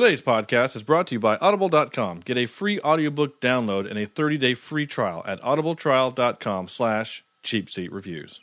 [0.00, 2.20] Today's podcast is brought to you by Audible.com.
[2.20, 8.38] Get a free audiobook download and a 30-day free trial at audibletrial.com slash cheapseatreviews.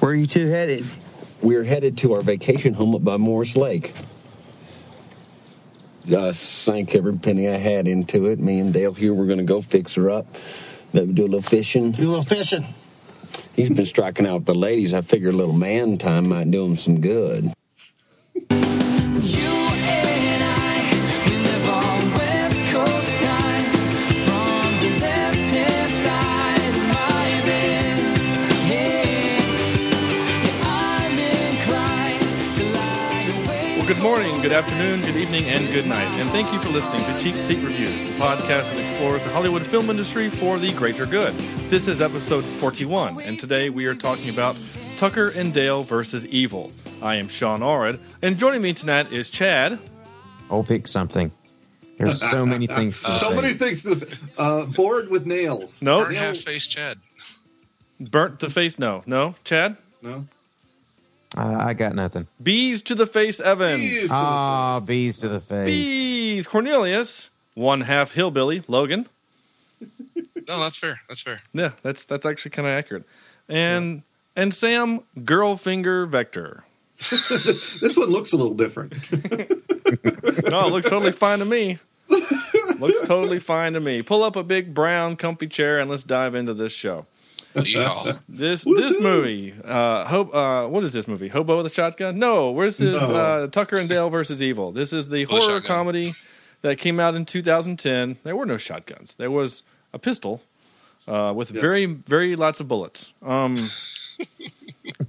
[0.00, 0.84] Where are you two headed?
[1.40, 3.94] We're headed to our vacation home up by Morris Lake.
[6.14, 8.38] I sank every penny I had into it.
[8.38, 10.26] Me and Dale here were going to go fix her up.
[10.92, 11.92] Maybe do a little fishing.
[11.92, 12.66] Do a little fishing.
[13.56, 14.92] He's been striking out with the ladies.
[14.92, 17.50] I figure a little man time might do him some good.
[34.00, 36.08] Good morning, good afternoon, good evening, and good night.
[36.18, 39.66] And thank you for listening to Cheap Seat Reviews, the podcast that explores the Hollywood
[39.66, 41.34] film industry for the greater good.
[41.68, 44.56] This is episode 41, and today we are talking about
[44.96, 46.72] Tucker and Dale versus Evil.
[47.02, 49.78] I am Sean Orrid, and joining me tonight is Chad.
[50.48, 51.30] Oh, pick something.
[51.98, 53.36] There's so many things to So say.
[53.36, 53.82] many things.
[53.82, 54.08] To,
[54.38, 55.82] uh, board with nails.
[55.82, 56.98] No, Burnt half face Chad.
[58.00, 58.78] burnt the face.
[58.78, 59.76] No, no, Chad.
[60.00, 60.26] No.
[61.36, 62.26] Uh, I got nothing.
[62.42, 63.80] Bees to the face, Evans.
[63.80, 64.86] Bees to the Ah, face.
[64.86, 65.66] bees to the face.
[65.66, 67.30] Bees, Cornelius.
[67.54, 69.06] One half hillbilly, Logan.
[70.48, 71.00] No, that's fair.
[71.06, 71.38] That's fair.
[71.52, 73.04] Yeah, that's that's actually kind of accurate.
[73.48, 74.02] And
[74.34, 76.64] and Sam, girlfinger vector.
[77.80, 78.94] This one looks a little different.
[80.50, 81.78] No, it looks totally fine to me.
[82.78, 84.02] looks totally fine to me.
[84.02, 87.06] Pull up a big brown comfy chair and let's dive into this show.
[87.54, 88.18] Yeehaw.
[88.28, 91.28] This this movie, uh, Hope, uh, what is this movie?
[91.28, 92.18] Hobo with a shotgun?
[92.18, 93.00] No, where's this?
[93.00, 93.14] No.
[93.14, 94.72] Uh, Tucker and Dale versus Evil.
[94.72, 96.14] This is the With horror comedy
[96.62, 98.18] that came out in 2010.
[98.22, 99.14] There were no shotguns.
[99.16, 99.62] There was
[99.92, 100.42] a pistol
[101.08, 101.60] uh, with Yes.
[101.60, 103.12] very very lots of bullets.
[103.22, 103.68] Um,
[104.20, 104.24] a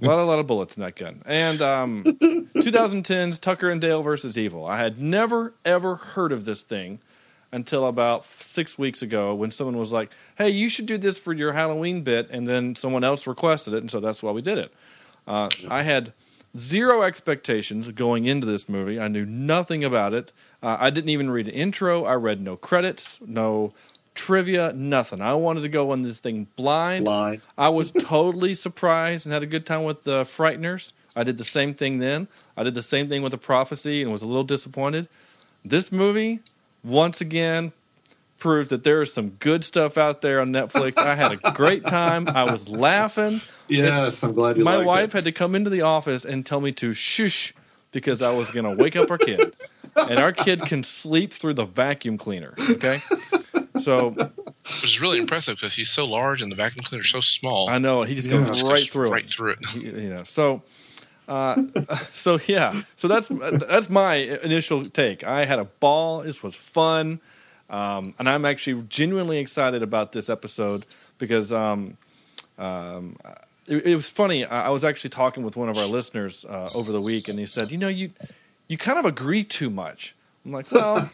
[0.04, 1.22] lot a lot of bullets in that gun.
[1.26, 2.02] And um,
[2.56, 4.66] 2010's Tucker and Dale versus Evil.
[4.66, 6.98] I had never ever heard of this thing
[7.52, 11.32] until about six weeks ago when someone was like, "Hey, you should do this for
[11.32, 14.58] your Halloween bit," and then someone else requested it, and so that's why we did
[14.58, 14.72] it.
[15.26, 16.12] Uh, I had
[16.56, 19.00] zero expectations going into this movie.
[19.00, 20.32] I knew nothing about it.
[20.62, 22.04] Uh, I didn't even read an intro.
[22.04, 23.72] I read no credits, no
[24.14, 25.20] trivia, nothing.
[25.20, 27.04] I wanted to go on this thing blind.
[27.04, 27.40] Blind.
[27.56, 30.92] I was totally surprised and had a good time with the Frighteners.
[31.16, 32.28] I did the same thing then.
[32.56, 35.08] I did the same thing with the Prophecy and was a little disappointed.
[35.64, 36.40] This movie,
[36.84, 37.72] once again,
[38.38, 40.98] proves that there is some good stuff out there on Netflix.
[40.98, 42.26] I had a great time.
[42.28, 43.40] I was laughing.
[43.68, 45.12] Yes, I'm glad you My liked wife it.
[45.12, 47.54] had to come into the office and tell me to shush
[47.92, 49.54] because I was going to wake up our kid.
[49.94, 52.54] And our kid can sleep through the vacuum cleaner.
[52.70, 52.98] Okay.
[53.80, 57.68] So Which is really impressive because he's so large and the vacuum cleaner's so small.
[57.68, 58.44] I know he just Yeah.
[58.44, 59.10] goes right goes through it.
[59.10, 59.58] Right through it.
[59.76, 60.62] you know so
[61.28, 61.62] uh
[62.12, 62.82] so yeah.
[62.96, 65.22] So that's that's my initial take.
[65.24, 66.22] I had a ball.
[66.22, 67.20] This was fun.
[67.70, 70.84] Um and i'm actually genuinely excited about this episode
[71.18, 71.96] because um
[72.58, 73.16] um
[73.66, 74.44] it, it was funny.
[74.44, 77.38] I, I was actually talking with one of our listeners uh, over the week and
[77.38, 78.10] he said you know you
[78.68, 80.14] you kind of agree too much.
[80.44, 81.08] I'm like well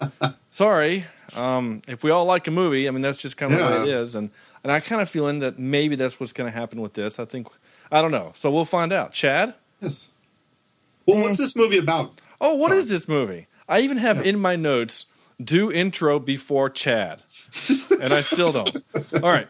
[0.50, 1.04] sorry.
[1.36, 3.82] Um if we all like a movie i mean that's just kind of Yeah.
[3.82, 4.14] it is.
[4.14, 4.30] And
[4.64, 7.18] and i kind of feeling that maybe that's what's going to happen with this.
[7.18, 7.46] I think
[7.92, 10.10] i don't know so we'll find out chad Yes.
[11.06, 12.20] Well, what's this movie about?
[12.40, 15.06] oh what is this movie i even have in my notes
[15.42, 17.22] do intro before chad
[18.00, 18.76] and i still don't
[19.22, 19.48] all right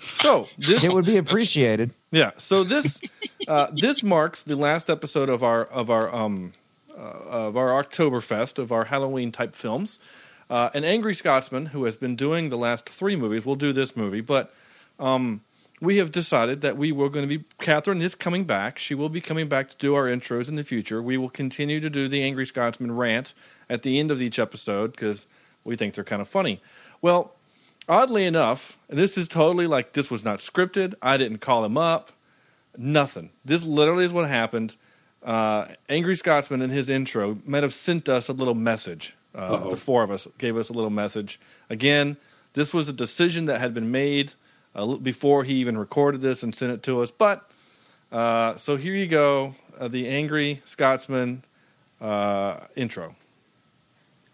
[0.00, 1.90] so this It would be appreciated.
[2.10, 2.30] yeah.
[2.38, 3.00] So this
[3.48, 6.52] uh, this marks the last episode of our of our um
[6.96, 7.00] uh,
[7.48, 9.98] of our Oktoberfest of our Halloween type films.
[10.48, 13.96] Uh, an angry Scotsman who has been doing the last three movies will do this
[13.96, 14.54] movie, but
[15.00, 15.40] um,
[15.82, 17.44] we have decided that we were going to be.
[17.60, 18.78] Catherine is coming back.
[18.78, 21.02] She will be coming back to do our intros in the future.
[21.02, 23.34] We will continue to do the angry Scotsman rant
[23.68, 25.26] at the end of each episode because
[25.64, 26.62] we think they're kind of funny.
[27.02, 27.34] Well,
[27.88, 30.94] oddly enough, and this is totally like this was not scripted.
[31.02, 32.12] I didn't call him up.
[32.78, 33.30] Nothing.
[33.44, 34.76] This literally is what happened.
[35.20, 39.16] Uh, Angry Scotsman in his intro might have sent us a little message.
[39.34, 41.40] Uh, the four of us gave us a little message.
[41.70, 42.16] Again,
[42.52, 44.32] this was a decision that had been made
[44.74, 47.10] uh, before he even recorded this and sent it to us.
[47.10, 47.48] But
[48.10, 51.44] uh, so here you go, uh, the Angry Scotsman
[52.00, 53.16] uh, intro.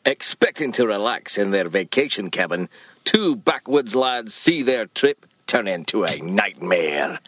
[0.05, 2.69] Expecting to relax in their vacation cabin,
[3.05, 7.19] two backwoods lads see their trip turn into a nightmare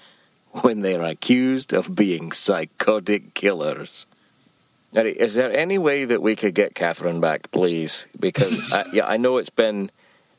[0.62, 4.06] when they're accused of being psychotic killers.
[4.92, 8.08] Is there any way that we could get Catherine back, please?
[8.18, 9.90] Because I, yeah, I know it's been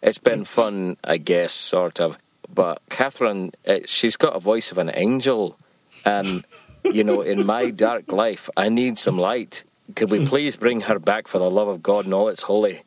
[0.01, 2.17] it's been fun, I guess, sort of.
[2.53, 5.57] But Catherine, uh, she's got a voice of an angel,
[6.05, 6.43] and
[6.83, 9.63] you know, in my dark life, I need some light.
[9.95, 12.83] could we please bring her back for the love of God and all it's holy?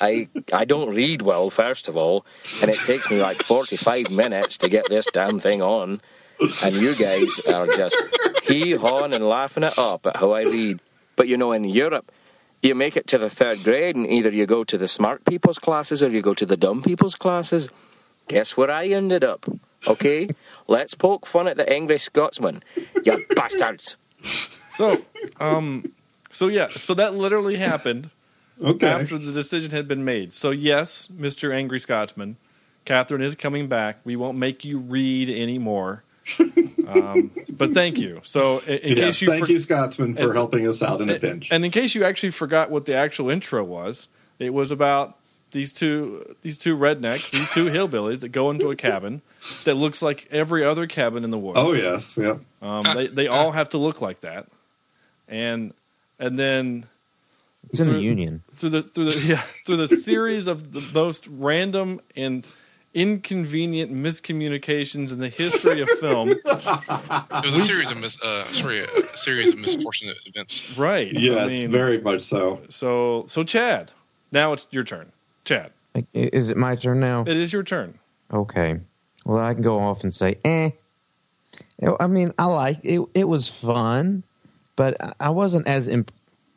[0.00, 2.26] I I don't read well, first of all,
[2.60, 6.00] and it takes me like 45 minutes to get this damn thing on.
[6.64, 7.96] And you guys are just
[8.42, 10.80] hee hawing and laughing it up at how I read.
[11.16, 12.10] But you know, in Europe,
[12.60, 15.58] you make it to the third grade, and either you go to the smart people's
[15.58, 17.68] classes or you go to the dumb people's classes.
[18.28, 19.46] Guess where I ended up?
[19.86, 20.28] Okay?
[20.66, 22.62] Let's poke fun at the angry Scotsman.
[23.04, 23.96] You bastards.
[24.70, 25.04] So,
[25.38, 25.92] um,
[26.32, 28.10] so yeah, so that literally happened
[28.62, 28.86] Okay.
[28.88, 30.32] after the decision had been made.
[30.32, 32.36] So yes, Mister Angry Scotsman,
[32.84, 33.98] Catherine is coming back.
[34.04, 36.02] We won't make you read anymore.
[36.88, 38.20] um, but thank you.
[38.24, 41.00] So in, in yes, case you thank for- you, Scotsman, for As- helping us out
[41.02, 41.52] in a pinch.
[41.52, 45.18] And in case you actually forgot what the actual intro was, it was about
[45.54, 49.22] these two these two rednecks, these two hillbillies that go into a cabin
[49.64, 51.58] that looks like every other cabin in the woods.
[51.58, 52.36] oh yes, yeah.
[52.60, 54.46] Um, they they all have to look like that,
[55.28, 55.72] and
[56.18, 56.84] and then
[57.70, 58.42] It's in the Through- Union.
[58.56, 62.46] through the through the yeah through the series of the most random and
[62.92, 66.28] inconvenient miscommunications in the history of film.
[66.30, 70.76] It was a series of mis- uh, sorry, a series of misfortunate events.
[70.78, 71.12] Right.
[71.12, 72.60] Yes, I mean, very much so.
[72.68, 73.90] So so Chad,
[74.30, 75.10] now it's your turn.
[75.44, 77.22] Chad, Like, Is it my turn now?
[77.22, 77.98] it is your turn.
[78.32, 78.80] Okay.
[79.24, 80.70] Well, I can go off and say, eh.
[82.00, 83.00] I mean, I like it.
[83.14, 84.22] It was fun,
[84.76, 85.86] but I- wasn't as.
[85.86, 86.10] Imp-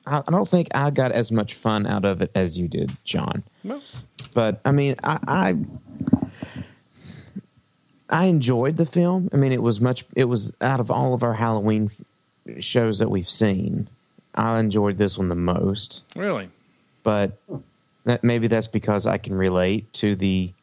[0.06, 2.95] I I don't think I got as much fun out of it as you did,
[3.04, 3.44] John.
[3.63, 3.81] No.
[4.34, 5.56] But I mean, I, I
[8.10, 9.30] I enjoyed the film.
[9.34, 10.06] I mean, it was much.
[10.16, 11.92] It was out of all of our Halloween
[12.60, 13.89] shows that we've seen,
[14.36, 16.04] I enjoyed this one the most.
[16.16, 16.50] Really?
[17.04, 17.38] But
[18.07, 20.54] that maybe that's because I can relate to the.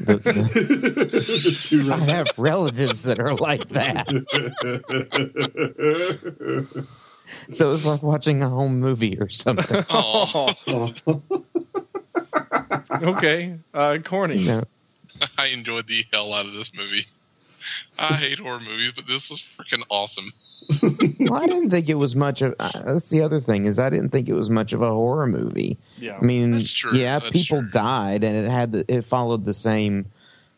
[0.00, 4.06] the, the Two I have relatives that are like that.
[7.50, 9.84] so it's like watching a home movie or something.
[9.90, 10.54] Oh,
[13.02, 13.58] okay.
[13.74, 14.38] Uh, corny.
[14.38, 14.62] You know,
[15.38, 17.06] I enjoyed the hell out of this movie.
[17.98, 20.32] I hate horror movies, but this was freaking awesome.
[21.20, 22.54] well, I didn't think it was much of.
[22.58, 25.26] Uh, that's the other thing is I didn't think it was much of a horror
[25.26, 25.78] movie.
[25.98, 26.18] Yeah.
[26.18, 26.92] I mean, That's true.
[26.96, 27.70] yeah, That's people true.
[27.70, 30.06] died, and it had the, it followed the same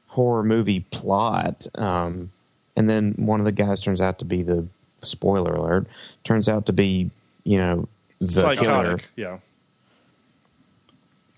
[0.06, 1.66] horror movie plot.
[1.74, 2.30] Um,
[2.76, 4.66] and then one of the guys turns out to be the
[5.02, 5.86] spoiler alert
[6.24, 7.10] turns out to be
[7.44, 7.88] you know
[8.20, 9.00] the killer.
[9.16, 9.38] Yeah.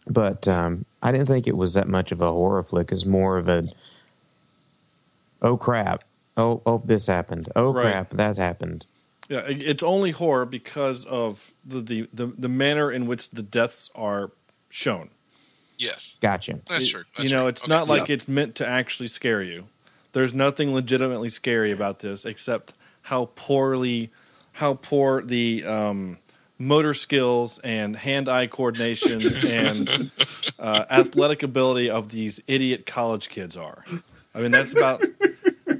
[0.06, 2.90] But um, I didn't think it was that much of a horror flick.
[2.90, 3.68] It's more of a
[5.42, 6.04] oh crap,
[6.36, 7.82] oh oh this happened, oh Right.
[7.82, 8.86] crap that happened.
[9.28, 9.42] Yeah.
[9.46, 14.32] It's only horror because of the, the, the, the manner in which the deaths are
[14.70, 15.08] shown.
[15.78, 16.60] Yes, Gotcha.
[16.66, 17.04] that's It- true.
[17.16, 17.70] That's you know, it's Okay.
[17.70, 18.14] not like Yeah.
[18.14, 19.66] it's meant to actually scare you.
[20.12, 22.72] There's nothing legitimately scary about this except
[23.02, 24.10] how poorly,
[24.52, 26.18] how poor the um,
[26.58, 30.10] motor skills and hand-eye coordination and
[30.58, 33.84] uh, athletic ability of these idiot college kids are.
[34.34, 35.04] I mean, that's about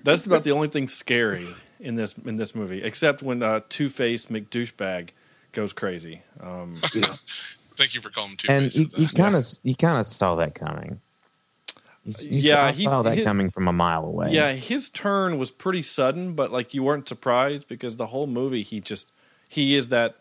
[0.02, 1.46] that's about the only thing scary
[1.80, 5.10] in this in this movie, except when uh, Two Face McDouchebag
[5.52, 6.22] goes crazy.
[6.40, 7.16] Um, Yeah.
[7.76, 8.74] Thank you for calling two Face.
[8.74, 11.00] and you, you kind of you kind of saw that coming.
[12.04, 14.32] You, you Yeah, saw, he- saw that his- coming from a mile away.
[14.32, 18.62] Yeah, his turn was pretty sudden, but like you weren't surprised because the whole movie
[18.62, 19.12] he just
[19.48, 20.16] he is that.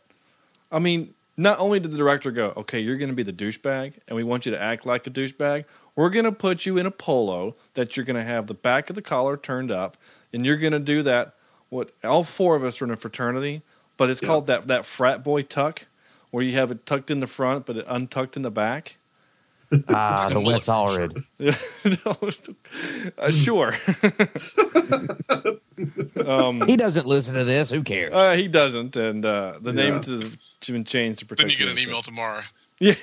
[0.71, 3.93] I mean, not only did the director go, "Okay, you're going to be the douchebag,
[4.07, 5.65] and we want you to act like a douchebag.
[5.95, 8.89] We're going to put you in a polo that you're going to have the back
[8.89, 9.97] of the collar turned up,
[10.33, 11.33] and you're going to do that.
[11.69, 13.61] What all four of us are in a fraternity,
[13.97, 14.27] but it's Yeah.
[14.27, 15.85] called that that frat boy tuck,
[16.31, 18.95] where you have it tucked in the front but it untucked in the back."
[19.87, 22.45] ah, Like a the Wes mullet Allred.
[23.19, 23.75] uh, sure.
[26.27, 27.69] um, He doesn't listen to this.
[27.69, 28.13] Who cares?
[28.13, 29.99] Uh, he doesn't, and uh, the name Yeah.
[30.01, 31.47] to the been changed to protect.
[31.47, 32.43] then you get an the email tomorrow.
[32.81, 32.95] Yeah,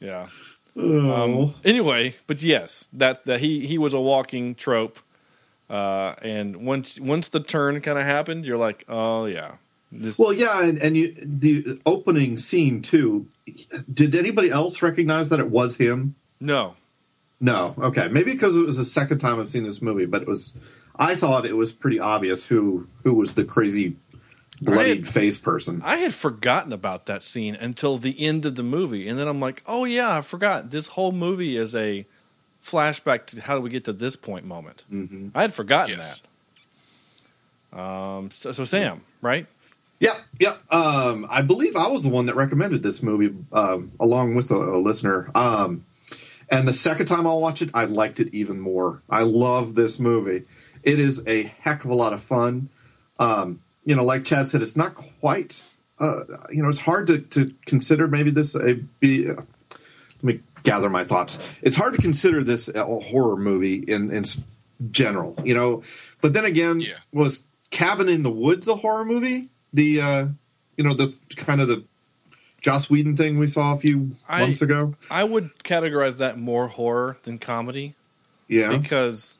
[0.00, 0.28] yeah.
[0.76, 1.10] Oh.
[1.10, 4.98] Um, anyway, but yes, that that he he was a walking trope,
[5.68, 9.56] uh, and once once the turn kind of happened, you're like, oh yeah,
[9.90, 10.18] this.
[10.18, 13.26] Well, yeah, and, and you, the opening scene too.
[13.92, 16.14] Did anybody else recognize that it was him?
[16.40, 16.74] no,
[17.40, 17.74] No.
[17.78, 20.54] Okay, maybe because it was the second time I've seen this movie, but it was.
[21.00, 23.96] I thought it was pretty obvious who who was the crazy
[24.60, 25.80] bloodied face person.
[25.84, 29.40] I had forgotten about that scene until the end of the movie, and then I'm
[29.40, 30.70] like, oh yeah, I forgot.
[30.70, 32.06] This whole movie is a
[32.64, 34.84] flashback to how do we get to this point moment.
[34.92, 35.28] Mm-hmm.
[35.34, 36.22] I had forgotten Yes.
[37.72, 37.78] that.
[37.80, 39.46] Um, so, so Sam, right?
[40.00, 40.72] Yep, yep.
[40.72, 44.54] Um, I believe I was the one that recommended this movie um, along with a,
[44.54, 45.30] a listener.
[45.34, 45.84] Um,
[46.50, 49.02] and the second time I'll watch it, I liked it even more.
[49.10, 50.44] I love this movie.
[50.82, 52.68] It is a heck of a lot of fun.
[53.18, 55.62] Um, you know, like Chad said, it's not quite
[55.98, 59.28] uh, you know, it's hard to, to consider maybe this a be.
[59.30, 61.50] Uh, let me gather my thoughts.
[61.62, 64.24] It's hard to consider this a horror movie in in
[64.92, 65.82] general, you know.
[66.20, 66.98] But then again, Yeah.
[67.12, 69.48] was Cabin in the Woods a horror movie?
[69.72, 70.26] The uh,
[70.76, 71.82] you know the kind of the
[72.60, 74.94] Joss Whedon thing we saw a few I- months ago.
[75.10, 77.94] I would categorize that more horror than comedy
[78.48, 79.36] Yeah, because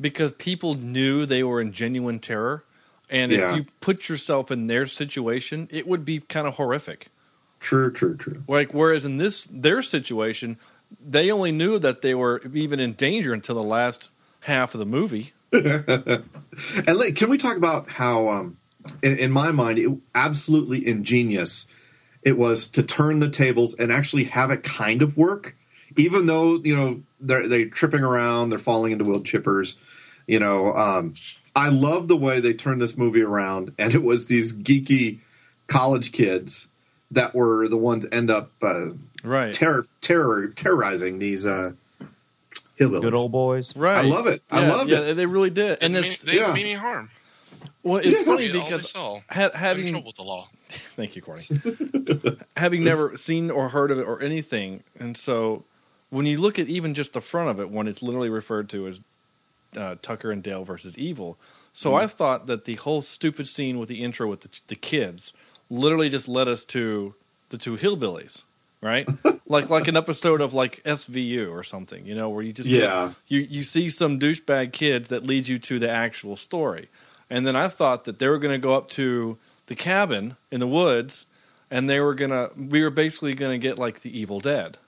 [0.00, 2.62] because people knew they were in genuine terror,
[3.10, 3.50] and Yeah.
[3.50, 7.08] if you put yourself in their situation, it would be kind of horrific.
[7.60, 8.42] true, true, true.
[8.48, 10.58] Like whereas in this their situation,
[11.04, 14.10] they only knew that they were even in danger until the last
[14.40, 15.32] half of the movie.
[15.52, 18.56] And like, can we talk about how, um,
[19.02, 21.66] in, in my mind, it absolutely ingenious
[22.22, 25.56] it was to turn the tables and actually have it kind of work,
[25.96, 29.76] even though you know they're they tripping around, they're falling into wood chippers.
[30.26, 31.14] You know, um,
[31.58, 35.18] I love the way they turned this movie around, and it was these geeky
[35.66, 36.68] college kids
[37.10, 38.86] that were the ones end up uh,
[39.24, 39.52] Right.
[39.52, 41.72] terror terror terrorizing these uh,
[42.78, 43.02] hillbillies.
[43.02, 43.74] Good old boys.
[43.76, 44.04] right.
[44.04, 44.42] I love it.
[44.50, 45.14] I Yeah, loved yeah, it.
[45.14, 45.78] They really did.
[45.82, 46.54] And And it's they didn't yeah.
[46.54, 47.10] mean any harm.
[47.82, 48.24] well, it's Yeah.
[48.24, 50.48] funny because ha- got in having trouble with the law.
[50.68, 51.58] Thank you, Courtney.
[52.56, 55.64] Having never seen or heard of it or anything, and so
[56.10, 58.86] when you look at even just the front of it, when it's literally referred to
[58.86, 59.00] as
[59.76, 61.38] uh, Tucker and Dale versus Evil,
[61.72, 65.32] so I thought that the whole stupid scene with the intro with the, the kids
[65.70, 67.14] literally just led us to
[67.50, 68.42] the two hillbillies,
[68.82, 69.08] right?
[69.46, 73.12] like like an episode of like SVU or something, you know, where you just Yeah.
[73.28, 76.88] you you see some douchebag kids that leads you to the actual story.
[77.30, 80.60] And then I thought that they were going to go up to the cabin in
[80.60, 81.26] the woods
[81.70, 84.78] and they were going to we were basically going to get like the Evil Dead.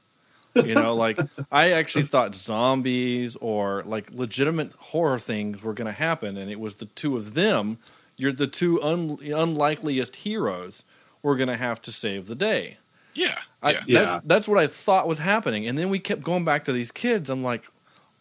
[0.55, 1.19] You know, like
[1.53, 6.59] I actually thought zombies or like legitimate horror things were going to happen and it
[6.59, 7.79] was the two of them,
[8.17, 10.83] you're the two un, unlikeliest heroes
[11.23, 12.79] were going to have to save the day.
[13.15, 13.39] Yeah.
[13.63, 13.81] I, yeah.
[13.87, 14.05] Yeah.
[14.05, 16.91] That's that's what I thought was happening, and then we kept going back to these
[16.91, 17.29] kids.
[17.29, 17.65] I'm like,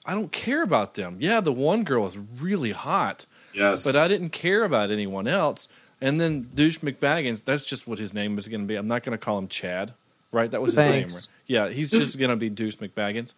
[0.06, 1.18] I don't care about them.
[1.20, 5.68] Yeah, the one girl is really hot, Yes, but I didn't care about anyone else.
[6.02, 8.76] And then douche McBaggins, that's just what his name is going to be.
[8.76, 9.94] I'm not going to call him Chad,
[10.32, 10.50] right?
[10.52, 11.08] That was his name.
[11.08, 11.28] Right?
[11.48, 13.34] Yeah, he's just going to be douche McBaggins.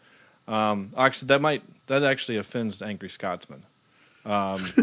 [0.47, 3.63] Um, actually, that might that actually offends angry Scotsman.
[4.25, 4.61] Um,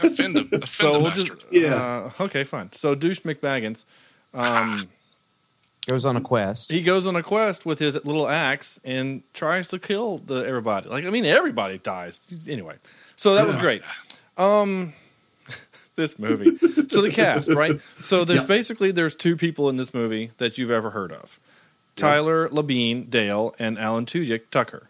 [0.00, 2.10] Offend the, offend so the we'll just Yeah.
[2.18, 2.70] uh, okay, fine.
[2.72, 3.84] So douche McBaggins.
[4.34, 4.88] Um,
[5.86, 6.70] Goes on a quest.
[6.72, 10.88] he goes on a quest with his little axe and tries to kill the everybody.
[10.88, 12.76] Like I mean, everybody dies anyway.
[13.16, 13.82] So that was great.
[14.38, 14.94] Um,
[15.96, 16.56] this movie.
[16.88, 17.80] So the cast, right?
[18.00, 18.46] So there's Yeah.
[18.46, 21.38] basically there's two people in this movie that you've ever heard of:
[21.96, 24.88] Tyler Labine, Dale, and Alan Tudyk, Tucker.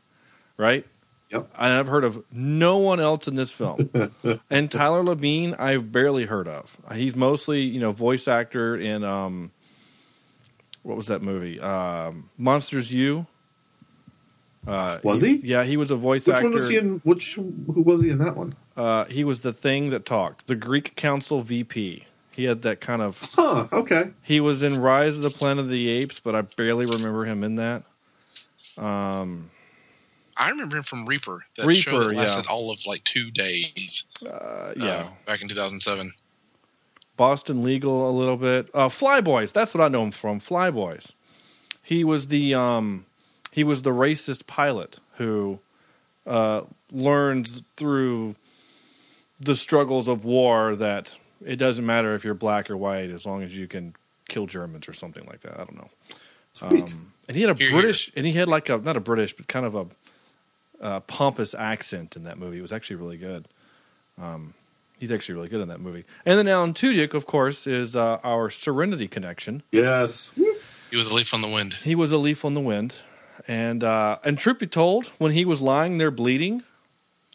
[0.57, 0.87] Right?
[1.31, 1.51] Yep.
[1.57, 3.91] I've heard of no one else in this film.
[4.51, 6.77] and Tyler Labine, I've barely heard of.
[6.95, 9.51] He's mostly, you know, voice actor in um,
[10.85, 11.59] what was that movie?
[11.59, 13.27] Um, Monsters U.
[14.67, 15.37] Uh, Was he?
[15.37, 16.45] Yeah, he was a voice Which actor.
[16.45, 17.01] Which one was he in?
[17.05, 18.55] Which who was he in that one?
[18.77, 22.05] Uh, he was the thing that talked, the Greek Council VP.
[22.35, 23.17] He had that kind of.
[23.21, 23.69] Huh.
[23.73, 24.11] Okay.
[24.23, 27.45] He was in Rise of the Planet of the Apes, but I barely remember him
[27.45, 27.85] in that.
[28.77, 29.51] Um,
[30.37, 31.45] I remember him from Reaper.
[31.57, 32.23] That Reaper, show that yeah.
[32.23, 34.05] lasted all of like two days.
[34.25, 36.13] uh, uh, yeah, back in 2007.
[37.17, 38.69] Boston Legal a little bit.
[38.75, 40.41] Uh, Flyboys, that's what I know him from.
[40.41, 41.13] Flyboys.
[41.83, 43.07] He was the um,
[43.53, 45.61] he was the racist pilot who
[46.27, 48.35] uh, learns through
[49.39, 51.13] the struggles of war that
[51.45, 53.95] it doesn't matter if you're black or white as long as you can
[54.29, 55.55] kill Germans or something like that.
[55.55, 55.91] I don't know.
[56.53, 56.93] Sweet.
[56.93, 57.81] Um, and he had a Here, here.
[57.81, 59.87] British, and he had like a not a British, but kind of a
[60.81, 62.59] uh, pompous accent in that movie.
[62.59, 63.49] It was actually really good.
[64.21, 64.55] Um,
[64.99, 66.05] he's actually really good in that movie.
[66.25, 69.63] And then Alan Tudyk, of course, is uh, our Serenity connection.
[69.73, 70.31] yes.
[70.91, 71.75] He was a leaf on the wind.
[71.83, 72.95] He was a leaf on the wind,
[73.49, 76.63] and uh, and truth be told, when he was lying there bleeding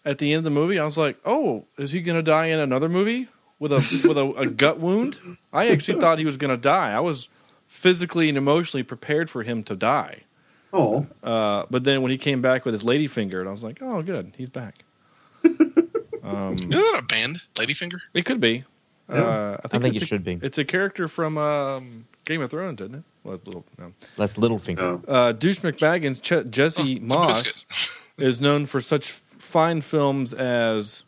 [0.05, 2.45] at the end of the movie, I was like, "Oh, is he going to die
[2.45, 3.27] in another movie
[3.59, 5.17] with a with a, a gut wound?"
[5.53, 6.91] I actually thought he was going to die.
[6.91, 7.27] I was
[7.67, 10.21] physically and emotionally prepared for him to die.
[10.73, 11.05] Oh.
[11.23, 14.01] Uh, but then when he came back with his lady finger, I was like, "Oh,
[14.01, 14.75] good, he's back."
[16.23, 17.41] um, Isn't that a band?
[17.55, 17.99] Ladyfinger?
[18.13, 18.63] it could be.
[19.07, 20.37] Uh, I think, I think it's it a- should be.
[20.41, 23.03] It's a character from um, Game of Thrones, isn't it?
[23.23, 23.65] Well, it's a little.
[23.79, 23.91] No.
[24.17, 24.77] That's Littlefinger.
[24.77, 25.03] No.
[25.11, 27.65] Uh, Douche McBaggins, Ch- Jesse Oh, Moss
[28.19, 31.01] is known for such fine films as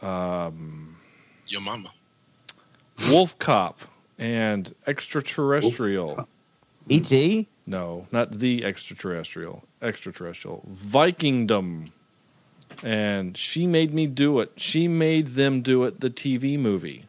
[0.00, 0.91] um,
[1.52, 1.90] Yo mama.
[3.10, 3.78] Wolf Cop
[4.18, 6.26] and Extraterrestrial.
[6.88, 7.46] E.T.
[7.66, 9.62] No, not the extraterrestrial.
[9.82, 10.64] Extraterrestrial.
[10.74, 11.90] Vikingdom.
[12.82, 14.52] And She Made Me Do It.
[14.56, 17.04] She Made Them Do It, the TV movie.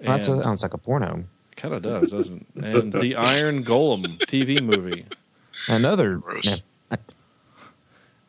[0.00, 1.24] That sounds like a porno.
[1.56, 2.46] kind of does, doesn't?
[2.56, 2.64] it?
[2.64, 5.04] And the Iron Golem TV movie.
[5.68, 6.16] Another.
[6.16, 6.62] Gross.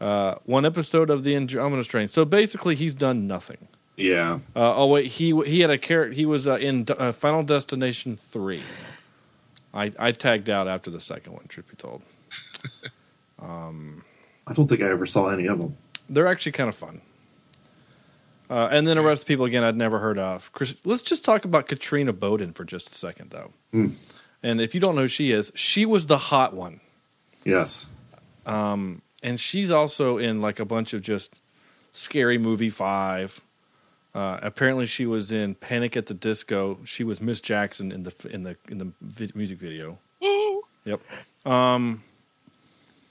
[0.02, 2.10] Uh, one episode of the Andromeda Strain.
[2.10, 3.70] So basically, he's done nothing.
[4.00, 4.40] Yeah.
[4.56, 6.14] Uh, oh wait, he he had a character.
[6.14, 8.64] He was uh, in uh, Final Destination three.
[9.74, 11.46] I I tagged out after the second one.
[11.48, 12.02] Truth be told,
[13.40, 14.04] um,
[14.48, 15.78] I don't think I ever saw any of them.
[16.10, 17.02] they're actually kind of fun.
[18.50, 20.52] Uh, and then the rest of people again I'd never heard of.
[20.54, 23.54] Chris, let's just talk about Katrina Bowden for just a second, though.
[24.42, 26.80] And if you don't know who she is, she was the hot one,
[27.46, 27.88] Yes.
[28.48, 31.40] Um, and she's also in like a bunch of just
[31.94, 33.40] scary movie five.
[34.16, 36.80] Uh, apparently, she was in Panic at the Disco.
[36.84, 39.98] She was Miss Jackson in the in the in the vi- music video.
[40.86, 41.02] Yep.
[41.46, 42.02] Um,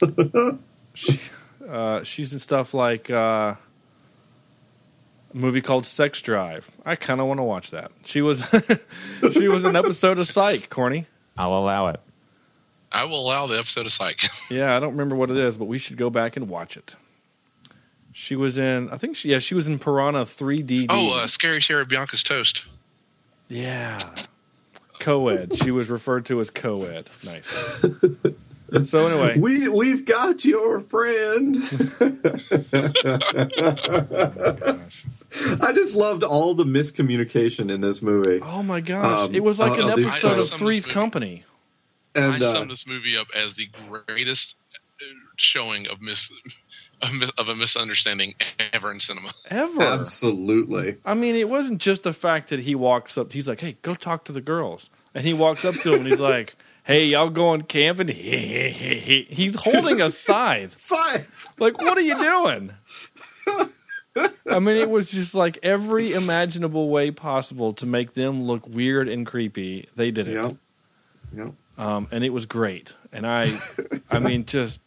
[0.95, 1.21] she,
[1.69, 3.55] uh, she's in stuff like uh,
[5.33, 6.69] a movie called Sex Drive.
[6.85, 7.93] I kind of want to watch that.
[8.05, 8.43] She was
[9.33, 10.69] she was an episode of Psych.
[10.71, 11.07] Corny.
[11.37, 12.01] I'll allow it.
[12.91, 14.19] I will allow the episode of Psych.
[14.51, 16.97] Yeah, I don't remember what it is, but we should go back and watch it.
[18.21, 18.91] She was in.
[18.91, 19.29] I think she.
[19.29, 20.87] Yeah, she was in Piranha 3D.
[20.89, 22.65] oh, uh, Scary Sarah Bianca's Toast.
[23.47, 24.01] Yeah.
[24.99, 25.57] Co-ed.
[25.57, 27.07] She was referred to as co-ed.
[27.25, 27.85] Nice.
[28.85, 31.55] So anyway, We we've got your friend.
[33.57, 35.05] gosh.
[35.63, 38.41] I just loved all the miscommunication in this movie.
[38.43, 41.45] oh my gosh, Um, it was like uh, an these episode of Three's Company.
[42.17, 43.69] I And uh, summed this movie up as the
[44.07, 45.05] greatest uh,
[45.37, 46.31] showing of mis
[47.39, 48.35] of, a misunderstanding
[48.73, 49.33] ever in cinema.
[49.51, 49.83] Ever.
[49.83, 50.97] absolutely.
[51.05, 53.33] I mean, it wasn't just the fact that he walks up.
[53.33, 56.07] He's like, "Hey, go talk to the girls," and he walks up to him and
[56.07, 60.75] he's like, "Hey, y'all going camping?" he's holding a scythe.
[60.79, 61.49] Scythe.
[61.59, 62.73] Like, what are you doing?
[64.51, 69.09] I mean, it was just like every imaginable way possible to make them look weird
[69.09, 69.89] and creepy.
[69.95, 70.57] They did it, Yep.
[71.37, 71.53] Yep.
[71.77, 72.95] um, and it was great.
[73.13, 73.47] And I,
[74.11, 74.81] I mean, just,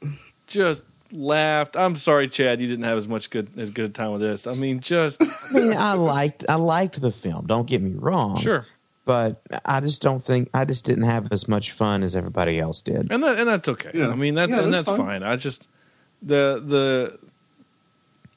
[0.48, 0.84] just
[1.14, 1.76] laughed.
[1.78, 4.48] I'm sorry, Chad, you didn't have as much good as good a time with this.
[4.48, 5.22] I mean, just
[5.56, 7.46] I mean, I liked I liked the film.
[7.48, 8.38] Don't get me wrong.
[8.40, 8.66] sure,
[9.06, 12.82] but I just don't think I just didn't have as much fun as everybody else
[12.82, 13.12] did.
[13.12, 13.92] and that and that's okay.
[13.94, 14.10] Yeah.
[14.10, 15.22] I mean, that's Yeah, and that's that's fine.
[15.22, 15.24] fine.
[15.24, 15.68] I just
[16.22, 17.20] the the.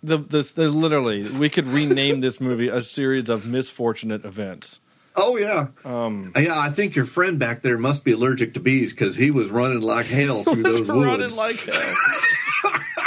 [0.02, 4.78] The, this, the literally, we could rename this movie a series of misfortunate events.
[5.16, 5.68] Oh yeah.
[5.84, 9.30] Um, Yeah, I think your friend back there must be allergic to bees because he
[9.30, 11.36] was running like hell through those running woods.
[11.38, 11.94] like hell.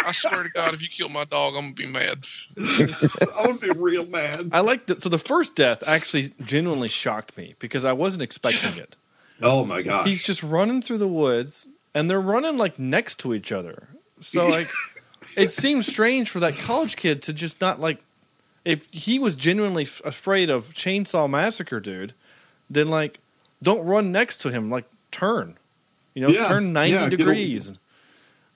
[0.05, 2.23] I swear to God, if you kill my dog, I'm gonna be mad.
[2.57, 4.49] I would be real mad.
[4.53, 5.01] I like that.
[5.01, 8.95] So the first death actually genuinely shocked me because I wasn't expecting it.
[9.41, 10.07] Oh my gosh.
[10.07, 13.89] He's just running through the woods, and they're running like next to each other.
[14.21, 14.67] So like,
[15.35, 17.99] it seems strange for that college kid to just not like.
[18.67, 22.13] If he was genuinely f- afraid of Chainsaw Massacre, dude,
[22.69, 23.19] then like,
[23.63, 24.69] don't run next to him.
[24.69, 25.57] Like, turn.
[26.13, 27.71] You know, Yeah, turn ninety yeah, degrees.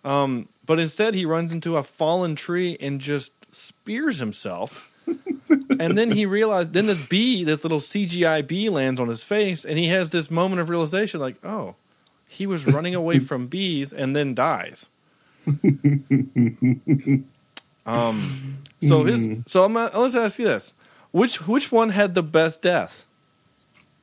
[0.04, 4.88] Um, but instead, he runs into a fallen tree and just spears himself.
[5.80, 9.63] and then he realized, then this bee, this little CGI bee lands on his face,
[9.65, 11.76] and he has this moment of realization like, oh,
[12.28, 14.88] he was running away from bees and then dies.
[17.85, 20.73] um, so his, so I'm, uh, let's ask you this:
[21.11, 23.05] which which one had the best death?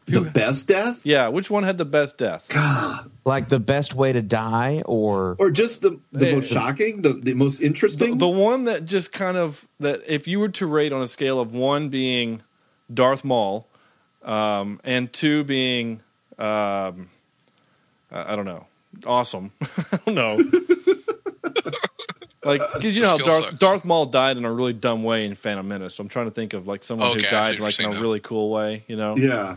[0.06, 1.04] the best death?
[1.04, 2.42] Yeah, which one had the best death?
[2.48, 3.10] God.
[3.26, 7.34] Like the best way to die, or Or just the, the most shocking, the, the
[7.34, 8.16] most The, interesting?
[8.16, 11.40] the one that just kind of that if you were to rate on a scale
[11.40, 12.42] of one being
[12.92, 13.68] Darth Maul,
[14.22, 16.00] um, and two being
[16.38, 17.10] um,
[18.10, 18.66] I I don't know,
[19.04, 19.52] awesome.
[19.92, 20.38] I don't know.
[22.48, 23.56] like, because you know how Darth, sucks.
[23.58, 25.94] Darth Maul died in a really dumb way in Phantom Menace.
[25.94, 28.00] So I'm trying to think of like someone Okay, who died like in a now.
[28.00, 28.84] really cool way.
[28.88, 29.56] You know, yeah.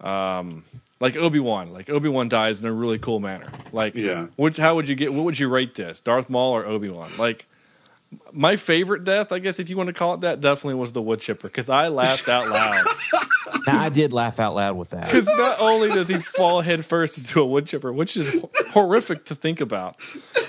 [0.00, 0.64] um,
[1.00, 1.72] like Obi Wan.
[1.72, 3.48] Like Obi Wan dies in a really cool manner.
[3.72, 4.26] Like, Yeah.
[4.36, 5.12] Which how would you get?
[5.12, 6.00] What would you rate this?
[6.00, 7.10] Darth Maul or Obi Wan?
[7.18, 7.46] Like,
[8.32, 11.00] my favorite death, I guess, if you want to call it that, definitely was the
[11.02, 12.84] wood chipper because I laughed out loud.
[13.68, 15.04] now, I did laugh out loud with that.
[15.06, 19.26] Because not only does he fall head first into a wood chipper, which is horrific
[19.26, 19.96] to think about,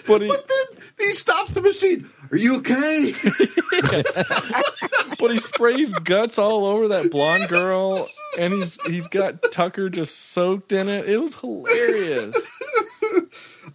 [0.08, 0.71] but he But then
[1.02, 2.10] he stops the machine.
[2.32, 3.12] Are you okay?
[5.20, 8.08] but he sprays guts all over that blonde girl,
[8.40, 11.10] and he's he's got Tucker just soaked in it.
[11.10, 12.36] It was hilarious.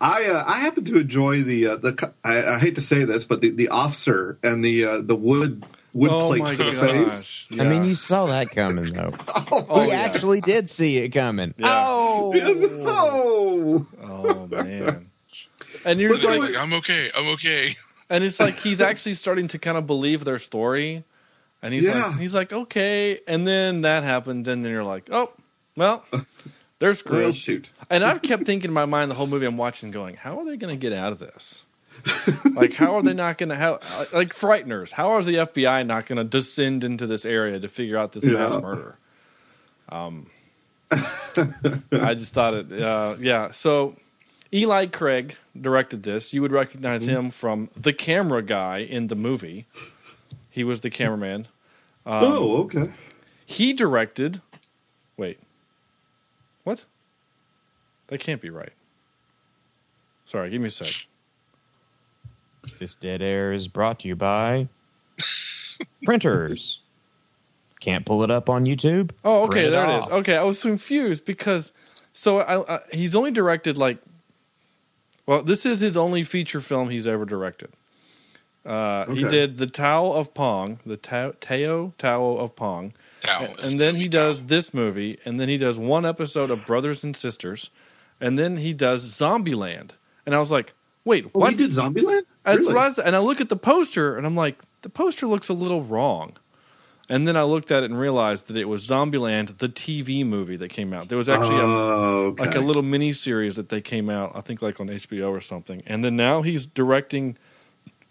[0.00, 3.24] I uh, I happen to enjoy the uh, the I, I hate to say this,
[3.24, 7.44] but the, the officer and the uh, the wood wood oh plate to the face.
[7.50, 7.60] gosh!
[7.60, 9.12] I mean, you saw that coming though.
[9.68, 10.00] Oh, we yeah.
[10.00, 11.54] actually did see it coming.
[11.56, 11.84] Yeah.
[11.88, 12.32] Oh,
[12.86, 15.10] oh, Oh man.
[15.84, 17.10] And you're like, Like, I'm okay.
[17.14, 17.76] I'm okay.
[18.10, 21.04] and it's like he's actually starting to kind of believe their story,
[21.62, 22.08] And he's Yeah.
[22.08, 23.20] like, he's like, okay.
[23.26, 25.32] And then that happens, and then you're like, oh,
[25.76, 26.04] well,
[26.78, 27.72] they're Well, shoot.
[27.90, 30.44] And I've kept thinking in my mind the whole movie I'm watching, going, how are
[30.44, 31.62] they going to get out of this?
[32.54, 33.80] like, how are they not going to have
[34.12, 34.90] like frighteners?
[34.90, 38.24] How is the FBI not going to descend into this area to figure out this
[38.24, 38.96] mass murder?
[39.88, 40.26] Um,
[40.90, 43.52] I just thought it, uh, yeah.
[43.52, 43.96] So
[44.52, 46.32] Eli Craig directed this.
[46.32, 49.66] You would recognize him from the camera guy in the movie.
[50.50, 51.48] He was the cameraman.
[52.06, 52.90] Um, oh, okay.
[53.44, 54.40] He directed.
[55.16, 55.38] Wait.
[56.64, 56.84] What?
[58.08, 58.72] That can't be right.
[60.24, 60.88] Sorry, give me a sec.
[62.78, 64.68] This dead air is brought to you by
[66.04, 66.80] printers.
[67.80, 69.10] Can't pull it up on YouTube.
[69.24, 70.06] Oh, okay, Print there it off.
[70.06, 70.12] is.
[70.12, 71.72] Okay, I was confused because
[72.12, 73.98] so I, I, he's only directed like.
[75.26, 77.70] Well, this is his only feature film he's ever directed.
[78.64, 83.58] Uh, He did the Tao of Pong, the Tao, Tao Tao of Pong, Tao and,
[83.60, 84.46] and then he does Tao.
[84.48, 87.70] this movie, and then he does one episode of Brothers and Sisters,
[88.20, 89.90] and then he does Zombieland,
[90.24, 90.72] and I was like,
[91.04, 91.52] wait, Oh, what?
[91.52, 92.22] he did Zombieland?
[92.44, 92.74] Really?
[92.74, 95.82] what and I look at the poster and I'm like, the poster looks a little
[95.82, 96.36] wrong.
[97.08, 100.56] And then I looked at it and realized that it was Zombieland, the TV movie
[100.56, 101.08] that came out.
[101.08, 102.46] There was actually a, Oh, okay.
[102.46, 105.40] like a little mini series that they came out, I think like on HBO or
[105.40, 105.82] something.
[105.86, 107.36] And then now he's directing.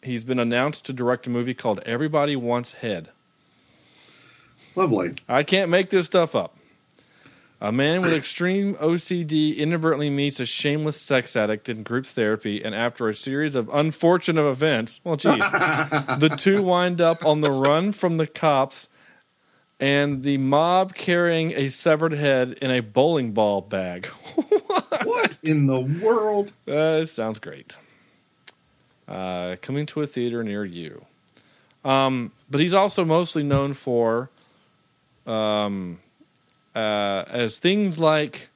[0.01, 3.09] He's been announced to direct a movie called Everybody Wants Head.
[4.75, 5.13] Lovely.
[5.27, 6.55] I can't make this stuff up.
[7.61, 12.75] A man with extreme OCD inadvertently meets a shameless sex addict in group therapy, and
[12.75, 17.93] after a series of unfortunate events, well, geez, the two wind up on the run
[17.93, 18.89] from the cops
[19.79, 24.07] and the mob carrying a severed head in a bowling ball bag.
[25.03, 26.51] What in the world?
[26.67, 27.75] Uh, sounds great.
[29.07, 31.05] Uh, coming to a theater near you.
[31.83, 34.29] Um, but he's also mostly known for
[35.27, 35.99] um,
[36.75, 38.49] uh, as things like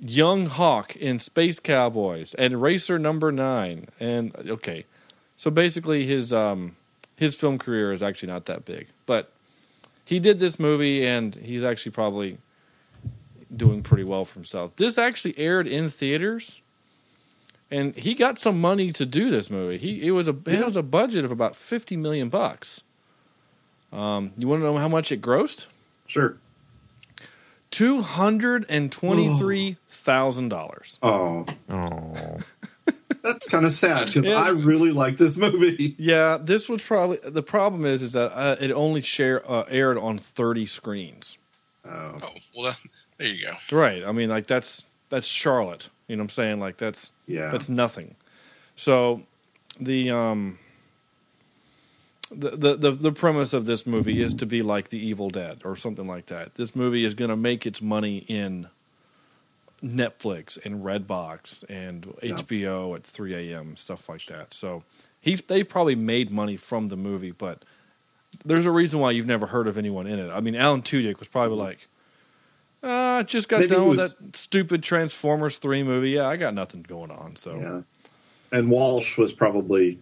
[0.00, 3.86] Young Hawk in Space Cowboys and Racer Number Nine.
[4.00, 4.84] And okay,
[5.36, 6.74] so basically his um,
[7.16, 9.30] his film career is actually not that big, but
[10.04, 12.38] he did this movie, and he's actually probably
[13.56, 14.74] doing pretty well for himself.
[14.76, 16.60] This actually aired in theaters,
[17.70, 19.78] and he got some money to do this movie.
[19.78, 22.80] He it was a it was a budget of about fifty million bucks.
[23.92, 25.66] Um, you want to know how much it grossed?
[26.12, 26.36] Sure.
[27.70, 30.98] Two hundred and twenty three thousand dollars.
[31.02, 32.36] Oh, Oh,
[33.22, 35.94] that's kind of sad because I really like this movie.
[35.98, 39.96] Yeah, this was probably the problem is is that uh, it only share uh, aired
[39.96, 41.38] on thirty screens.
[41.86, 42.76] Oh, Oh, well, that,
[43.16, 43.74] there you go.
[43.74, 44.04] Right.
[44.04, 45.88] I mean, like that's that's Charlotte.
[46.08, 46.60] You know what I'm saying?
[46.60, 47.50] Like that's yeah.
[47.50, 48.16] That's nothing.
[48.76, 49.22] So
[49.80, 50.58] the um
[52.34, 55.76] the, the the premise of this movie is to be like the Evil Dead or
[55.76, 56.54] something like that.
[56.54, 58.68] This movie is going to make its money in
[59.82, 62.36] Netflix and Redbox and Yeah.
[62.36, 63.76] HBO at 3 a.m.
[63.76, 64.54] stuff like that.
[64.54, 64.84] So
[65.20, 67.64] he's they probably made money from the movie, but
[68.44, 70.30] there's a reason why you've never heard of anyone in it.
[70.30, 71.78] I mean, Alan Tudyk was probably like,
[72.82, 76.10] uh, I just got Maybe done with was- that stupid Transformers 3 movie.
[76.10, 77.36] Yeah, I got nothing going on.
[77.36, 77.82] So yeah.
[78.56, 79.98] And Walsh was probably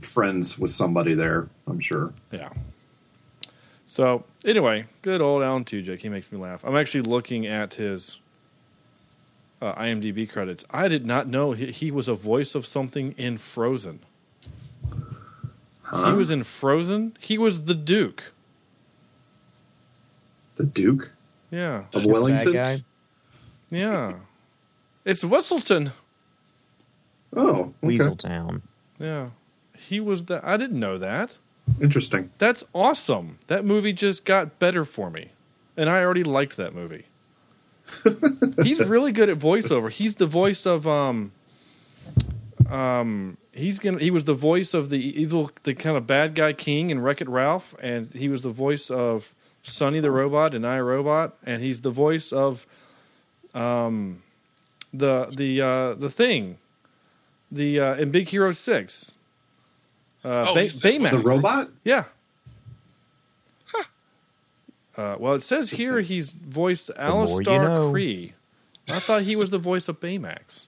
[0.00, 1.48] friends with somebody there.
[1.66, 2.12] I'm sure.
[2.30, 2.48] Yeah.
[3.86, 5.98] So anyway, good old Alan Tudyk.
[5.98, 6.64] He makes me laugh.
[6.64, 8.16] I'm actually looking at his
[9.60, 10.64] uh, IMDb credits.
[10.70, 14.00] I did not know he, he was a voice of something in Frozen.
[15.82, 16.10] Huh?
[16.12, 17.16] He was in Frozen.
[17.20, 18.22] He was the Duke.
[20.56, 21.10] the Duke
[21.50, 22.52] Yeah, of bad Wellington.
[22.54, 22.82] guy.
[23.70, 24.14] yeah.
[25.04, 25.92] It's Weselton.
[27.36, 27.98] Oh, okay.
[27.98, 28.62] Weaseltown.
[28.98, 29.30] Yeah,
[29.92, 30.40] he was the.
[30.42, 31.36] I didn't know that.
[31.80, 32.30] Interesting.
[32.38, 33.38] That's awesome.
[33.48, 35.28] That movie just got better for me,
[35.76, 37.04] and I already liked that movie.
[38.62, 39.90] he's really good at voiceover.
[39.90, 41.32] He's the voice of um
[42.70, 46.54] um he's gonna he was the voice of the evil the kind of bad guy
[46.54, 50.64] king in Wreck It Ralph, and he was the voice of Sonny the robot in
[50.64, 52.66] I Robot, and he's the voice of
[53.54, 54.22] um
[54.94, 56.56] the the uh the thing
[57.50, 59.18] the uh in Big Hero Six.
[60.24, 61.10] Uh, Oh, Bay- the- Baymax.
[61.10, 61.68] The robot.
[61.84, 62.04] Yeah.
[64.94, 67.90] Uh, well, it says here he's voiced more you Alistar know.
[67.90, 68.34] Cree.
[68.88, 70.66] I thought he was the voice of Baymax.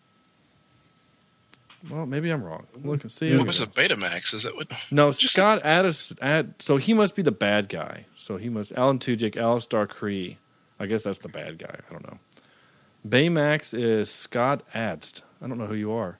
[1.90, 2.66] Well, maybe I'm wrong.
[2.82, 3.36] Look and see.
[3.36, 4.32] What was a Betamax?
[4.32, 4.68] Is that what?
[4.90, 6.16] No, Scott Adsit.
[6.22, 8.06] Ad, so he must be the bad guy.
[8.16, 10.36] So he must Alan Tudyk, Alistair Krei.
[10.80, 11.76] I guess that's the bad guy.
[11.88, 12.18] I don't know.
[13.06, 15.20] Baymax is Scott Adsit.
[15.42, 16.18] I don't know who you are.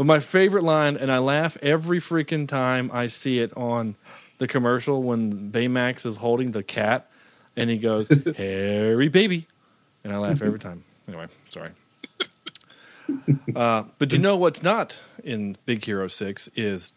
[0.00, 3.96] But my favorite line, and I laugh every freaking time I see it on
[4.38, 7.10] the commercial when Baymax is holding the cat
[7.54, 8.08] and he goes,
[8.38, 9.46] Harry baby.
[10.02, 10.84] And I laugh every time.
[11.06, 11.72] Anyway, sorry.
[13.54, 16.94] Uh, but you know what's not in Big Hero 6 is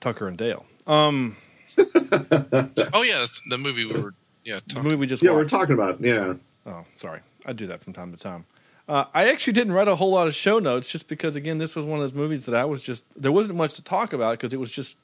[0.00, 0.66] Tucker and Dale.
[0.86, 1.36] Um,
[1.78, 4.12] Oh yeah, the movie we were
[4.44, 4.90] yeah the talking.
[4.90, 6.34] movie we just Yeah, we're talking about yeah.
[6.66, 7.20] Oh, sorry.
[7.46, 8.44] I do that from time to time.
[8.92, 11.74] Uh, I actually didn't write a whole lot of show notes just because, again, this
[11.74, 14.32] was one of those movies that I was just, there wasn't much to talk about
[14.38, 14.98] because it was just,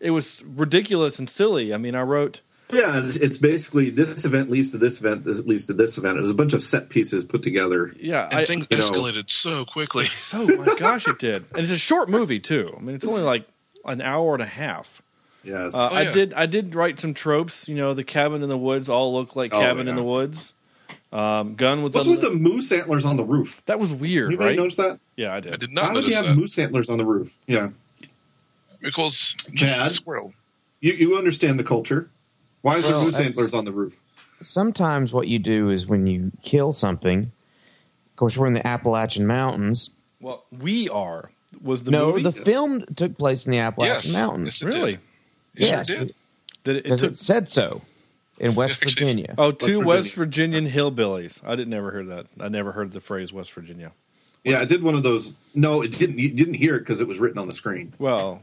[0.00, 1.74] it was ridiculous and silly.
[1.74, 2.40] I mean, I wrote,
[2.72, 6.16] Yeah, it's, it's basically this event leads to this event, this leads to this event.
[6.16, 7.92] It was a bunch of set pieces put together.
[8.00, 10.06] yeah, And I, things you know- escalated so quickly.
[10.12, 11.44] so, my gosh, it did.
[11.52, 12.72] And it's a short movie, too.
[12.74, 13.46] I mean, it's only like
[13.84, 15.02] an hour and a half.
[15.44, 15.74] Yes.
[15.74, 16.12] Uh, Oh, I yeah.
[16.12, 17.68] did, I did write some tropes.
[17.68, 20.52] You know, the cabin in the woods all look like Oh, cabin in the woods.
[21.12, 23.62] Um, gun with What's the, with the moose antlers on the roof?
[23.66, 24.56] that was weird, Anybody right?
[24.56, 25.00] notice that?
[25.16, 25.52] Yeah, I did.
[25.52, 25.82] I did not.
[25.82, 27.36] Why not would you have that moose antlers on the roof?
[27.48, 27.70] Yeah.
[28.80, 29.92] because Chad?
[29.92, 30.32] squirrel.
[30.80, 32.08] You you understand the culture.
[32.62, 34.00] Why is Well, there moose antlers on the roof?
[34.40, 37.22] Sometimes what you do is when you kill something.
[37.24, 39.90] Of course, we're in the Appalachian Mountains.
[40.20, 41.30] Well, we are
[41.62, 44.12] was the no, movie the film took place in the Appalachian Yes.
[44.12, 44.46] Mountains.
[44.46, 45.00] Yes, it really did.
[45.56, 46.14] It Yes, sure did.
[46.64, 47.82] it, it took it said so
[48.40, 49.34] in West Virginia.
[49.38, 51.40] Oh, two West West Virginian hillbillies.
[51.44, 52.26] I didn't never hear that.
[52.40, 53.92] I never heard the phrase West Virginia.
[54.42, 55.34] Yeah, I did one of those.
[55.54, 56.18] No, it didn't.
[56.18, 57.92] You didn't hear it because it was written on the screen.
[57.98, 58.42] Well,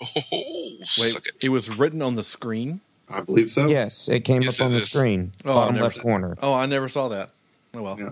[0.00, 1.22] Oh, wait, it.
[1.42, 2.80] it was written on the screen.
[3.08, 3.68] I believe so.
[3.68, 6.02] Yes, it came Yes, up on it the screen, Oh, I bottom never left said-
[6.02, 6.36] corner.
[6.42, 7.30] Oh, I never saw that.
[7.74, 7.96] Oh well.
[7.98, 8.10] Yeah.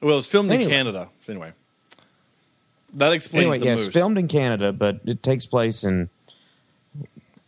[0.00, 0.64] Well, it was filmed Anyway.
[0.64, 1.08] in Canada.
[1.22, 1.52] So anyway,
[2.94, 3.88] that explains Anyway, the yes, moose.
[3.92, 6.08] filmed in Canada, but it takes place in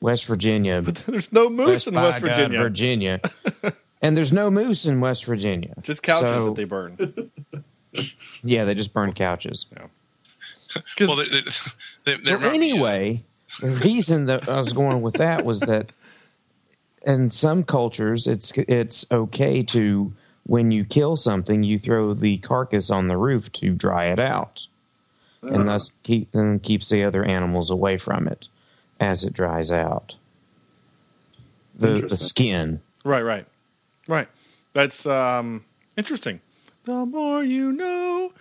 [0.01, 2.59] West Virginia, But there's no moose West in by West God, Virginia.
[2.59, 3.21] Virginia,
[4.03, 5.75] and there's no moose in West Virginia.
[5.83, 6.97] Just couches So- that they burn.
[8.45, 9.67] Yeah, they just burn couches.
[10.97, 11.41] 'Cause- Well, they, they,
[12.05, 13.25] they, they So remember- anyway,
[13.61, 15.91] the reason that I was going with that was that
[17.05, 20.13] in some cultures, it's it's okay to
[20.45, 24.67] when you kill something, you throw the carcass on the roof to dry it out,
[25.43, 25.65] and uh-huh.
[25.65, 28.47] thus keep and keeps the other animals away from it
[29.01, 30.15] as it dries out.
[31.75, 32.81] The the skin.
[33.05, 33.47] right, right,
[34.07, 34.29] right.
[34.75, 35.65] That's um,
[35.97, 36.41] interesting.
[36.85, 38.33] The more you know.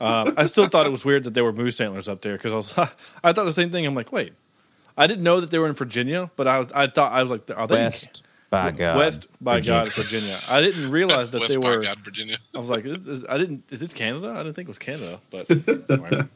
[0.00, 2.52] Uh, I still thought it was weird that there were moose antlers up there because
[2.52, 2.90] I was
[3.24, 3.86] I thought the same thing.
[3.86, 4.32] I'm like, wait,
[4.96, 7.30] I didn't know that they were in Virginia, but I was I thought I was
[7.30, 8.96] like, are they in West by God.
[8.96, 9.84] West by Virginia.
[9.84, 10.42] God, Virginia.
[10.48, 11.82] I didn't realize that West they by were.
[11.82, 12.38] God, Virginia.
[12.54, 13.64] I was like, is, is- I didn't.
[13.70, 14.30] Is this Canada?
[14.30, 15.50] I didn't think it was Canada, but
[15.90, 16.28] anyway.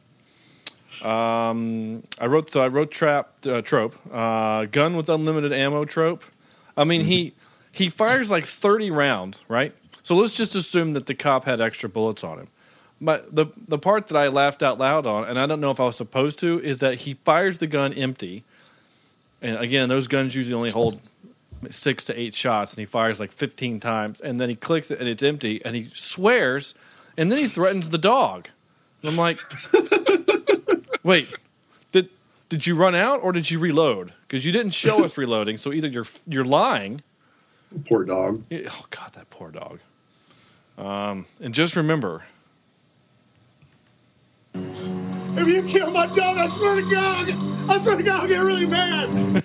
[1.01, 6.23] Um, I wrote so I wrote trap uh, trope, uh, gun with unlimited ammo trope.
[6.77, 7.33] I mean he
[7.71, 9.73] he fires like thirty rounds, right?
[10.03, 12.47] So let's just assume that the cop had extra bullets on him.
[13.01, 15.79] But the the part that I laughed out loud on, and I don't know if
[15.79, 18.43] I was supposed to, is that he fires the gun empty.
[19.41, 21.11] And again, those guns usually only hold
[21.69, 24.99] six to eight shots, and he fires like fifteen times, and then he clicks it
[24.99, 26.75] and it's empty, and he swears,
[27.17, 28.47] and then he threatens the dog.
[29.01, 29.37] And I'm like,
[31.03, 31.27] wait,
[31.91, 32.09] did
[32.49, 34.13] did you run out or did you reload?
[34.27, 37.01] Because you didn't show us reloading, so either you're you're lying.
[37.85, 38.43] Poor dog.
[38.51, 39.79] Oh God, that poor dog.
[40.77, 42.23] Um, and just remember,
[44.55, 47.33] If you kill my dog, I swear to God,
[47.69, 49.09] I swear to God, I'll get really mad.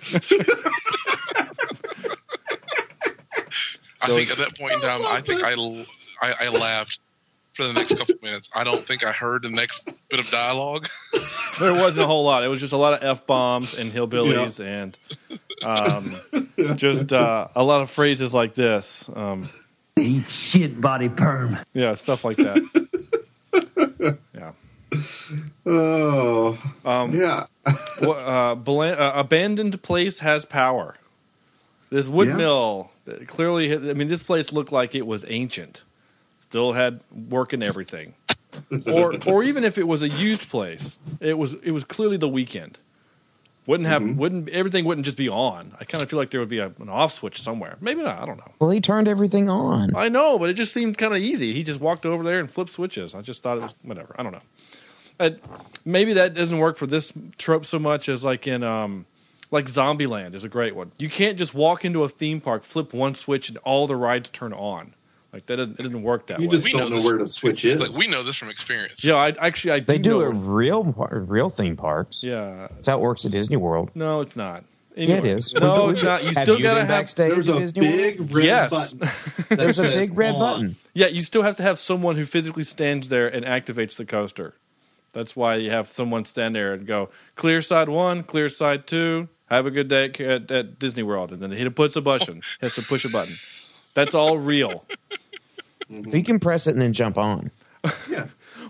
[4.01, 5.85] I think at that point in time, I think I, l-
[6.23, 7.01] I, I laughed
[7.59, 8.49] for the next couple minutes.
[8.55, 10.89] I don't think I heard the next bit of dialogue.
[11.61, 12.45] there wasn't a whole lot.
[12.45, 14.97] It was just a lot of f bombs and hillbillies and
[15.63, 19.11] um, just uh, a lot of phrases like this.
[19.13, 19.51] Um,
[19.99, 21.59] Eat shit, body perm.
[21.75, 24.19] yeah, stuff like that.
[24.35, 24.53] yeah.
[25.67, 27.47] Oh, Um, yeah.
[28.03, 30.95] Wha- uh, bela- uh, abandoned place has power.
[31.91, 32.37] This wood Yeah.
[32.37, 33.73] mill uh, clearly.
[33.73, 35.83] I mean, this place looked like it was ancient.
[36.49, 38.15] Still had work and everything.
[38.87, 42.29] or, or even if it was a used place, it was it was clearly the
[42.29, 42.79] weekend.
[43.67, 44.17] Wouldn't have Mm-hmm.
[44.19, 45.73] wouldn't everything wouldn't just be on.
[45.79, 47.77] I kind of feel like there would be a, an off switch somewhere.
[47.83, 48.19] Maybe not.
[48.19, 48.51] I don't know.
[48.61, 49.95] Well, he turned everything on.
[49.95, 51.53] I know, but it just seemed kind of easy.
[51.53, 53.15] He just walked over there and flipped switches.
[53.15, 54.15] I just thought it was whatever.
[54.19, 54.41] I don't know.
[55.21, 55.31] Uh,
[55.85, 59.05] maybe that doesn't work for this trope so much as like in um,
[59.51, 60.93] like Zombieland is a great one.
[60.97, 64.31] You can't just walk into a theme park, flip one switch, and all the rides
[64.31, 64.95] turn on.
[65.33, 66.53] Like that, doesn't, it doesn't work that You way.
[66.53, 67.79] just We don't know know where the switch is.
[67.81, 69.05] Like we know this from experience.
[69.05, 72.23] yeah, I actually I They do know it real real theme parks.
[72.23, 73.91] Yeah, That's how it works at Disney World.
[73.95, 74.65] no, it's not.
[74.97, 75.39] Yeah, it Anyway.
[75.39, 75.53] is.
[75.55, 76.23] No, it's not.
[76.25, 76.89] You Have still you gotta have.
[76.89, 77.97] backstage There's a Disney World?
[77.97, 78.71] big red Yes.
[78.71, 78.99] button.
[79.51, 80.41] that There's a big red on.
[80.41, 80.77] button.
[80.95, 84.55] Yeah, you still have to have someone who physically stands there and activates the coaster.
[85.13, 89.29] That's why you have someone stand there and go clear side one, clear side two.
[89.51, 92.37] Have a good day at, at, at Disney World, and then he puts a button.
[92.61, 93.39] He has to push a button.
[93.99, 94.85] That's all real.
[95.91, 97.51] If you can press it and then jump on.
[98.09, 98.27] Yeah.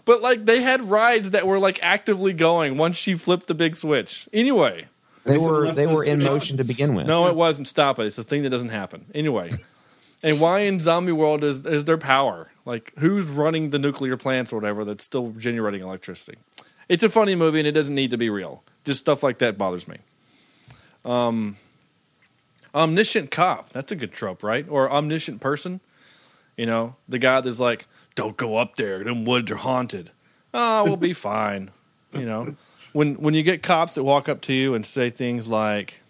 [0.07, 3.77] But like they had rides that were like actively going once she flipped the big
[3.77, 4.27] switch.
[4.33, 4.87] Anyway,
[5.25, 7.07] They were they the were in motion to begin with.
[7.07, 7.69] no, it wasn't.
[7.69, 8.07] Stop it.
[8.07, 9.05] It's a thing that doesn't happen.
[9.15, 9.53] Anyway,
[10.23, 12.49] and why in Zombie World is is their power?
[12.65, 16.39] Like who's running the nuclear plants or whatever that's still generating electricity?
[16.89, 18.63] It's a funny movie and it doesn't need to be real.
[18.87, 19.99] Just stuff like that bothers me.
[21.05, 21.57] Um,
[22.79, 23.71] omniscient cop.
[23.71, 24.67] That's a good trope, right?
[24.69, 25.81] Or omniscient person.
[26.57, 29.05] You know, the guy that's like, "Don't go up there.
[29.05, 30.11] Them woods are haunted."
[30.55, 31.71] Oh, we'll be fine.
[32.13, 32.57] You know,
[32.95, 36.01] when when you get cops that walk up to you and say things like,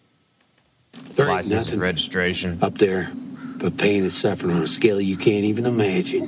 [1.14, 2.58] There ain't License nothing registration.
[2.62, 3.10] up there
[3.56, 6.22] but pain and suffering on a scale you can't even imagine.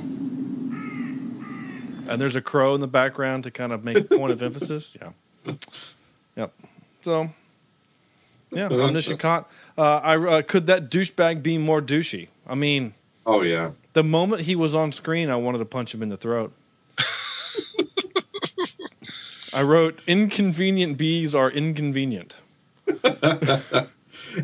[2.09, 4.93] and there's a crow in the background to kind of make a point of emphasis.
[5.01, 5.53] Yeah.
[6.35, 6.53] Yep.
[7.03, 7.29] So,
[8.51, 9.49] yeah, omniscient cop.
[9.77, 12.27] Uh, I uh, could that douchebag be more douchey?
[12.47, 12.93] I mean,
[13.25, 13.71] Oh yeah.
[13.93, 16.51] the moment he was on screen, I wanted to punch him in the throat.
[19.53, 22.37] I wrote, "Inconvenient bees are inconvenient."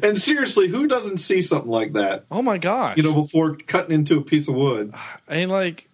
[0.03, 2.25] And seriously, who doesn't see something like that?
[2.29, 2.97] Oh my gosh!
[2.97, 4.93] You know, before cutting into a piece of wood.
[5.29, 5.87] and like,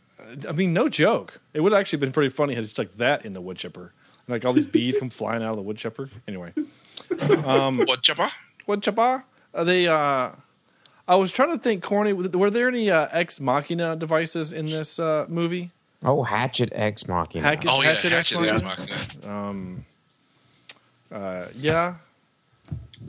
[0.50, 1.40] I mean, no joke.
[1.54, 3.94] It would have actually been pretty funny had it's like that in the wood chipper,
[4.28, 6.10] like all these bees come flying out of the wood chipper.
[6.28, 7.86] Anyway, What, Chopper?
[7.86, 8.30] wood chipper.
[8.68, 9.88] Uh, they.
[9.88, 10.32] uh
[11.06, 12.14] I was trying to think, corny.
[12.14, 15.70] Were there any uh, ex machina devices in this uh, movie?
[16.02, 17.44] Oh, Hatchet Ex Machina.
[17.44, 19.06] Hack- Oh, yeah, Hatchet Hatchet X X Machina?
[19.26, 19.84] Machina.
[21.12, 21.96] Uh, yeah.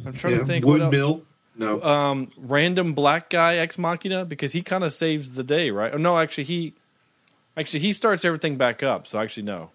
[0.05, 0.67] I'm trying Yeah, to think.
[0.67, 1.21] what wood else-
[1.57, 1.81] No.
[1.83, 5.93] um, random black guy ex machina because he kind of saves the day, right?
[5.95, 6.75] Oh, no, actually he,
[7.57, 9.07] actually he starts everything back up.
[9.07, 9.71] So actually no,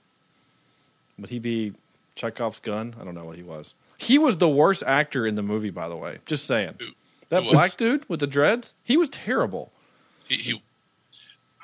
[1.18, 1.74] would he be
[2.16, 2.96] Chekhov's gun?
[3.00, 3.74] I don't know what he was.
[4.00, 6.18] He was the worst actor in the movie, by the way.
[6.26, 6.76] Just saying.
[6.80, 6.88] Who-
[7.30, 9.72] that who black dude with the dreads, he was terrible.
[10.28, 10.62] He, he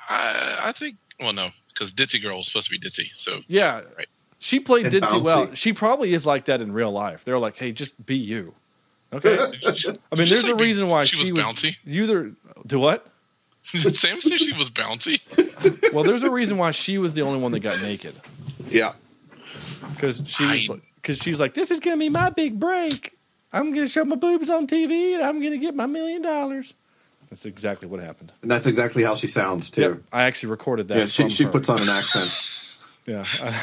[0.08, 0.96] I, I think.
[1.18, 3.08] Well, no, because Ditzy Girl was supposed to be Ditzy.
[3.16, 4.06] So Yeah, Right.
[4.38, 5.54] she played And Ditzy well.
[5.54, 7.24] She probably is like that in real life.
[7.24, 8.54] They're like, hey, just be you.
[9.12, 9.34] Okay.
[9.66, 11.76] I mean, there's a like be- reason why she she, was was bouncy.
[11.84, 12.32] You either
[12.66, 13.06] do what?
[13.72, 15.20] Did Sam say she was bouncy?
[15.92, 18.14] Well, there's a reason why she was the only one that got naked
[18.68, 18.92] yeah.
[19.94, 23.16] because she was I- because she's like, this is gonna be my big break.
[23.52, 26.74] I'm gonna show my boobs on TV and I'm gonna get my million dollars.
[27.30, 28.32] That's exactly what happened.
[28.42, 29.82] And that's exactly how she sounds too.
[29.82, 30.98] Yep, I actually recorded that.
[30.98, 31.50] Yeah, she she her.
[31.50, 32.32] puts on an accent.
[33.08, 33.62] Yeah, I,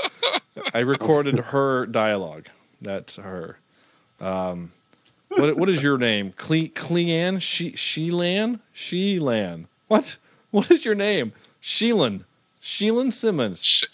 [0.72, 2.46] I recorded her dialogue.
[2.80, 3.58] That's her.
[4.18, 4.72] Um,
[5.28, 6.32] what what is your name?
[6.38, 7.38] Cle Cleanne?
[7.38, 8.60] She Sheelan?
[8.74, 9.66] Sheelan?
[9.88, 10.16] What?
[10.52, 11.34] What is your name?
[11.62, 12.24] Sheelan?
[12.62, 13.62] Sheelan Simmons?
[13.62, 13.84] Sh-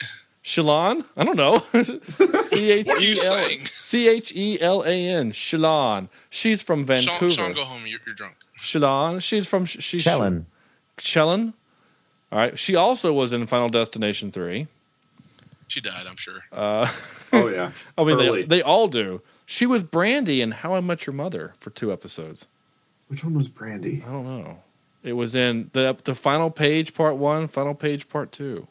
[0.49, 1.05] Shalon?
[1.15, 1.63] I don't know.
[1.83, 3.69] C H What are you E L saying?
[3.77, 5.31] C H E L A N.
[5.31, 6.09] Shalon.
[6.31, 7.31] She's from Vancouver.
[7.31, 7.87] Sean, go home.
[7.87, 8.35] You're, you're drunk.
[8.59, 9.23] Shalon.
[9.23, 10.47] She's from she's Chellin.
[10.97, 11.53] Chellin.
[12.33, 12.59] All right.
[12.59, 14.67] She also was in Final Destination three.
[15.67, 16.41] She died, I'm sure.
[16.51, 16.91] Uh,
[17.35, 17.73] Oh yeah.
[17.99, 19.21] I mean, they, they all do.
[19.45, 22.47] She was Brandy in How I Met Your Mother for two episodes.
[23.09, 24.03] Which one was Brandy?
[24.07, 24.59] I don't know.
[25.03, 28.67] It was in the the final page part one, final page part two.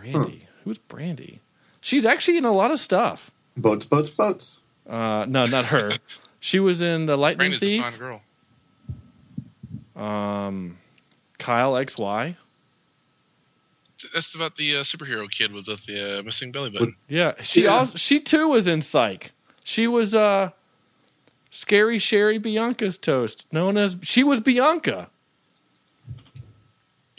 [0.00, 1.40] Brandy, who's Brandy?
[1.80, 3.30] She's actually in a lot of stuff.
[3.56, 4.60] Boats, boats, boats.
[4.88, 5.98] Uh, no, not her.
[6.40, 7.82] she was in the Lightning Brandy's a Thief.
[7.82, 8.22] fine girl.
[9.96, 10.78] Um,
[11.38, 12.36] Kyle X Y.
[14.14, 16.96] That's about the uh, superhero kid with the uh, missing belly button.
[17.08, 17.70] Yeah, she Yeah.
[17.76, 19.32] also she too was in Psych.
[19.62, 20.50] She was uh,
[21.50, 25.10] Scary Sherry Bianca's toast, known as she was Bianca.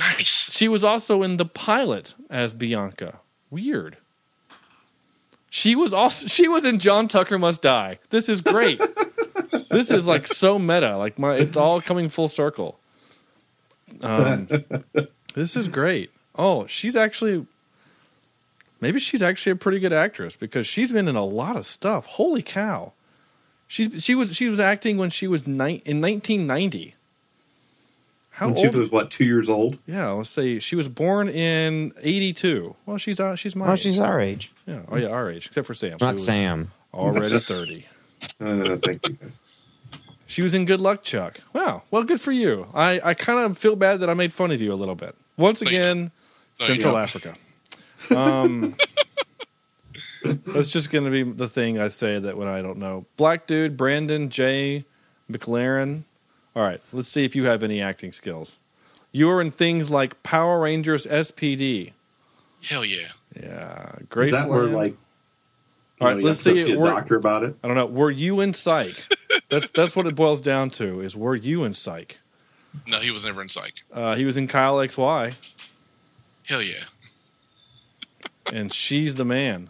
[0.02, 0.50] Nice.
[0.52, 3.20] She was also in the pilot as Bianca.
[3.52, 3.98] Weird.
[5.52, 8.00] She was also she was in John Tucker Must Die.
[8.10, 8.82] This is great.
[9.70, 10.98] this is like so meta.
[10.98, 12.80] Like my it's all coming full circle.
[14.02, 14.48] Um,
[15.36, 16.10] this is great.
[16.36, 17.46] Oh, she's actually
[18.80, 22.06] maybe she's actually a pretty good actress because she's been in a lot of stuff.
[22.06, 22.94] Holy cow.
[23.68, 26.96] She she was she was acting when she was ni- in 1990.
[28.32, 29.78] How When old she was what two years old?
[29.86, 32.76] yeah, let's say she was born in '82.
[32.86, 33.80] Well, she's uh, she's my Oh, age.
[33.80, 34.52] she's our age.
[34.66, 34.82] yeah.
[34.88, 35.98] Oh yeah, our age, except for Sam.
[36.02, 36.72] Not was Sam.
[36.94, 37.86] Already thirty.
[38.40, 39.18] Uh, thank you.
[40.28, 41.42] She was in Good Luck, Chuck.
[41.54, 41.82] Wow.
[41.90, 42.68] Well, good for you.
[42.74, 45.16] I I kind of feel bad that I made fun of you a little bit.
[45.38, 46.12] Once Thank again,
[46.58, 47.00] Thank Central you.
[47.00, 47.34] Africa.
[48.16, 48.76] Um,
[50.24, 53.06] that's just going to be the thing I say that when I don't know.
[53.18, 54.86] Black dude, Brandon Jay
[55.32, 56.04] McLaren.
[56.56, 58.58] All right, let's see if you have any acting skills.
[59.12, 61.94] You were in things like Power Rangers SPD.
[62.64, 63.08] Hell yeah.
[63.40, 64.28] Yeah, Great.
[64.28, 64.38] Is Graceland.
[64.42, 64.98] that where like?
[66.02, 66.64] all right, you know, let's you see.
[66.64, 67.56] see a doctor about it.
[67.64, 67.86] I don't know.
[67.86, 68.96] Were you in Psych?
[69.50, 71.02] that's that's what it boils down to.
[71.02, 72.18] Is were you in Psych?
[72.88, 73.74] No, he was never in Psych.
[73.92, 75.34] Uh, he was in Kyle XY,
[76.44, 76.84] Hell yeah.
[78.52, 79.70] and she's the man.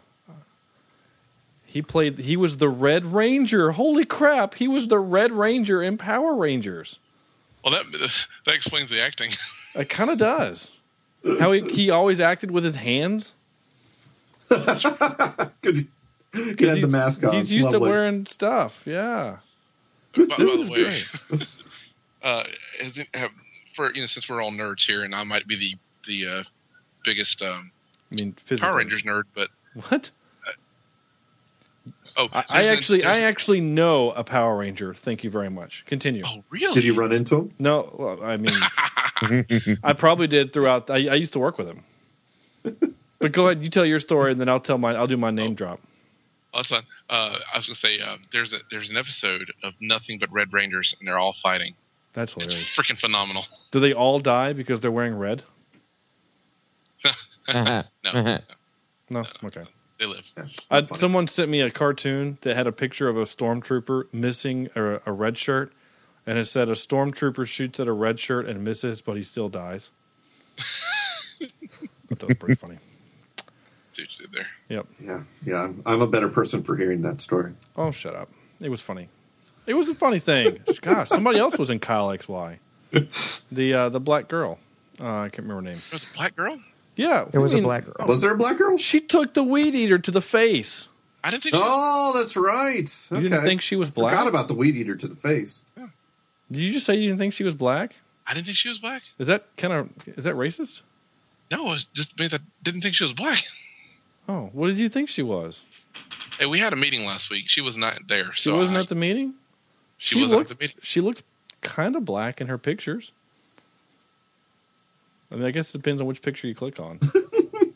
[1.72, 2.18] He played.
[2.18, 3.72] He was the Red Ranger.
[3.72, 4.56] Holy crap!
[4.56, 7.00] He was the Red Ranger in Power Rangers.
[7.64, 7.86] Well, that
[8.46, 9.32] that explains the acting.
[9.74, 10.70] It kind of does.
[11.40, 13.34] How he, he always acted with his hands.
[14.50, 15.88] Good.
[16.34, 17.34] He had the mask on.
[17.36, 17.80] He's used Lovely.
[17.80, 18.82] to wearing stuff.
[18.86, 19.38] Yeah.
[20.14, 21.06] by, by This the is way, great.
[22.22, 22.44] uh,
[22.82, 23.32] has it, have,
[23.74, 26.44] for you know, since we're all nerds here, and I might be the the uh,
[27.06, 27.72] biggest um,
[28.12, 28.70] I mean, physically.
[28.70, 29.50] Power Rangers nerd, but
[29.88, 30.12] What?
[32.18, 34.94] Oh, I, so I there's an- actually, I actually know a Power Ranger.
[34.94, 35.84] Thank you very much.
[35.88, 36.24] Continue.
[36.26, 36.74] Oh, really?
[36.76, 37.54] Did you run into him?
[37.60, 38.54] No, well, I mean,
[39.84, 40.90] I probably did throughout.
[40.90, 41.84] I, I used to work with him.
[43.20, 44.96] But go ahead, you tell your story, and then I'll tell mine.
[44.96, 45.80] I'll do my name drop.
[46.56, 46.82] Oh, that's fine.
[47.08, 50.52] Uh, I was gonna say uh, there's a there's an episode of nothing but Red
[50.52, 51.76] Rangers, and they're all fighting.
[52.14, 53.46] That's It's freaking phenomenal.
[53.72, 55.44] Do they all die because they're wearing red?
[57.48, 58.40] No, no,
[59.10, 59.24] No.
[59.44, 59.66] Okay.
[60.02, 60.34] They live.
[60.72, 65.00] I, someone sent me a cartoon that had a picture of a stormtrooper missing a,
[65.06, 65.72] a red shirt,
[66.26, 69.48] and it said a stormtrooper shoots at a red shirt and misses, but he still
[69.48, 69.90] dies.
[72.10, 72.78] That was pretty funny.
[73.94, 74.48] See what there.
[74.70, 74.88] Yep.
[75.00, 75.64] Yeah, yeah.
[75.64, 77.54] I'm, I'm a better person for hearing that story.
[77.78, 78.30] Oh, shut up.
[78.60, 79.08] It was funny.
[79.66, 80.60] It was a funny thing.
[80.82, 82.60] Gosh, somebody else was in Kyle XY.
[83.52, 84.60] The uh, the black girl.
[85.00, 85.82] Uh, I can't remember her name.
[85.82, 86.60] It was a black girl.
[87.02, 88.06] Yeah, It was I a mean, black girl.
[88.08, 88.78] Was there a black girl?
[88.78, 90.88] She took the weed eater to the face.
[91.24, 91.56] I didn't think.
[91.56, 92.88] She Oh, that's right.
[93.12, 93.28] You okay.
[93.28, 94.12] didn't think she was black?
[94.12, 94.34] Forgot black?
[94.34, 95.66] about the weed eater to the face.
[95.76, 97.96] Did you just say you didn't think she was black?
[98.28, 99.02] I didn't think she was black.
[99.20, 100.82] Is that kind of is that racist?
[101.52, 103.40] No, it just means I didn't think she was black.
[104.30, 105.64] Oh, what did you think she was?
[106.40, 107.46] Hey, we had a meeting last week.
[107.48, 108.32] She was not there.
[108.34, 109.34] She so wasn't I, at the meeting.
[109.98, 110.54] She wasn't at looks.
[110.54, 110.78] the meeting?
[110.82, 111.24] She looks
[111.62, 113.12] kind of black in her pictures.
[115.32, 117.00] I mean, I guess it depends on which picture you click on.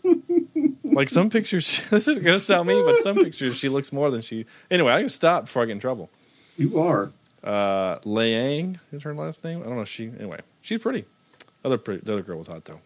[0.84, 4.22] like some pictures, this is gonna sound mean, but some pictures she looks more than
[4.22, 4.46] she.
[4.70, 6.10] Anyway, I can stop before I get in trouble.
[6.58, 7.12] You are.
[7.44, 9.62] Uh, Liang is her last name.
[9.62, 9.82] I don't know.
[9.84, 10.40] if She anyway.
[10.62, 11.06] She's pretty.
[11.64, 12.02] Other pretty.
[12.04, 12.80] The other girl was hot though.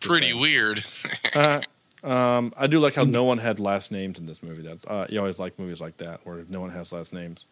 [0.00, 0.40] Just Pretty saying.
[0.40, 0.86] weird.
[1.34, 1.60] Uh,
[2.04, 4.62] um, I do like how no one had last names in this movie.
[4.62, 7.46] That's uh, you always like movies like that where no one has last names.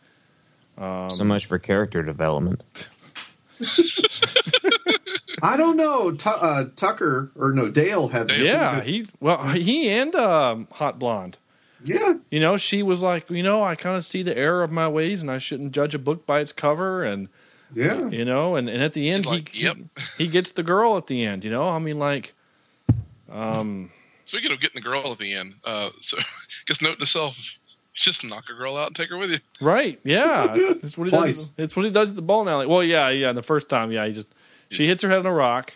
[0.79, 2.63] so much for character development.
[5.43, 6.13] I don't know.
[6.13, 8.31] Tu uh, Tucker or no Dale had.
[8.31, 11.39] some Yeah, he well he and um, Hot Blonde.
[11.85, 12.15] yeah.
[12.31, 14.89] You know, she was like, you know, I kind of see the error of my
[14.89, 17.29] ways, and I shouldn't judge a book by its cover, and
[17.75, 18.09] Yeah.
[18.09, 19.77] you know, and, and at the end, like, he, "Yep."
[20.19, 21.45] he he gets the girl at the end.
[21.45, 22.33] You know, I mean, like,
[23.31, 23.91] um,
[24.25, 26.19] Speaking of getting the girl at the end, uh, so
[26.67, 27.37] just note to self:
[27.95, 29.39] just knock a girl out and take her with you.
[29.61, 30.01] right?
[30.05, 31.37] Yeah, it's what he Twice.
[31.37, 31.55] does.
[31.59, 32.67] It's what he does at the bowling alley.
[32.67, 33.33] Well, yeah, yeah.
[33.33, 34.29] The first time, yeah, he just
[34.71, 35.73] she hits her head on a rock,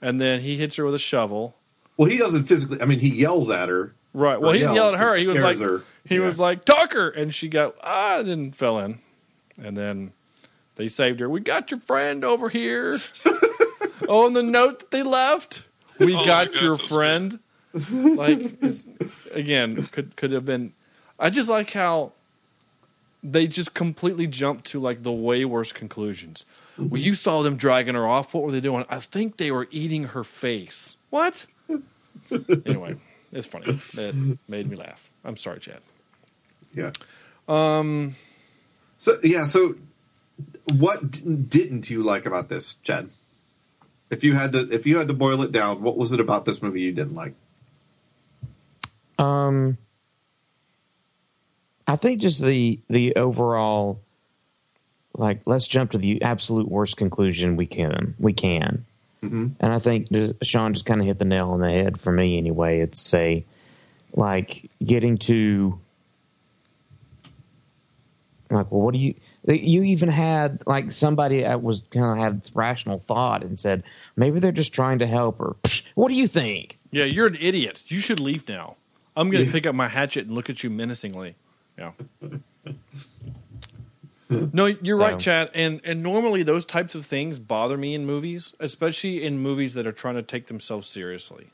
[0.00, 1.54] and then he hits her with a shovel.
[1.96, 2.80] Well, he doesn't physically.
[2.80, 3.94] I mean, he yells at her.
[4.14, 4.40] Right.
[4.40, 5.16] Well, Or he yells, yelled at her.
[5.16, 5.82] He was like, her.
[6.06, 6.26] he Yeah.
[6.26, 8.98] was like, Tucker, and she got ah, and then fell in,
[9.58, 10.12] and then
[10.76, 11.28] they saved her.
[11.30, 12.98] We got your friend over here.
[14.08, 15.62] oh, and the note that they left.
[15.98, 17.38] We Oh got your friend.
[17.72, 18.86] like it's,
[19.32, 20.72] again, could could have been.
[21.18, 22.12] I just like how
[23.22, 26.44] they just completely jumped to like the way worse conclusions.
[26.78, 28.34] Well, you saw them dragging her off.
[28.34, 28.84] What were they doing?
[28.88, 30.96] I think they were eating her face.
[31.10, 31.46] What?
[32.66, 32.96] anyway,
[33.30, 33.78] it's funny.
[33.94, 35.10] It made me laugh.
[35.24, 35.80] I'm sorry, Chad.
[36.74, 36.92] Yeah.
[37.48, 38.16] Um,
[38.98, 39.44] So yeah.
[39.44, 39.74] So,
[40.74, 41.00] what
[41.48, 43.10] didn't you like about this, Chad?
[44.10, 46.44] If you had to, if you had to boil it down, what was it about
[46.44, 47.34] this movie you didn't like?
[49.18, 49.78] Um,
[51.86, 54.00] I think just the the overall,
[55.14, 58.14] like, let's jump to the absolute worst conclusion we can.
[58.18, 58.84] We can,
[59.22, 59.48] mm-hmm.
[59.60, 62.12] and I think just, Sean just kind of hit the nail on the head for
[62.12, 62.38] me.
[62.38, 63.44] Anyway, it's say,
[64.14, 65.78] like, getting to,
[68.50, 69.14] like, well, what do you?
[69.48, 73.82] You even had like somebody that was kind of had rational thought and said
[74.14, 75.56] maybe they're just trying to help her.
[75.64, 76.78] Psh, What do you think?
[76.92, 77.82] yeah, you're an idiot.
[77.88, 78.76] You should leave now.
[79.16, 81.34] I'm going to pick up my hatchet and look at you menacingly.
[81.78, 81.92] Yeah.
[84.52, 85.50] No, you're So- right, Chad.
[85.54, 89.86] And and normally those types of things bother me in movies, especially in movies that
[89.86, 91.48] are trying to take themselves seriously.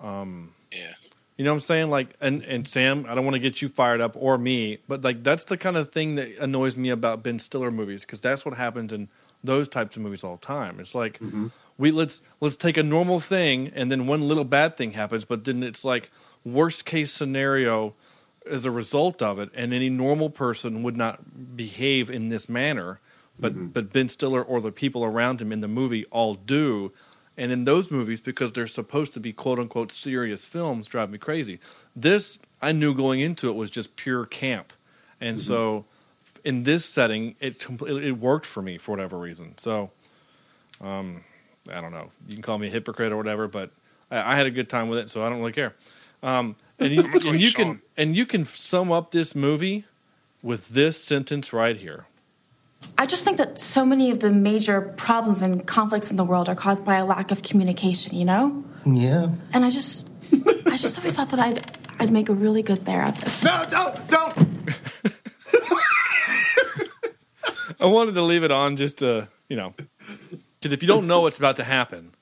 [0.00, 0.92] Um, yeah.
[1.36, 1.90] You know what I'm saying?
[1.90, 5.02] Like, and and Sam, I don't want to get you fired up or me, but
[5.02, 8.44] like that's the kind of thing that annoys me about Ben Stiller movies because that's
[8.44, 9.08] what happens in
[9.42, 10.78] those types of movies all the time.
[10.78, 11.48] It's like, mm-hmm.
[11.78, 15.44] we let's let's take a normal thing and then one little bad thing happens, but
[15.44, 16.10] then it's like
[16.44, 17.94] worst case scenario
[18.50, 23.00] as a result of it, and any normal person would not behave in this manner,
[23.38, 26.92] but but Ben Stiller or the people around him in the movie all do.
[27.38, 31.18] And in those movies, because they're supposed to be quote unquote serious films, drive me
[31.18, 31.60] crazy.
[31.96, 34.72] This I knew going into it was just pure camp,
[35.20, 35.86] and so
[36.44, 39.54] in this setting, it completely it worked for me for whatever reason.
[39.58, 39.90] So,
[40.80, 41.24] um,
[41.70, 42.10] I don't know.
[42.26, 43.70] You can call me a hypocrite or whatever, but
[44.10, 45.74] I, I had a good time with it, so I don't really care.
[46.22, 49.10] Um, and you, I'm gonna call and you you can and you can sum up
[49.10, 49.84] this movie
[50.42, 52.06] with this sentence right here.
[52.98, 56.48] I just think that so many of the major problems and conflicts in the world
[56.48, 58.64] are caused by a lack of communication, you know?
[58.84, 59.28] Yeah.
[59.52, 60.08] And I just
[60.66, 61.64] I just always thought that I'd
[62.00, 63.44] I'd make a really good therapist.
[63.44, 64.36] No, don't, don't.
[67.80, 69.74] I wanted to leave it on just to you know,
[70.60, 72.12] because if you don't know what's about to happen,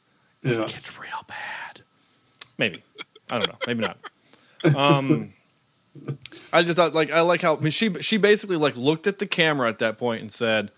[0.43, 0.65] Yeah.
[0.67, 1.81] gets real bad.
[2.59, 2.83] Maybe
[3.29, 3.59] I don't know.
[3.67, 3.99] Maybe not.
[4.77, 5.33] Um,
[6.53, 9.19] I just thought like I like how I mean, she she basically like looked at
[9.19, 10.71] the camera at that point and said,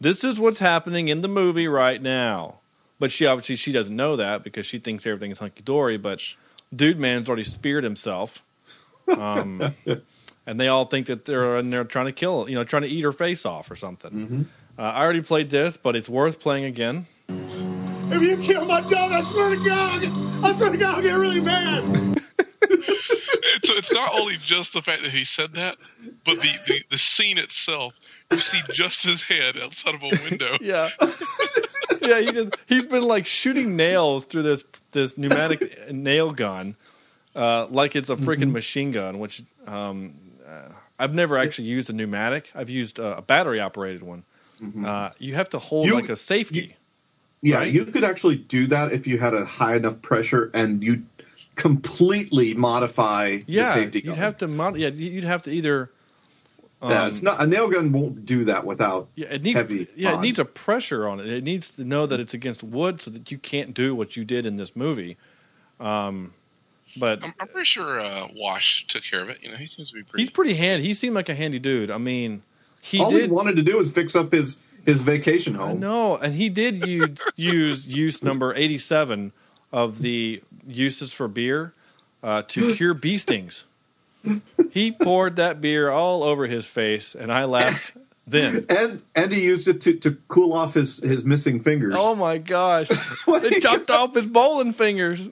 [0.00, 2.60] "This is what's happening in the movie right now."
[2.98, 5.98] But she obviously she doesn't know that because she thinks everything is hunky dory.
[5.98, 6.20] But
[6.74, 8.42] dude, man's already speared himself,
[9.18, 9.74] um,
[10.46, 12.88] and they all think that they're in there trying to kill, you know, trying to
[12.88, 14.48] eat her face off or something.
[14.78, 17.06] Uh, I already played this, but it's worth playing again.
[17.28, 20.04] If you kill my dog, I swear to God,
[20.44, 22.13] I swear to God, I'll get really mad.
[23.94, 25.76] It's, it's not only just the fact that he said that,
[26.24, 27.94] but the, the, the scene itself.
[28.32, 30.56] You see just his head outside of a window.
[30.60, 30.88] Yeah,
[32.00, 32.20] yeah.
[32.20, 36.76] He just he's been like shooting nails through this this pneumatic nail gun,
[37.36, 39.18] uh, like it's a freaking machine gun.
[39.18, 40.14] Which um,
[40.46, 40.68] uh,
[40.98, 42.46] I've never actually used a pneumatic.
[42.54, 44.24] I've used uh, a battery operated one.
[44.84, 46.76] Uh, you have to hold You- like a safety.
[47.42, 47.70] Yeah, Right?
[47.74, 51.02] you could actually do that if you had a high enough pressure and you
[51.54, 54.46] completely modify yeah, the safety you'd have to.
[54.46, 55.90] Mod- yeah, you'd have to either.
[56.82, 59.58] yeah, um, it's not a nail gun won't do that without Yeah, it needs.
[59.58, 59.88] heavy.
[59.96, 61.26] yeah, it needs a pressure on it.
[61.26, 64.24] It needs to know that it's against wood, so that you can't do what you
[64.24, 65.16] did in this movie.
[65.80, 66.32] Um,
[66.96, 69.38] but I'm, I'm pretty sure uh, Wash took care of it.
[69.42, 70.22] You know, he seems to be pretty.
[70.22, 70.86] he's pretty handy.
[70.86, 71.90] He seemed like a handy dude.
[71.90, 72.42] I mean,
[72.82, 73.22] he All did.
[73.22, 75.80] he wanted to do was fix up his his vacation I home.
[75.80, 79.32] No, and he did use, use use number eighty seven
[79.74, 81.74] of the uses for beer
[82.22, 83.64] uh, to cure bee stings.
[84.70, 87.96] He poured that beer all over his face, and I laughed.
[88.26, 91.94] Then, And and he used it to, to cool off his, his missing fingers.
[91.98, 92.88] oh my gosh,
[93.26, 95.28] they chopped off his bowling fingers.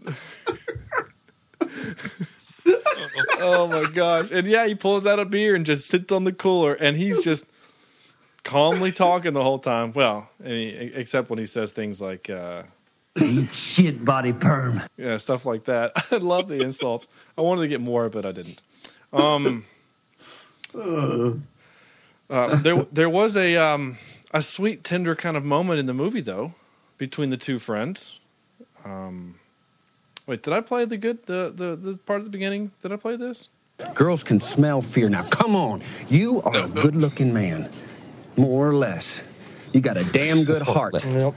[3.38, 4.28] oh my gosh!
[4.32, 7.22] And yeah, he pulls out a beer and just sits on the cooler, and he's
[7.22, 7.46] just
[8.42, 9.92] calmly talking the whole time.
[9.92, 12.28] Well, mean, except when he says things like.
[12.28, 12.64] Uh,
[13.50, 14.82] Shit body perm.
[14.96, 15.92] yeah, stuff like that.
[16.10, 17.06] I love the insults.
[17.36, 18.60] I wanted to get more, but I didn't.
[19.12, 19.64] Um,
[20.74, 23.98] uh, there, there was a um,
[24.32, 26.54] a sweet, tender kind of moment in the movie, though,
[26.98, 28.18] between the two friends.
[28.84, 29.34] Um,
[30.26, 32.70] wait, did I play the good the, the the part at the beginning?
[32.82, 33.48] Did I play this?
[33.94, 35.08] Girls can smell fear.
[35.08, 35.82] Now, come on.
[36.08, 36.82] You are No, a no.
[36.82, 37.68] good looking man.
[38.36, 39.20] More or less.
[39.72, 41.04] You got a damn good heart.
[41.04, 41.34] Yep.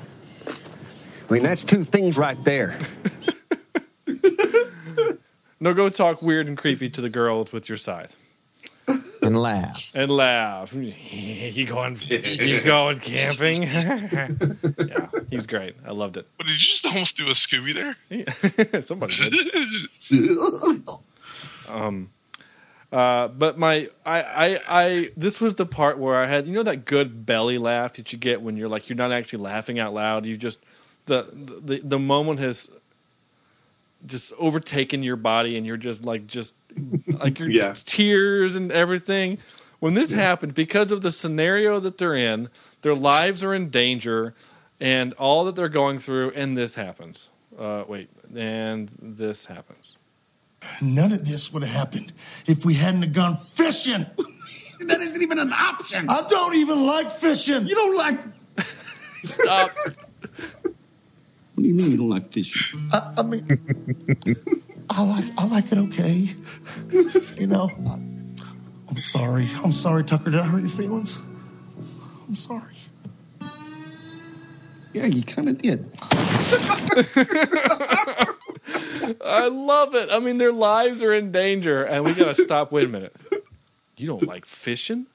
[1.30, 2.78] I mean, that's two things right there.
[5.58, 8.16] No, go talk weird and creepy to the girls with your scythe
[8.88, 9.90] and laugh.
[9.94, 10.74] and laugh.
[10.74, 11.98] you going?
[12.08, 13.64] You going camping?
[13.64, 14.28] yeah,
[15.30, 15.76] he's great.
[15.86, 16.28] I loved it.
[16.38, 18.82] But did you just almost do a Scooby there?
[18.82, 19.16] Somebody
[20.10, 20.88] did.
[21.70, 22.12] Um,
[22.92, 26.64] uh, but my, I, I, I, this was the part where I had, you know,
[26.64, 29.94] that good belly laugh that you get when you're like, you're not actually laughing out
[29.94, 30.26] loud.
[30.26, 30.60] You just,
[31.06, 31.28] the,
[31.64, 32.70] the, the moment has
[34.06, 36.54] just overtaken your body and you're just like, just
[37.08, 37.74] like your Yeah.
[37.86, 39.38] tears and everything.
[39.80, 42.50] When this happened, because of the scenario that they're in,
[42.82, 44.34] their lives are in danger
[44.80, 47.30] and all that they're going through, and this happens.
[47.58, 49.96] Uh, wait, and this happens.
[50.82, 52.14] None of this would have happened
[52.48, 54.06] if we hadn't have gone fishing.
[54.82, 56.06] That isn't even an option.
[56.10, 57.66] I don't even like fishing.
[57.66, 58.20] You don't like.
[59.24, 59.72] Stop.
[61.66, 62.80] What do you mean you don't like fishing?
[62.94, 63.48] I, I mean,
[64.92, 66.30] I like I like it okay.
[67.40, 67.94] You know, I,
[68.88, 69.50] I'm sorry.
[69.64, 70.30] I'm sorry, Tucker.
[70.30, 71.20] Did I hurt your feelings?
[72.28, 72.76] I'm sorry.
[74.94, 75.90] Yeah, you kind of did.
[79.26, 80.10] I love it.
[80.12, 82.72] I mean, their lives are in danger, and we gotta stop.
[82.72, 83.16] Wait a minute.
[83.98, 85.08] You don't like fishing?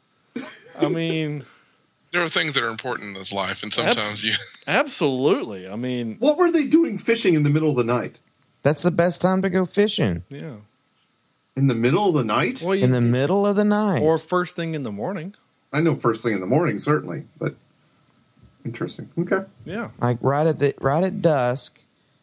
[0.77, 1.45] I mean,
[2.13, 4.33] There are things that are important in this life, and sometimes you.
[4.67, 5.69] Absolutely.
[5.69, 8.21] I mean, What were they doing fishing in the middle of the night?
[8.63, 10.25] That's the best time to go fishing.
[10.29, 10.57] yeah.
[11.57, 12.63] In the middle of the night?
[12.65, 14.03] Well, you, In the middle of the night.
[14.03, 15.35] or first thing in the morning.
[15.73, 17.55] I know first thing in the morning, certainly, but
[18.65, 19.09] interesting.
[19.19, 19.45] Okay.
[19.65, 19.91] Yeah.
[20.01, 21.81] like right at the right at dusk,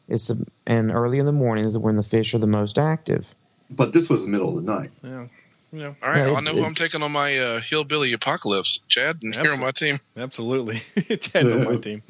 [0.08, 3.26] it's a, and early in the morning is when the fish are the most active.
[3.70, 4.92] But this was the middle of the night.
[5.04, 5.28] Yeah.
[5.72, 5.94] Yeah.
[6.02, 9.20] All right, Yeah, I it- know who I'm taking on my uh, hillbilly apocalypse, Chad,
[9.24, 10.00] and here on my team.
[10.16, 10.82] Absolutely.
[11.20, 12.02] Chad's on my team.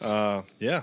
[0.00, 0.82] Uh, yeah.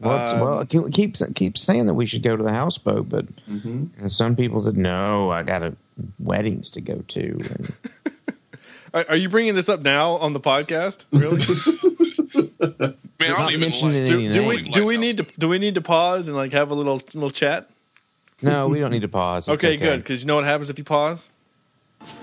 [0.00, 3.26] Well, Um, well, keep keep keep saying that we should go to the houseboat, but
[3.48, 3.84] Mm-hmm.
[4.00, 5.30] and some people said no.
[5.30, 5.74] I got a
[6.18, 7.20] weddings to go to.
[7.22, 7.72] And
[8.94, 11.04] Are, are you bringing this up now on the podcast?
[11.12, 11.38] Really?
[13.20, 13.80] Man, I don't even like.
[13.80, 16.70] do, do we do we need to do we need to pause and like have
[16.70, 17.70] a little little chat?
[18.44, 19.48] No, we don't need to pause.
[19.48, 20.02] It's Okay, good.
[20.02, 21.30] Because you know what happens if you pause?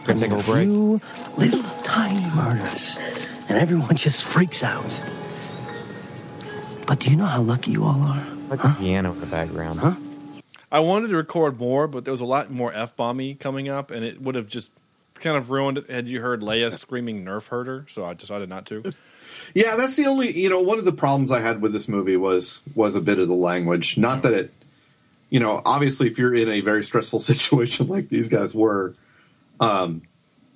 [0.05, 0.65] Gonna take a little break.
[0.65, 1.01] few
[1.37, 2.99] little tiny murders,
[3.49, 5.01] and everyone just freaks out.
[6.87, 8.23] But do you know how lucky you all are?
[8.49, 9.79] Like the piano in the background.
[9.79, 9.95] Huh?
[10.71, 13.91] I wanted to record more, but there was a lot more f bomby coming up,
[13.91, 14.71] and it would have just
[15.15, 18.65] kind of ruined it had you heard Leia screaming "Nerf herder." So I decided not
[18.67, 18.83] to.
[19.55, 22.17] Yeah, that's the only you know one of the problems I had with this movie
[22.17, 23.97] was was a bit of the language.
[23.97, 24.53] Not that it,
[25.31, 28.93] you know, obviously if you're in a very stressful situation like these guys were,
[29.59, 30.03] um,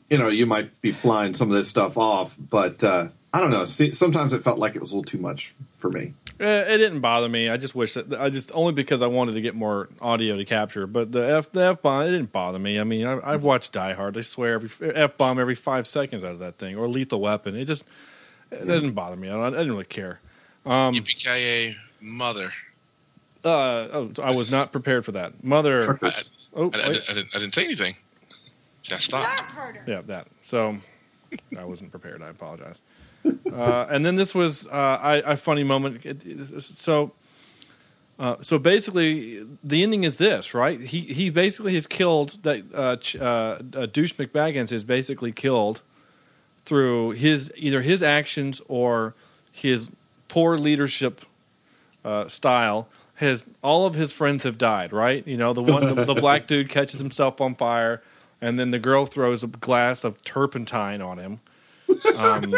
[0.10, 2.38] you know, you might be flying some of this stuff off.
[2.38, 3.66] But uh, I don't know.
[3.66, 6.14] See, sometimes it felt like it was a little too much for me.
[6.40, 7.50] Eh, It didn't bother me.
[7.50, 10.46] I just wish that I just only because I wanted to get more audio to
[10.46, 10.86] capture.
[10.86, 12.78] But the f the f bomb it didn't bother me.
[12.80, 14.18] I mean, I, I've watched Die Hard.
[14.18, 17.56] I swear every f bomb every five seconds out of that thing, or Lethal Weapon.
[17.56, 17.86] It just
[18.52, 19.30] it didn't bother me.
[19.30, 20.20] I, don't, I didn't really care.
[20.66, 22.52] Um, Yippee mother.
[23.46, 25.44] Uh, oh, I was not prepared for that.
[25.44, 25.82] Mother.
[25.82, 26.32] Truckers.
[26.56, 27.30] Oh, I, I, didn't- I didn't.
[27.36, 27.96] I didn't say anything.
[28.84, 29.28] See, I stopped.
[29.88, 30.28] Yeah, that.
[30.44, 30.78] So
[31.58, 32.22] I wasn't prepared.
[32.22, 32.80] I apologize.
[33.52, 34.70] Uh, and then this was uh,
[35.02, 36.06] I, a funny moment.
[36.06, 37.12] It- it- So,
[38.20, 40.80] uh, so basically, the ending is this, right?
[40.80, 45.82] He he basically has killed that uh, ch- uh, uh, douche McBaggins is basically killed
[46.66, 49.14] through his either his actions or
[49.52, 49.90] his
[50.30, 51.22] poor leadership
[52.04, 52.88] uh, style.
[53.16, 55.26] His all of his friends have died, right?
[55.26, 58.02] You know, the one the, the black dude catches himself on fire,
[58.42, 61.40] and then the girl throws a glass of turpentine on him.
[61.90, 62.58] Um, I thought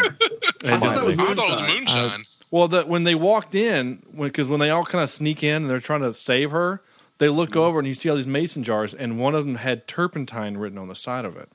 [0.64, 1.78] was I thought it was moonshine.
[1.78, 2.24] moonshine.
[2.50, 5.70] well, that when they walked in, because when, they all kind of sneak in and
[5.70, 6.82] they're trying to save her,
[7.18, 9.86] they look over and you see all these mason jars, and one of them had
[9.86, 11.48] turpentine written on the side of it.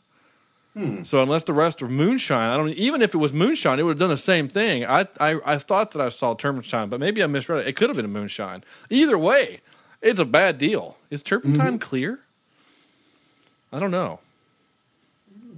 [1.03, 2.69] So unless the rest are moonshine, I don't.
[2.69, 4.85] Even if it was moonshine, it would have done the same thing.
[4.85, 7.67] I, I I thought that I saw turpentine, but maybe I misread it.
[7.67, 8.63] It could have been a moonshine.
[8.89, 9.61] Either way,
[10.01, 10.97] it's a bad deal.
[11.11, 12.19] Is turpentine clear?
[13.71, 14.19] I don't know.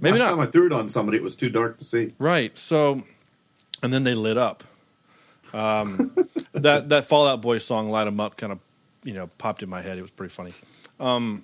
[0.02, 0.30] Maybe Last not.
[0.36, 2.12] time I threw it on somebody, it was too dark to see.
[2.18, 2.56] Right.
[2.58, 3.02] So,
[3.82, 4.64] and then they lit up.
[5.54, 6.14] Um,
[6.52, 8.58] that that Fall Out Boy song "Light 'Em Up" kind of,
[9.02, 9.96] you know, popped in my head.
[9.96, 10.52] It was pretty funny.
[11.00, 11.42] Um,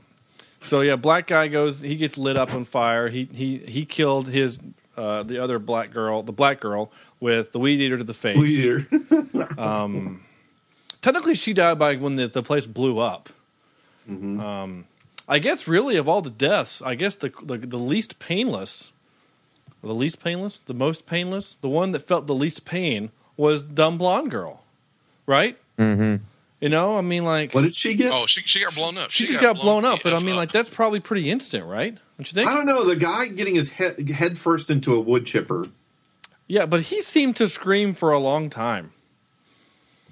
[0.62, 1.80] so yeah, black guy goes.
[1.80, 3.08] He gets lit up on fire.
[3.08, 4.58] He he he killed his
[4.96, 6.90] uh, the other black girl, the black girl,
[7.20, 8.38] with the weed eater to the face.
[8.38, 8.86] Weed eater.
[9.58, 10.22] Um,
[11.00, 13.28] technically, she died by when the, the place blew up.
[14.08, 14.84] Um,
[15.28, 18.92] I guess really of all the deaths, I guess the, the the least painless,
[19.82, 23.98] the least painless, the most painless, the one that felt the least pain was dumb
[23.98, 24.62] blonde girl,
[25.26, 25.56] right?
[25.78, 26.24] Mm-hmm.
[26.62, 28.12] You know, I mean, like What did she get?
[28.12, 29.10] Oh, she she got blown up.
[29.10, 31.92] she just got blown up, but I mean, like that's probably pretty instant, right?
[32.16, 32.48] Don't you think?
[32.48, 32.84] I don't know.
[32.84, 35.66] The guy getting his head head first into a wood chipper.
[36.46, 38.92] Yeah, but he seemed to scream for a long time.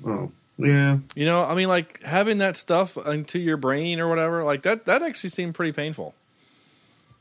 [0.04, 0.98] Oh, yeah.
[1.14, 4.86] You know, I mean, like having that stuff into your brain or whatever, like that.
[4.86, 6.16] That actually seemed pretty painful.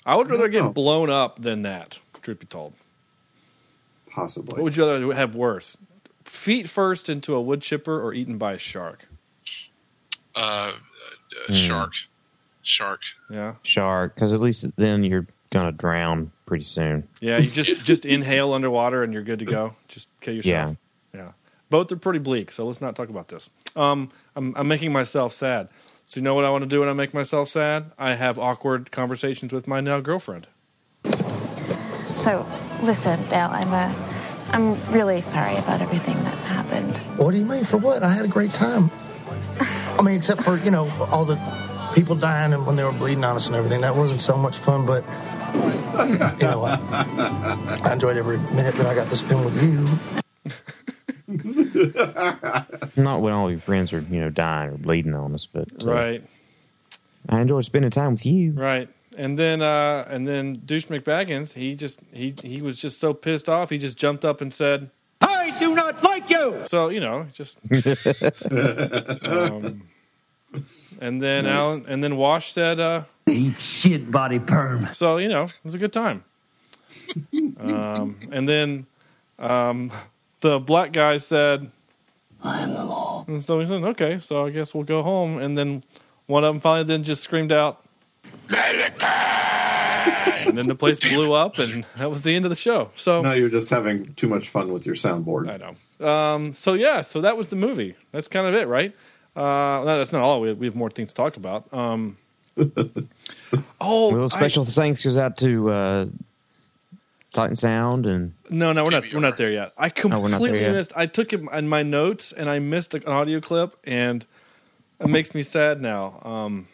[0.07, 0.65] I would rather know.
[0.69, 1.99] get blown up than that.
[2.23, 2.73] Truth be told,
[4.09, 4.53] Possibly.
[4.55, 5.77] what would you rather have worse?
[6.25, 9.05] Feet first into a wood chipper or eaten by a shark?
[10.35, 10.73] Uh, uh,
[11.47, 11.53] Hmm.
[11.53, 11.91] Shark,
[12.63, 13.01] shark.
[13.29, 17.07] Yeah, Shark, because at least then you're gonna drown pretty soon.
[17.21, 17.37] yeah.
[17.37, 19.73] You just just inhale underwater and you're good to go.
[19.87, 20.75] Just kill yourself.
[21.13, 21.31] Yeah, yeah.
[21.69, 23.49] Both are pretty bleak, so let's not talk about this.
[23.75, 25.69] Um, I'm, I'm making myself sad.
[26.07, 27.91] So you know what I want to do when I make myself sad?
[27.99, 30.47] I have awkward conversations with my now girlfriend.
[32.13, 32.45] So,
[32.81, 33.93] listen, Dale, I'm uh,
[34.51, 36.97] I'm really sorry about everything that happened.
[37.17, 37.63] What do you mean?
[37.63, 38.01] For what?
[38.03, 38.89] I had a great time.
[39.99, 41.35] I mean, except for, you know, all the
[41.93, 43.81] people dying and when they were bleeding on us and everything.
[43.81, 45.03] That wasn't so much fun, but,
[46.39, 49.99] you know, I, I enjoyed every minute that I got to spend with you.
[52.95, 55.85] Not when all your friends are, you know, dying or bleeding on us, but uh,
[55.85, 56.23] Right,
[57.27, 58.53] I enjoy spending time with you.
[58.53, 58.87] right.
[59.17, 63.47] and then uh, and then Douche McBaggins, he just he he was just so pissed
[63.49, 64.87] off, he just jumped up and said, I
[65.59, 66.63] do not like you.
[66.67, 67.59] so you know, just.
[69.25, 69.81] um,
[71.01, 71.53] and then Nice.
[71.53, 74.87] Alan, and then Wash said, uh, Eat shit, body perm.
[74.93, 76.23] so you know, it was a good time.
[77.59, 78.87] um, and then
[79.37, 79.91] um,
[80.41, 81.69] the black guy said,
[82.43, 83.25] I am the law.
[83.27, 85.37] and so he said, okay, so I guess we'll go home.
[85.37, 85.83] And then
[86.25, 87.83] one of them finally then just screamed out,
[90.49, 92.91] and then the place blew up, and that was the end of the show.
[92.95, 95.49] So No, you're just having too much fun with your soundboard.
[95.49, 96.07] I know.
[96.07, 97.95] Um, so yeah, so that was the movie.
[98.11, 98.93] That's kind of it, right?
[99.35, 100.41] Uh, no, that's not all.
[100.41, 101.71] We have, we have more things to talk about.
[101.73, 102.17] Um,
[103.79, 106.05] oh, Well, I- special thanks goes out to uh,
[107.33, 109.03] Sight and Sound and no, no, we're not.
[109.13, 109.71] We're not there yet.
[109.77, 110.71] I Oh, we're completely yet.
[110.73, 110.91] missed.
[110.95, 114.25] I took it in my notes, and I missed an audio clip, and
[114.99, 116.19] it makes me sad now.
[116.23, 116.67] Um,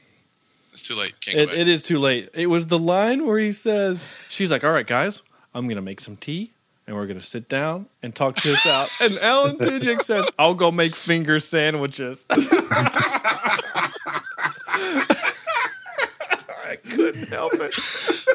[0.75, 1.13] It's too late.
[1.21, 2.31] Can't it, it is too late.
[2.33, 5.21] It was the line where he says, "She's like, all right, guys,
[5.53, 6.51] I'm gonna make some tea."
[6.85, 8.89] And we're gonna sit down and talk this out.
[8.99, 12.41] And Alan Tudyk says, "I'll go make finger sandwiches." I
[16.83, 17.73] couldn't help it.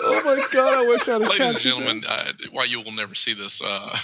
[0.02, 0.78] Oh my god!
[0.78, 3.98] I wish I'd Ladies and gentlemen, uh, why you will never see this, uh,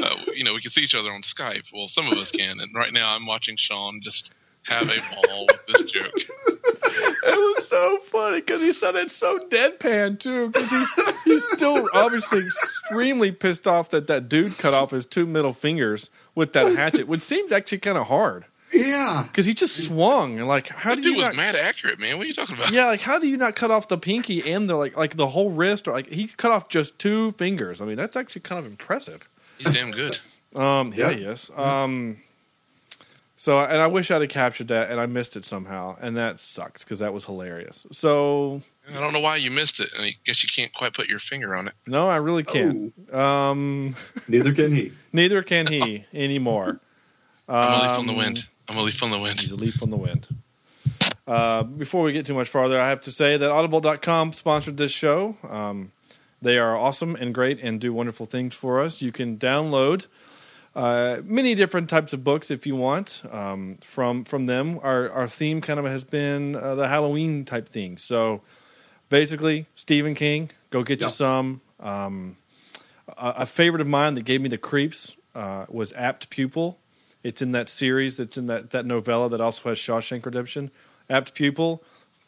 [0.00, 1.72] uh, you know, we can see each other on Skype.
[1.74, 4.32] Well, some of us can, and right now I'm watching Sean just
[4.64, 6.12] have a ball with this joke.
[6.46, 10.48] it was so funny because he said it so deadpan too.
[10.48, 15.26] Because he's he's still obviously extremely pissed off that that dude cut off his two
[15.26, 18.44] middle fingers with that hatchet, which seems actually kind of hard.
[18.72, 21.36] Yeah, because he just swung and like, how That do dude you was not?
[21.36, 22.16] mad accurate, man.
[22.18, 22.72] What are you talking about?
[22.72, 25.28] Yeah, like how do you not cut off the pinky and the like, like the
[25.28, 25.86] whole wrist?
[25.86, 27.80] Or like he cut off just two fingers.
[27.80, 29.28] I mean, that's actually kind of impressive.
[29.58, 30.18] He's damn good.
[30.56, 31.16] Um, yeah, Yeah.
[31.16, 31.50] he is.
[31.54, 32.16] Um,
[33.44, 36.40] so, and I wish I'd have captured that, and I missed it somehow, and that
[36.40, 37.86] sucks because that was hilarious.
[37.92, 39.90] So, I don't know why you missed it.
[39.98, 41.74] I guess you can't quite put your finger on it.
[41.86, 42.94] no, I really can't.
[43.14, 43.96] Um,
[44.28, 44.92] neither can he.
[45.12, 46.80] Neither can he anymore.
[47.46, 48.46] I'm a leaf on the Um, wind.
[48.70, 49.40] I'm a leaf on the wind.
[49.40, 50.26] He's a leaf on the wind.
[51.26, 54.90] Uh, before we get too much farther, I have to say that Audible.com sponsored this
[54.92, 55.36] show.
[55.46, 55.92] Um,
[56.40, 59.02] they are awesome and great and do wonderful things for us.
[59.02, 60.06] You can download
[60.76, 64.80] uh, many different types of books if you want um, from from them.
[64.82, 67.98] Our our theme kind of has been uh, the Halloween type thing.
[67.98, 68.42] So
[69.08, 71.60] basically, Stephen King, go get you some.
[71.80, 72.36] Um,
[73.08, 76.78] a, a favorite of mine that gave me the creeps uh, was Apt Pupil.
[77.22, 80.70] It's in that series that's in that, that novella that also has Shawshank Redemption.
[81.08, 81.82] Apt Pupil,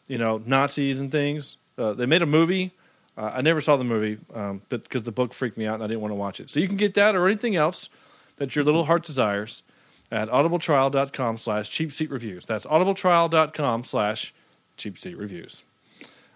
[0.07, 1.57] you know, Nazis and things.
[1.77, 2.71] Uh, they made a movie.
[3.17, 5.83] Uh, I never saw the movie, um, but because the book freaked me out and
[5.83, 6.49] I didn't want to watch it.
[6.49, 7.89] So you can get that or anything else
[8.37, 9.63] that your little heart desires
[10.11, 12.45] at audibletrial.com slash cheap seat reviews.
[12.45, 14.33] That's audibletrial.com slash
[14.77, 15.63] cheap seat reviews.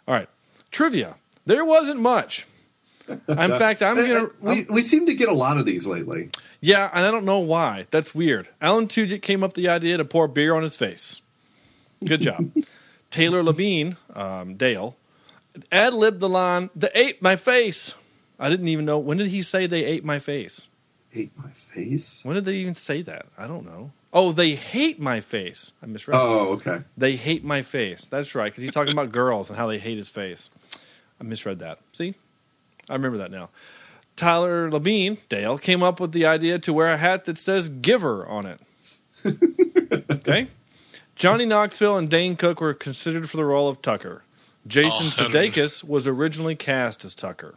[0.08, 0.30] All right.
[0.72, 1.16] Trivia.
[1.46, 2.46] There wasn't much.
[3.08, 4.28] In fact, I'm gonna.
[4.44, 6.30] We, we seem to get a lot of these lately.
[6.62, 7.88] Yeah, and I don't know why.
[7.92, 8.48] That's weird.
[8.62, 11.20] Alan Tudyk came up with the idea to pour beer on his face.
[12.06, 12.52] Good job.
[13.12, 14.96] Taylor Levine, um, Dale,
[15.72, 17.94] ad libbed the line, "They ate my face."
[18.40, 20.68] I didn't even know when did he say they ate my face.
[21.14, 22.24] Ate my face.
[22.24, 23.26] When did they even say that?
[23.38, 23.92] I don't know.
[24.14, 25.72] Oh, they hate my face.
[25.84, 26.18] I misread.
[26.20, 26.80] Oh, okay.
[26.98, 28.06] They hate my face.
[28.06, 30.50] That's right, because he's talking about girls and how they hate his face.
[31.20, 31.80] I misread that.
[31.94, 32.16] See,
[32.90, 33.50] I remember that now.
[34.16, 38.26] Tyler Labine, Dale, came up with the idea to wear a hat that says "Giver"
[38.28, 38.60] on it.
[40.12, 40.48] okay.
[41.16, 44.24] Johnny Knoxville and Dane Cook were considered for the role of Tucker.
[44.68, 47.56] Jason Oh, I don't even- Sudeikis was originally cast as Tucker.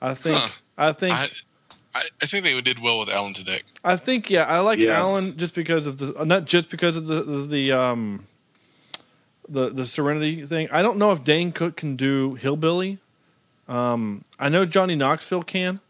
[0.00, 0.38] I think.
[0.38, 0.48] Huh.
[0.76, 1.14] I think.
[1.14, 1.28] I,
[1.98, 3.62] I, I think they did well with Alan Tudyk.
[3.84, 4.96] I think yeah, I like Yes.
[4.96, 8.26] Alan just because of the not just because of the the, the um
[9.48, 10.68] the the Serenity thing.
[10.70, 12.98] I don't know if Dane Cook can do Hillbilly.
[13.66, 15.80] Um, I know Johnny Knoxville can,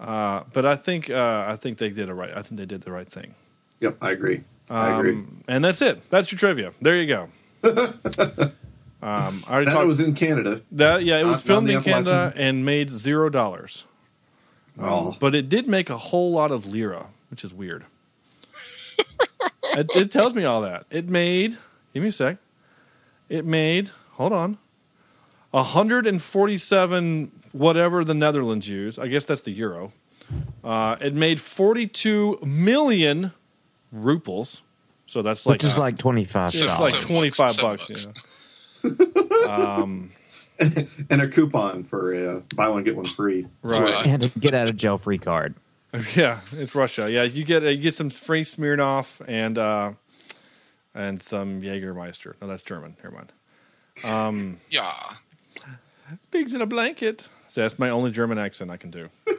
[0.00, 2.30] uh, but I think uh, I think they did a right.
[2.34, 3.34] I think they did the right thing.
[3.80, 4.42] Yep, I agree.
[4.70, 5.12] I agree.
[5.12, 6.08] Um, and that's it.
[6.10, 6.72] That's your trivia.
[6.82, 7.28] There you go.
[7.64, 8.52] um,
[9.02, 10.60] I already That talked- was in Canada.
[10.72, 13.84] that yeah, it was Not- not filmed in Canada and made zero dollars.
[14.78, 15.16] Um, Oh.
[15.18, 17.84] But it did make a whole lot of lira, which is weird.
[18.98, 20.86] it, it tells me all that.
[20.90, 21.56] It made.
[21.94, 22.36] Give me a sec.
[23.28, 23.90] It made.
[24.12, 24.58] Hold on.
[25.52, 28.98] 147 whatever the Netherlands use.
[28.98, 29.92] I guess that's the euro.
[30.62, 33.32] Uh, it made 42 million
[33.94, 34.60] ruples.
[35.06, 37.88] So that's like which is uh, like twenty five it's like 25 bucks.
[37.88, 38.12] Yeah.
[39.48, 40.10] Um,
[40.58, 43.46] and a coupon for uh, buy one get one free.
[43.62, 44.06] Right.
[44.06, 45.54] and a get out of jail free card.
[46.14, 47.10] Yeah, it's Russia.
[47.10, 49.92] Yeah, you get uh, you get some free Smirnoff and uh,
[50.94, 52.34] and some Jägermeister.
[52.42, 52.94] No, that's German.
[53.02, 53.32] Never mind.
[54.04, 54.92] Um, Yeah.
[56.30, 57.22] pigs in a blanket.
[57.48, 59.08] So that's my only German accent I can do.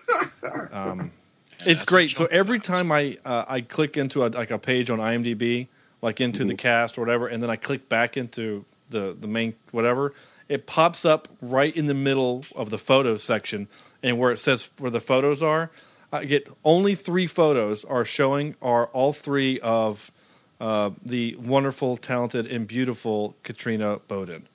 [0.71, 1.11] Um,
[1.59, 2.15] Yeah, it's great.
[2.15, 2.67] So every does.
[2.67, 5.67] time I uh, I click into a, like a page on IMDb,
[6.01, 9.53] like into the cast or whatever, and then I click back into the the main
[9.71, 10.13] whatever,
[10.47, 13.67] it pops up right in the middle of the photos section,
[14.03, 15.69] and where it says where the photos are,
[16.11, 20.11] I get only three photos are showing are all three of
[20.59, 24.47] uh, the wonderful, talented, and beautiful Katrina Bowden.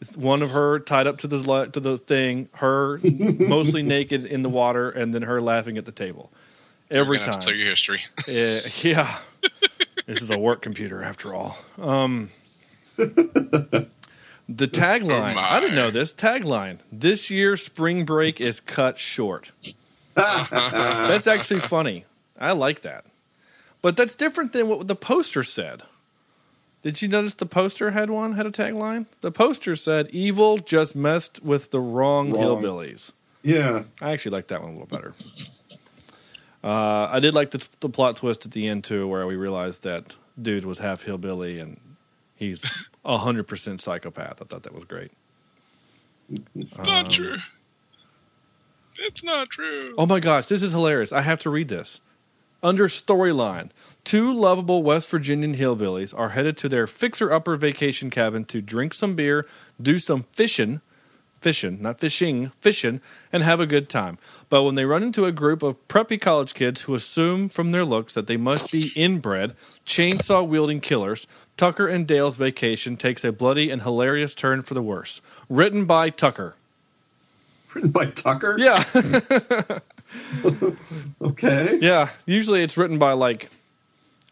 [0.00, 4.42] It's one of her tied up to the to the thing, her mostly naked in
[4.42, 6.30] the water, and then her laughing at the table.
[6.90, 8.00] Every You're gonna have to time, clear your history.
[8.26, 9.18] yeah, yeah.
[10.06, 11.58] this is a work computer after all.
[11.78, 12.30] Um,
[12.98, 13.88] the
[14.48, 15.34] tagline.
[15.36, 16.78] Oh, I didn't know this tagline.
[16.92, 19.50] This year, spring break is cut short.
[20.14, 22.04] That's actually funny.
[22.38, 23.04] I like that.
[23.80, 25.82] But that's different than what the poster said.
[26.82, 29.06] Did you notice the poster had one had a tagline?
[29.20, 32.42] The poster said "Evil just messed with the wrong, Wrong.
[32.42, 33.84] hillbillies." Yeah.
[34.00, 35.12] I actually like that one a little better.
[36.64, 39.84] Uh, I did like the, the plot twist at the end too, where we realized
[39.84, 41.78] that dude was half hillbilly and
[42.38, 42.64] he's
[43.04, 44.40] hundred percent psychopath.
[44.40, 45.10] I thought that was great.
[46.54, 47.36] Not Um, true.
[48.98, 49.94] It's not true.
[49.96, 51.12] Oh my gosh, this is hilarious.
[51.12, 52.00] I have to read this.
[52.62, 53.70] Under storyline,
[54.02, 58.92] two lovable West Virginian hillbillies are headed to their fixer upper vacation cabin to drink
[58.94, 59.46] some beer,
[59.80, 60.80] do some fishing,
[61.40, 63.00] fishing, not fishing, fishing,
[63.32, 64.18] and have a good time.
[64.48, 67.84] But when they run into a group of preppy college kids who assume from their
[67.84, 69.54] looks that they must be inbred,
[69.86, 71.26] chainsaw wielding killers,
[71.56, 75.20] Tucker and Dale's vacation takes a bloody and hilarious turn for the worse.
[75.48, 76.54] Written by Tucker.
[77.74, 78.56] Written by Tucker?
[78.58, 78.84] Yeah.
[81.20, 81.78] Okay.
[81.80, 83.50] Yeah, usually it's written by like.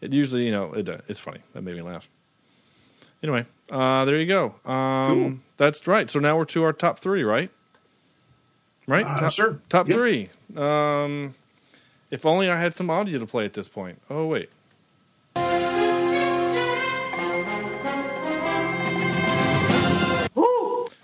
[0.01, 1.39] It usually, you know, it, uh, it's funny.
[1.53, 2.07] That made me laugh.
[3.23, 4.55] Anyway, uh, there you go.
[4.69, 5.33] Um, Cool.
[5.57, 6.09] That's right.
[6.09, 7.49] So now we're to our top three, right?
[8.87, 9.05] Right.
[9.05, 9.59] Uh, top, sure.
[9.69, 9.95] Top Yeah.
[9.95, 10.29] three.
[10.55, 11.33] Um,
[12.11, 13.99] if only I had some audio to play at this point.
[14.09, 14.49] Oh wait.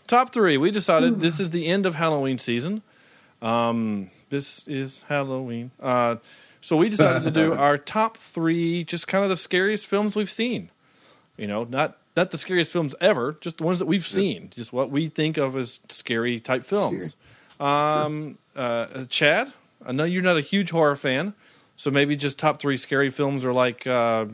[0.08, 0.58] Top three.
[0.58, 2.84] We decided this is the end of Halloween season.
[3.42, 5.72] Um, this is Halloween.
[5.80, 6.18] Uh,
[6.62, 10.30] so we decided to do our top three, just kind of the scariest films we've
[10.30, 10.70] seen.
[11.38, 14.72] You know, not not the scariest films ever, just the ones that we've seen, just
[14.72, 17.16] what we think of as scary type films.
[17.60, 19.52] Um, uh, Chad,
[19.86, 21.34] I know you're not a huge horror fan,
[21.76, 24.26] so maybe just top three scary films are like uh,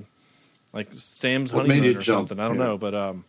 [0.74, 2.30] like Sam's What Honeymoon or jump?
[2.30, 2.40] something.
[2.40, 2.66] I don't Yeah.
[2.66, 3.26] know, but um,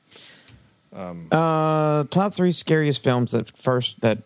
[1.31, 4.19] Uh, top three scariest films that first that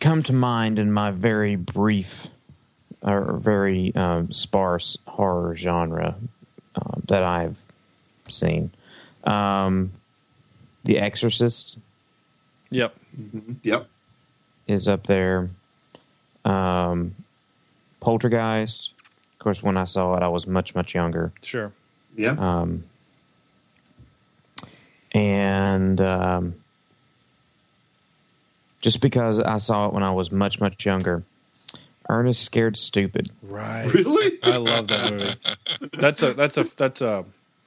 [0.00, 2.28] come to mind in my very brief
[3.02, 6.14] or very um, sparse horror genre
[6.74, 7.56] uh, that I've
[8.28, 8.70] seen.
[9.28, 9.92] Um,
[10.84, 11.76] the Exorcist
[12.70, 12.94] yep,
[13.62, 13.86] Yep.
[14.66, 15.50] is up there.
[16.44, 17.14] Um,
[18.00, 18.90] Poltergeist.
[19.34, 21.32] Of course, when I saw it, I was much much younger.
[21.42, 21.72] sure.
[22.16, 22.30] Yeah.
[22.38, 22.84] Um,
[25.12, 26.54] and um,
[28.80, 31.22] just because I saw it when I was much, much younger,
[32.08, 33.30] Ernest Scared Stupid.
[33.42, 33.92] Right.
[33.92, 34.38] really?
[34.42, 35.36] I love that movie.
[35.92, 37.24] That's a that's a that's a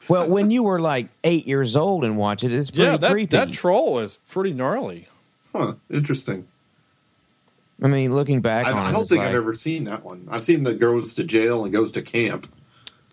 [0.08, 2.98] Well, when you were like eight years old and watch it, it's pretty yeah.
[2.98, 3.38] That creepy.
[3.38, 5.08] that troll is pretty gnarly.
[5.54, 5.76] Huh.
[5.90, 6.48] Interesting.
[7.82, 10.04] I mean, looking back I, on I don't it's think like, I've ever seen that
[10.04, 10.28] one.
[10.30, 12.48] I've seen the goes to jail and goes to camp.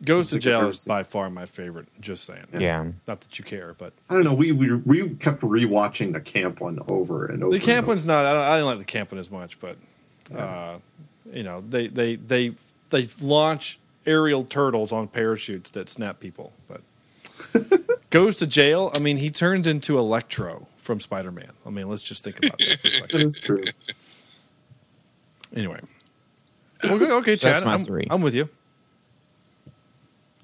[0.05, 1.89] Goes to jail is by far my favorite.
[2.01, 2.47] Just saying.
[2.57, 2.85] Yeah.
[3.09, 4.35] Not that you care, but I don't know.
[4.35, 7.51] We we, we kept rewatching the camp one over and over.
[7.51, 7.93] the and camp over.
[7.93, 8.25] one's not.
[8.25, 9.77] I, don't, I didn't like the camp one as much, but
[10.37, 10.79] uh,
[11.33, 12.55] you know they they they
[12.91, 13.79] they launch
[14.09, 16.53] aerial turtles on parachutes that snap people.
[16.67, 16.83] But
[18.11, 18.91] goes to jail.
[18.95, 21.51] I mean, he turns into Electro from Spider Man.
[21.67, 23.21] I mean, let's just think about that for a second.
[23.23, 23.65] is true.
[25.55, 25.81] Anyway,
[26.85, 28.07] okay, okay Chad, That's my I'm, three.
[28.11, 28.49] I'm with you.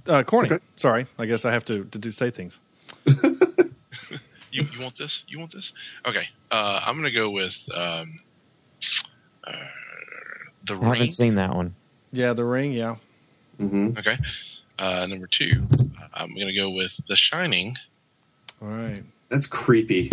[0.06, 0.50] Uh, corny.
[0.50, 0.64] Okay.
[0.76, 2.60] Sorry, I guess I have to to do say things.
[4.54, 5.24] You, you want this?
[5.26, 5.72] You want this?
[6.06, 6.28] Okay.
[6.48, 8.20] Uh, I'm gonna go with um,
[9.44, 9.52] uh,
[10.64, 10.84] the Ring.
[10.84, 11.74] I haven't seen that one.
[12.12, 12.72] Yeah, The Ring.
[12.72, 12.94] Yeah,
[13.58, 14.18] hmm Okay.
[14.78, 15.66] Uh, number two,
[16.12, 17.76] I'm gonna go with The Shining.
[18.60, 19.02] all right.
[19.28, 20.10] That's creepy.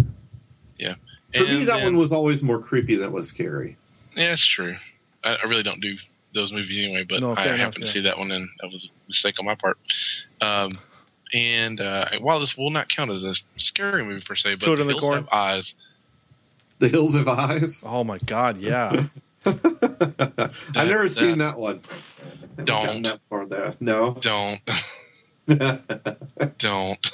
[0.77, 0.95] Yeah.
[1.33, 3.77] For me, that then- one was always more creepy than it was scary.
[4.15, 4.75] Yeah, it's true.
[5.23, 5.95] I, I really don't do
[6.33, 8.85] those movies anyway, but No, I enough, happened to see that one, and that was
[8.85, 9.77] a mistake on my part.
[10.41, 10.77] Um,
[11.33, 14.87] and uh, while this will not count as a scary movie per se, but Children
[14.87, 15.23] The of the Hills Corn?
[15.23, 15.73] Have Eyes.
[16.79, 17.83] The Hills of Eyes.
[17.85, 19.05] Oh my God, yeah.
[19.45, 21.81] I've never seen that one.
[22.61, 22.85] Haven't Don't.
[22.85, 23.73] gotten that far there.
[23.79, 24.13] No.
[24.21, 24.59] Don't,
[26.57, 27.11] don't.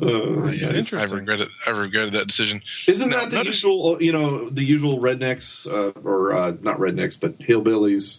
[0.00, 1.48] Uh, yeah, I regretted.
[1.66, 2.60] I regretted that decision.
[2.86, 4.02] Isn't Now, that the notice- usual?
[4.02, 8.18] You know, the usual rednecks, uh, or uh, not rednecks, but hillbillies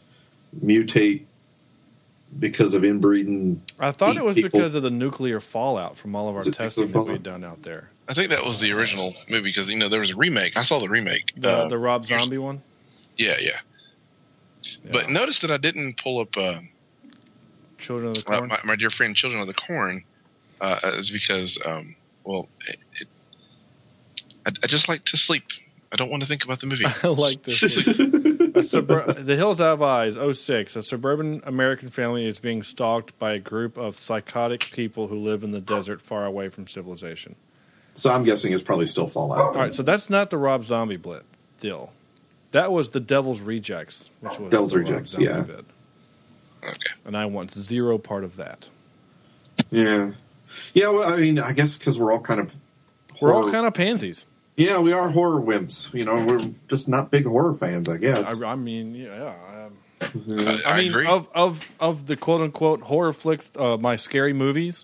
[0.60, 1.26] mutate
[2.40, 3.62] because of inbreeding.
[3.80, 4.50] I thought it was people.
[4.50, 7.24] because of the nuclear fallout from all of our testing that we'd fallout?
[7.24, 7.92] done out there.
[8.08, 10.58] I think that was the original movie because you know there was a remake.
[10.58, 11.34] I saw the remake.
[11.38, 12.64] The uh, the Rob Zombie one.
[13.18, 13.60] Yeah, yeah.
[14.92, 16.60] But notice that I didn't pull up uh,
[17.78, 18.50] Children of the uh, Corn.
[18.50, 20.04] my, my dear friend Children of the Corn.
[20.60, 23.08] Uh, is because um, well, it, it,
[24.46, 25.44] I, I just like to sleep.
[25.92, 26.86] I don't want to think about the movie.
[27.04, 27.64] I like this.
[28.58, 30.76] A subur- the Hills Have Eyes, 06.
[30.76, 35.44] A suburban American family is being stalked by a group of psychotic people who live
[35.44, 37.36] in the desert far away from civilization.
[37.94, 39.56] So I'm guessing it's probably still Fallout.
[39.56, 41.24] All right, so that's not the Rob Zombie blit
[41.60, 41.94] deal.
[42.58, 45.42] That was the Devil's Rejects, which was Devil's the Rob Rejects, yeah.
[45.42, 45.64] bit.
[46.64, 46.74] Okay.
[47.06, 48.68] And I want zero part of that.
[49.70, 50.14] Yeah,
[50.74, 50.88] yeah.
[50.88, 52.56] Well, I mean, I guess because we're all kind of
[53.22, 54.26] We're all kind of pansies.
[54.56, 55.94] yeah, we are horror wimps.
[55.94, 58.42] You know, we're just not big horror fans, I guess.
[58.42, 59.36] I, I mean, yeah.
[60.02, 60.58] um, Yeah.
[60.66, 64.84] I, mean, of of of the quote unquote horror flicks, uh, my scary movies,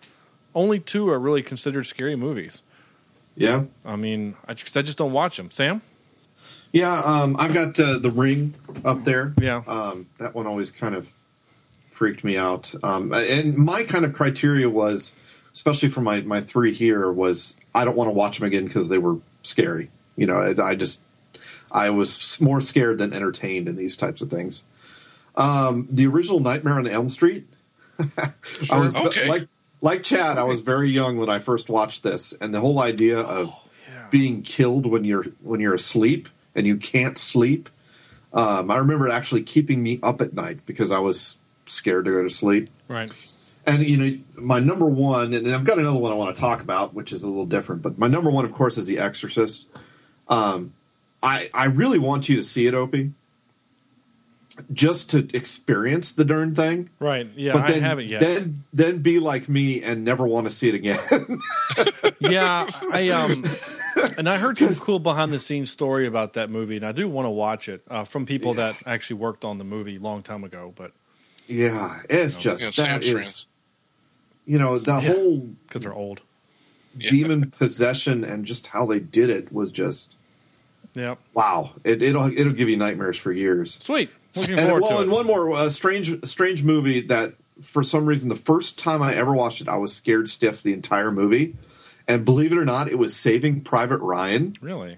[0.54, 2.62] only two are really considered scary movies.
[3.36, 3.64] Yeah.
[3.84, 5.50] I mean, I just, I just don't watch them.
[5.50, 5.82] Sam,
[6.74, 9.34] Yeah, um, I've got uh, the Ring up there.
[9.40, 11.12] Yeah, um, that one always kind of
[11.92, 12.74] freaked me out.
[12.84, 15.14] Um, and my kind of criteria was,
[15.54, 18.90] especially for my my three here, was I don't want to watch them again because
[18.90, 19.92] they were scary.
[20.16, 21.02] You know, I, I just
[21.72, 24.64] I was more scared than entertained in these types of things.
[25.36, 27.48] Um, the original Nightmare on Elm Street.
[28.70, 29.28] I was Okay.
[29.28, 29.48] like
[29.82, 30.40] like Chad.
[30.40, 33.60] I was very young when I first watched this, and the whole idea of Oh,
[34.10, 37.70] being killed when you're when you're asleep and you can't sleep.
[38.34, 42.12] Um, I remember it actually keeping me up at night because I was scared to
[42.12, 42.70] go to sleep.
[42.88, 43.12] right?
[43.66, 46.62] And you know, my number one, and I've got another one I want to talk
[46.62, 47.82] about, which is a little different.
[47.82, 49.68] But my number one, of course, is The Exorcist.
[50.28, 50.74] Um,
[51.22, 53.14] I I really want you to see it, Opie,
[54.74, 56.90] just to experience the darn thing.
[57.00, 57.28] Right.
[57.36, 58.20] Yeah, but I then, haven't yet.
[58.20, 61.00] Then then be like me and never want to see it again.
[62.20, 63.46] yeah, I um,
[64.18, 67.08] and I heard some cool behind the scenes story about that movie, and I do
[67.08, 70.24] want to watch it uh, from people that actually worked on the movie a long
[70.24, 70.74] time ago.
[70.76, 70.92] But
[71.48, 73.48] yeah, it's You know, just you know, that Sam's is, friends.
[74.46, 75.38] you know, the whole
[75.68, 76.22] because they're old.
[76.98, 80.18] demon possession and just how they did it was just
[80.94, 81.16] yeah.
[81.34, 81.72] wow.
[81.84, 83.80] It, it'll it'll give you nightmares for years.
[83.84, 84.10] Sweet.
[84.36, 85.16] Looking And, forward well, to and it.
[85.16, 89.34] one more uh, strange strange movie that for some reason the first time I ever
[89.34, 91.56] watched it, I was scared stiff the entire movie.
[92.08, 94.56] And believe it or not, it was Saving Private Ryan.
[94.62, 94.98] Really?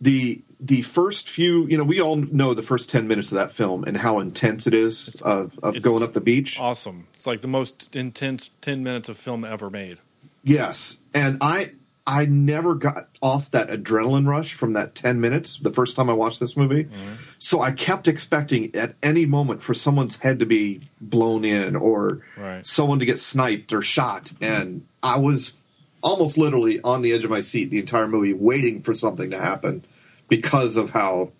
[0.00, 3.50] The the first few, you know, we all know the first ten minutes of that
[3.50, 6.58] film and how intense it is of, of It's going up the beach.
[6.60, 7.06] Awesome.
[7.14, 9.98] It's like the most intense ten minutes of film ever made.
[10.42, 11.72] Yes, and I
[12.06, 16.14] I never got off that adrenaline rush from that ten minutes the first time I
[16.14, 16.84] watched this movie.
[16.84, 17.14] Mm-hmm.
[17.38, 22.22] So I kept expecting at any moment for someone's head to be blown in or
[22.38, 22.64] Right.
[22.64, 25.56] someone to get sniped or shot, and I was
[26.02, 29.38] almost literally on the edge of my seat the entire movie, waiting for something to
[29.38, 29.84] happen
[30.28, 31.32] because of how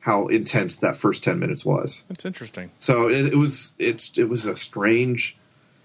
[0.00, 2.04] how intense that first ten minutes was.
[2.08, 2.70] That's interesting.
[2.78, 5.36] So it, it was it's it was a strange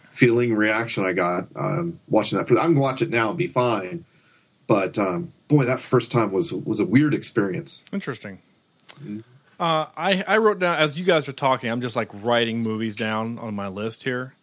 [0.10, 2.50] feeling reaction I got um, watching that.
[2.50, 4.06] I'm gonna watch it now and be fine,
[4.68, 7.84] but um, boy, that first time was was a weird experience.
[7.92, 8.40] Interesting.
[9.60, 11.70] Uh, I I wrote down as you guys are talking.
[11.70, 14.34] I'm just like writing movies down on my list here,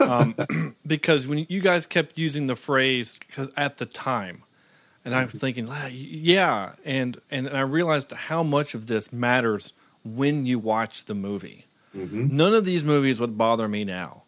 [0.00, 0.34] um,
[0.86, 4.42] because when you guys kept using the phrase "because at the time,"
[5.04, 9.72] and I'm thinking, "Ah, yeah, and and I realized how much of this matters
[10.04, 11.66] when you watch the movie.
[12.36, 14.22] None of these movies would bother me now,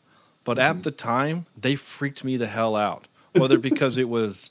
[0.44, 3.06] but at the time they freaked me the hell out.
[3.34, 4.50] Whether because it was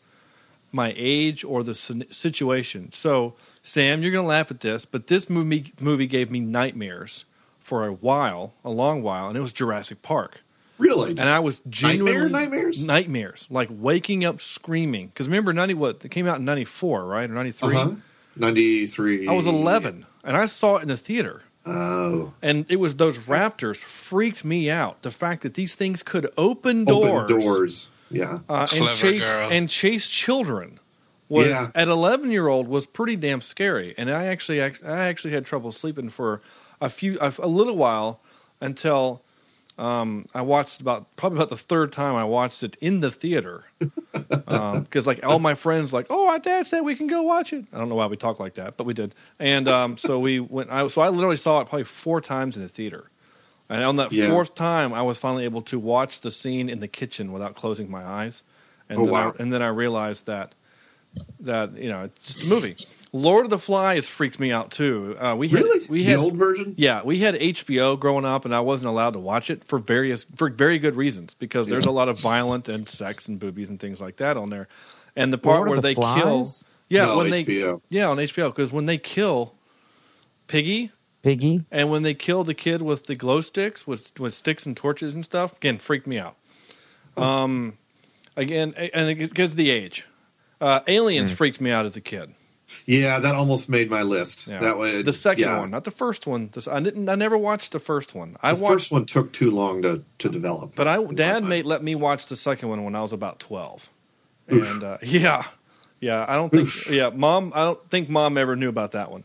[0.71, 2.91] my age or the situation.
[2.91, 7.25] So, Sam, you're going to laugh at this, but this movie movie gave me nightmares
[7.59, 10.40] for a while, a long while, and it was Jurassic Park.
[10.81, 11.11] Really?
[11.11, 12.83] And I was genuinely nightmares?
[12.83, 15.07] nightmares, like waking up screaming.
[15.07, 16.03] Because remember, ninety what?
[16.03, 17.75] It came out in ninety four, right, or ninety three.
[17.75, 17.95] Uh-huh.
[18.35, 19.27] Ninety three.
[19.27, 21.41] I was eleven, and I saw it in the theater.
[21.65, 25.03] Oh, and it was those raptors freaked me out.
[25.03, 27.89] The fact that these things could open doors, Open doors.
[28.09, 28.39] Yeah.
[28.49, 29.49] uh, and chase girl.
[29.51, 30.79] and chase children
[31.29, 31.67] was Yeah.
[31.75, 35.71] at 11 year old was pretty damn scary and i actually i actually had trouble
[35.71, 36.41] sleeping for
[36.81, 38.19] a few a, a little while
[38.59, 39.21] until
[39.81, 43.63] um, i watched about probably about the third time i watched it in the theater
[44.45, 47.65] because like all my friends like oh my dad said we can go watch it
[47.73, 50.39] i don't know why we talk like that but we did and um, so we
[50.39, 53.09] went I, so i literally saw it probably four times in the theater
[53.69, 54.27] and on that Yeah.
[54.27, 57.89] fourth time, I was finally able to watch the scene in the kitchen without closing
[57.89, 58.43] my eyes.
[58.89, 59.33] and Oh, then wow.
[59.37, 60.53] I, and then I realized that
[61.39, 62.75] that you know it's just a movie.
[63.13, 65.17] Lord of the Flies freaked me out too.
[65.19, 65.85] Uh, we had, Really?
[65.89, 66.75] we The had old version?
[66.77, 70.25] Yeah, we had HBO growing up, and I wasn't allowed to watch it for various
[70.35, 73.79] for very good reasons because there's a lot of violent and sex and boobies and
[73.79, 74.67] things like that on there.
[75.15, 76.49] And the part Lord where the they kill,
[76.87, 77.81] yeah, No, when they HBO.
[77.89, 79.55] yeah on HBO because when they kill
[80.47, 80.91] Piggy
[81.21, 81.65] Piggy.
[81.71, 85.13] and when they kill the kid with the glow sticks with with sticks and torches
[85.13, 86.35] and stuff, again freaked me out.
[87.17, 87.77] Um,
[88.37, 90.05] again, and it because the age.
[90.61, 91.35] Uh, Aliens Hmm.
[91.35, 92.33] freaked me out as a kid.
[92.85, 94.47] Yeah, that almost made my list.
[94.47, 94.59] Yeah.
[94.59, 95.59] That way, the second yeah.
[95.59, 96.49] one, not the first one.
[96.51, 97.07] This, I didn't.
[97.09, 98.37] I never watched the first one.
[98.41, 100.75] I The watched, first one took too long to, to develop.
[100.75, 103.89] but I Dad made let me watch the second one when I was about twelve.
[104.47, 105.45] And uh, yeah,
[105.99, 106.25] yeah.
[106.27, 106.69] I don't think.
[106.89, 107.51] Yeah, Mom.
[107.55, 109.23] I don't think Mom ever knew about that one.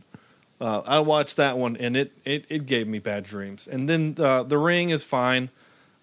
[0.61, 3.68] Uh, I watched that one, and it, it, it gave me bad dreams.
[3.68, 5.51] And then uh, the Ring is fine.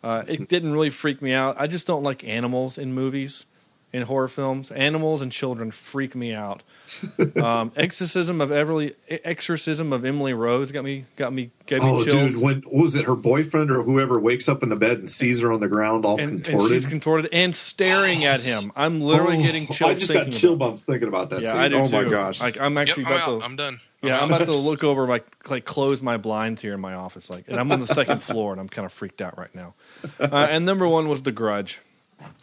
[0.04, 1.56] Uh, it didn't really freak me out.
[1.60, 3.46] I just don't like animals in movies,
[3.94, 4.72] in horror films.
[4.72, 6.64] Animals and children freak me out.
[7.42, 12.04] um, Exorcism of Everly, Exorcism of Emily Rose got me got me gave me Oh,
[12.04, 12.34] chills.
[12.34, 12.42] dude!
[12.42, 15.52] When was it her boyfriend or whoever wakes up in the bed and sees her
[15.54, 16.72] on the ground all and, and contorted?
[16.74, 18.72] she's contorted and staring at him.
[18.76, 19.82] I'm literally Oh, getting chills.
[19.92, 21.44] I just thinking got chill about bumps thinking about that.
[21.44, 21.62] Yeah, scene.
[21.62, 22.42] I do oh my gosh!
[22.42, 23.40] Like I'm actually Yep, I'm about out.
[23.40, 23.46] to.
[23.46, 23.80] I'm done.
[24.02, 26.96] Yeah, I'm I'm about to look over my like close my blinds here in my
[26.96, 29.54] office, like, and I'm on the second floor, and I'm kind of freaked out right
[29.56, 29.76] now.
[30.20, 31.80] Uh, and number one was The Grudge.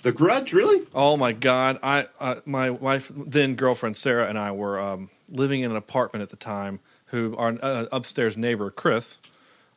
[0.02, 0.86] The Grudge, really?
[0.94, 1.78] Oh my god!
[1.82, 6.22] I uh, my wife, then girlfriend Sarah, and I were um, living in an apartment
[6.22, 6.80] at the time.
[7.06, 9.18] Who our uh, upstairs neighbor Chris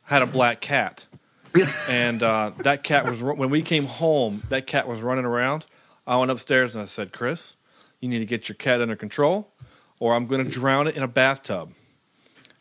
[0.02, 1.04] had a black cat,
[1.88, 4.42] and uh, that cat was when we came home.
[4.48, 5.66] That cat was running around.
[6.06, 7.54] I went upstairs and I said, "Chris,
[8.00, 9.50] you need to get your cat under control,
[9.98, 11.72] or I'm going to drown it in a bathtub."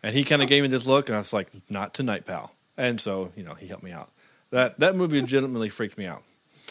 [0.01, 2.51] And he kind of gave me this look, and I was like, "Not tonight, pal."
[2.77, 4.11] And so, you know, he helped me out.
[4.49, 6.23] That that movie legitimately freaked me out.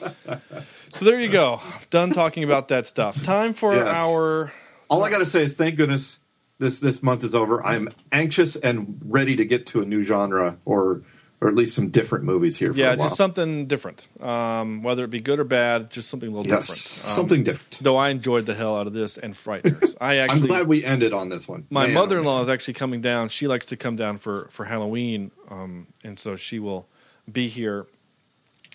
[0.94, 1.60] So there you go.
[1.88, 3.22] Done talking about that stuff.
[3.22, 3.96] Time for Yes.
[3.96, 4.52] our
[4.90, 6.18] All I got to say is thank goodness
[6.58, 7.64] this this month is over.
[7.64, 11.02] I'm anxious and ready to get to a new genre or
[11.40, 12.72] or at least some different movies here.
[12.72, 13.06] For yeah, a while.
[13.08, 14.06] just something different.
[14.20, 17.04] Um, whether it be good or bad, just something a little Yes, different.
[17.08, 17.78] Um, something different.
[17.80, 19.96] Though I enjoyed the hell out of this and Frighteners.
[20.00, 21.66] I actually, I'm glad we ended on this one.
[21.70, 23.30] my mother-in-law is actually coming down.
[23.30, 26.86] She likes to come down for for Halloween, um, and so she will
[27.32, 27.86] be here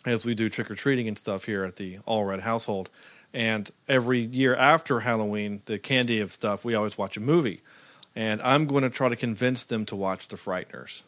[0.08, 2.90] as we do trick or treating and stuff here at the All Red household.
[3.34, 7.62] And every year after Halloween, the candy of stuff, we always watch a movie.
[8.16, 11.02] And I'm going to try to convince them to watch The Frighteners.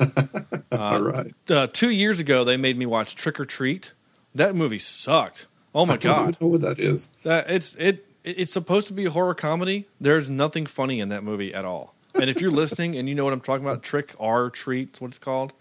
[0.72, 1.34] All right.
[1.48, 3.92] Uh, two years ago, they made me watch Trick or Treat.
[4.34, 5.46] That movie sucked.
[5.74, 6.38] Oh my I god!
[6.40, 7.08] know what that is.
[7.22, 9.86] That it's it it's supposed to be a horror comedy.
[10.00, 11.94] There's nothing funny in that movie at all.
[12.14, 15.00] And if you're listening and you know what I'm talking about, Trick or Treat, is
[15.00, 15.52] what it's called,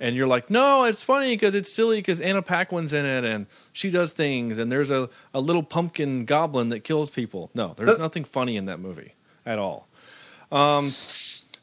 [0.00, 3.46] and you're like, no, it's funny because it's silly because Anna Paquin's in it and
[3.72, 7.50] she does things and there's a, a little pumpkin goblin that kills people.
[7.54, 9.88] No, there's nothing funny in that movie at all.
[10.52, 10.92] Um,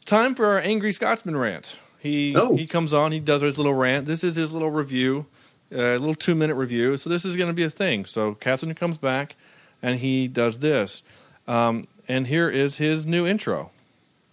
[0.05, 1.75] time for our angry Scotsman rant.
[1.99, 2.55] He Oh.
[2.57, 4.05] he comes on, he does his little rant.
[4.05, 5.25] This is his little review,
[5.71, 6.97] a little two minute review.
[6.97, 8.05] So this is going to be a thing.
[8.05, 9.35] So Catherine comes back,
[9.81, 11.01] and he does this.
[11.47, 13.71] Um, and here is his new intro.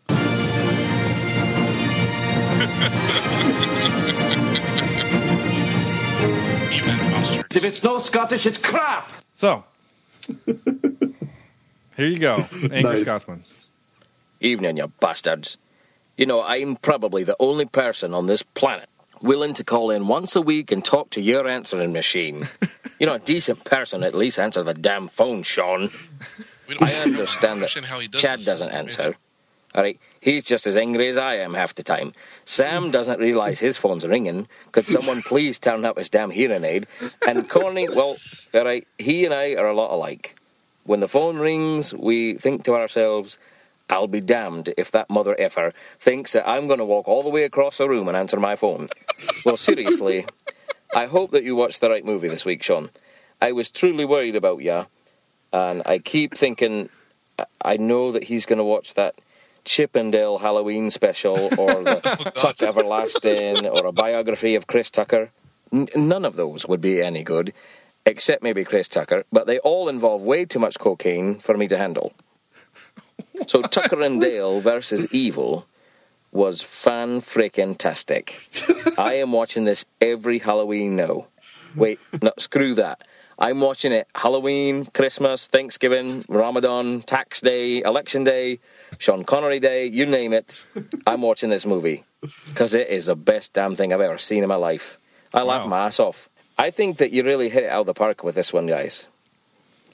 [7.54, 9.12] If it's no Scottish, it's crap.
[9.34, 9.64] So
[11.96, 13.02] here you go, angry Nice.
[13.02, 13.44] Scotsman.
[14.40, 15.58] Evening, you bastards.
[16.16, 18.88] You know, I'm probably the only person on this planet
[19.22, 22.48] willing to call in once a week and talk to your answering machine.
[22.98, 25.90] you know, a decent person at least answer the damn phone, Sean.
[26.80, 29.14] I understand that how he does Chad doesn't answer.
[29.74, 32.12] All right, he's just as angry as I am half the time.
[32.44, 34.48] Sam doesn't realise his phone's ringing.
[34.72, 36.86] Could someone please turn up his damn hearing aid?
[37.26, 38.16] And Corny, well,
[38.54, 40.36] all right, he and I are a lot alike.
[40.84, 43.38] When the phone rings, we think to ourselves,
[43.88, 47.28] I'll be damned if that mother effer thinks that I'm going to walk all the
[47.28, 48.88] way across the room and answer my phone.
[49.44, 50.26] Well, seriously,
[50.94, 52.90] I hope that you watched the right movie this week, Sean.
[53.42, 54.86] I was truly worried about ya,
[55.52, 56.88] and I keep thinking,
[57.62, 59.14] I know that he's going to watch that
[59.64, 65.30] Chippendale Halloween special or the oh, Tuck Everlasting or a biography of Chris Tucker.
[65.72, 67.52] N- none of those would be any good,
[68.06, 71.78] except maybe Chris Tucker, but they all involve way too much cocaine for me to
[71.78, 72.12] handle.
[73.46, 75.66] So Tucker and Dale versus Evil
[76.32, 78.38] was fan freaking tastic.
[78.98, 81.26] I am watching this every Halloween now.
[81.74, 83.02] Wait, no, screw that.
[83.38, 88.60] I'm watching it Halloween, Christmas, Thanksgiving, Ramadan, Tax Day, Election Day,
[89.00, 90.66] Sean Connery Day, you name it.
[91.06, 94.48] I'm watching this movie because it is the best damn thing I've ever seen in
[94.50, 94.98] my life.
[95.32, 96.28] I laugh my ass off.
[96.58, 99.06] I think that you really hit it out of the park with this one, guys.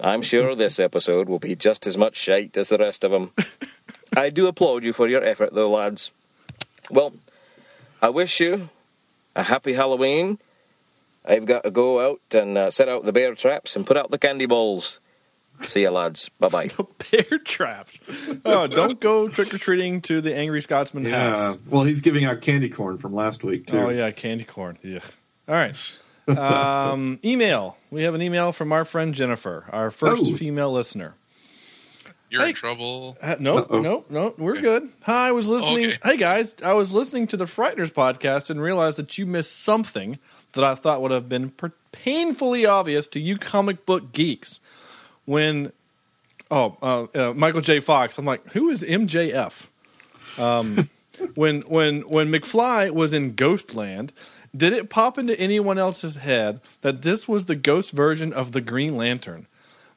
[0.00, 3.32] I'm sure this episode will be just as much shite as the rest of them.
[4.16, 6.10] I do applaud you for your effort, though, lads.
[6.90, 7.14] Well,
[8.02, 8.70] I wish you
[9.36, 10.40] a happy Halloween.
[11.24, 14.10] I've got to go out and uh, set out the bear traps and put out
[14.10, 14.98] the candy balls.
[15.60, 16.28] See you, lads.
[16.40, 16.70] Bye bye.
[17.10, 17.98] Bear traps.
[18.44, 21.36] Oh, don't go trick or treating to the Angry Scotsman Yeah.
[21.36, 21.58] house.
[21.68, 23.78] Well, he's giving out candy corn from last week too.
[23.78, 24.78] Oh yeah, candy corn.
[24.82, 25.00] Yeah.
[25.48, 25.74] All right.
[26.28, 27.76] Um, email.
[27.90, 30.36] We have an email from our friend Jennifer, our first Oh.
[30.36, 31.14] female listener.
[32.28, 32.48] You're Hey.
[32.50, 33.16] in trouble.
[33.22, 33.80] Uh, nope, Uh-oh.
[33.80, 34.38] nope, nope.
[34.38, 34.88] We're good.
[35.02, 35.86] Hi, I was listening.
[35.86, 35.98] Okay.
[36.04, 40.18] Hey guys, I was listening to the Frighteners podcast and realized that you missed something
[40.52, 44.58] that I thought would have been per- painfully obvious to you comic book geeks.
[45.26, 45.72] When,
[46.50, 47.80] oh, uh, uh, Michael J.
[47.80, 48.18] Fox.
[48.18, 49.52] I'm like, who is MJF?
[50.38, 50.88] Um,
[51.34, 54.12] when when when McFly was in Ghostland,
[54.56, 58.60] did it pop into anyone else's head that this was the ghost version of the
[58.60, 59.46] Green Lantern?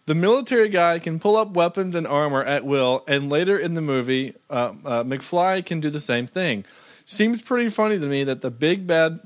[0.05, 3.81] The military guy can pull up weapons and armor at will, and later in the
[3.81, 6.65] movie, uh, uh, McFly can do the same thing.
[7.05, 9.19] Seems pretty funny to me that the big bad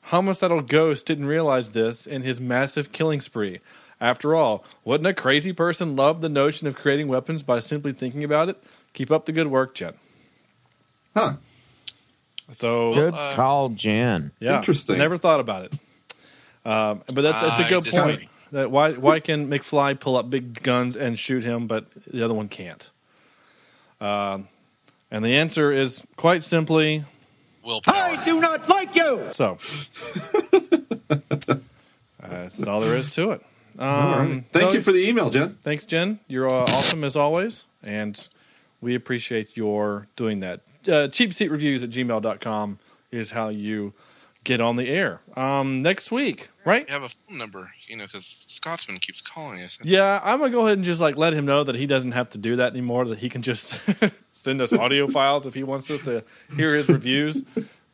[0.00, 3.60] homicidal ghost didn't realize this in his massive killing spree.
[4.02, 8.24] After all, wouldn't a crazy person love the notion of creating weapons by simply thinking
[8.24, 8.60] about it?
[8.94, 9.94] Keep up the good work, Jen.
[11.16, 11.34] Huh.
[12.52, 14.32] So Good uh, call, Jen.
[14.40, 14.98] yeah, Interesting.
[14.98, 15.72] Never thought about it.
[16.64, 18.16] Um, but that's, that's a I good disagree.
[18.16, 18.28] point.
[18.50, 22.34] That why why can McFly pull up big guns and shoot him, but the other
[22.34, 22.90] one can't?
[24.00, 24.48] Um,
[25.12, 27.04] and the answer is quite simply
[27.64, 27.94] Willpower.
[27.94, 29.28] I do not like you.
[29.32, 29.56] so.
[32.20, 33.42] That's all there is to it.
[33.78, 34.44] Um, All right.
[34.52, 35.58] Thank so- you for the email, Jen.
[35.62, 36.18] Thanks, Jen.
[36.28, 38.28] You're uh, awesome as always, and
[38.80, 40.60] we appreciate your doing that.
[40.86, 42.78] Uh, cheapseatreviews at gmail.com
[43.12, 43.92] is how you
[44.44, 45.20] get on the air.
[45.36, 46.84] Um, next week, right?
[46.88, 49.78] You have a phone number, you know, because Scotsman keeps calling us.
[49.84, 52.30] Yeah, I'm gonna go ahead and just like let him know that he doesn't have
[52.30, 53.04] to do that anymore.
[53.06, 53.74] That he can just
[54.30, 56.24] send us audio files if he wants us to
[56.56, 57.42] hear his reviews.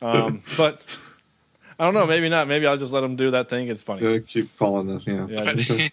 [0.01, 0.97] Um, but
[1.79, 2.05] I don't know.
[2.05, 2.47] Maybe not.
[2.47, 3.69] Maybe I'll just let him do that thing.
[3.69, 4.05] It's funny.
[4.05, 5.07] Uh, keep following this.
[5.07, 5.27] Yeah.
[5.29, 5.53] Yeah.
[5.53, 5.91] he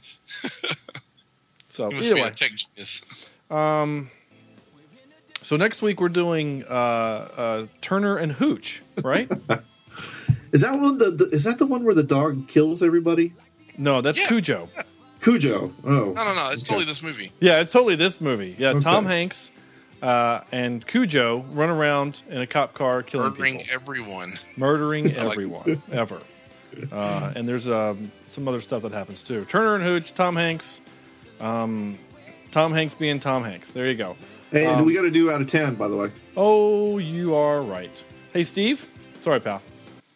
[1.72, 3.02] So must either be way, a tech genius.
[3.50, 4.10] Um,
[5.42, 9.30] so next week we're doing uh, uh, Turner and Hooch, right?
[10.52, 10.98] Is that one?
[10.98, 13.32] The, the is that the one where the dog kills everybody?
[13.78, 14.26] no, that's Yeah.
[14.28, 14.68] Cujo.
[15.20, 15.72] Cujo.
[15.84, 15.88] Oh.
[15.88, 16.50] No, no, no.
[16.50, 16.68] It's Okay.
[16.68, 17.30] totally this movie.
[17.40, 18.54] Yeah, it's totally this movie.
[18.58, 18.80] Yeah, Okay.
[18.80, 19.50] Tom Hanks
[20.02, 24.38] uh, and Cujo run around in a cop car killing Murdering people, everyone.
[24.56, 26.20] murdering everyone ever.
[26.92, 29.44] Uh, and there's um, some other stuff that happens too.
[29.46, 30.80] Turner and Hooch, Tom Hanks,
[31.40, 31.98] um,
[32.50, 33.70] Tom Hanks being Tom Hanks.
[33.70, 34.16] There you go.
[34.50, 36.10] Hey, Um, we got to do out of ten, by the way.
[36.36, 38.02] Oh, you are right.
[38.32, 38.86] Hey, Steve.
[39.22, 39.62] Sorry, pal.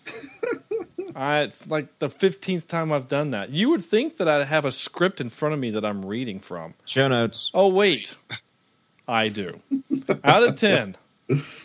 [1.16, 3.50] uh, it's like the 15th time I've done that.
[3.50, 6.38] You would think that I'd have a script in front of me that I'm reading
[6.40, 6.74] from.
[6.84, 7.50] Show notes.
[7.54, 8.14] Oh, wait.
[9.10, 9.60] I do.
[10.22, 10.96] Out of 10,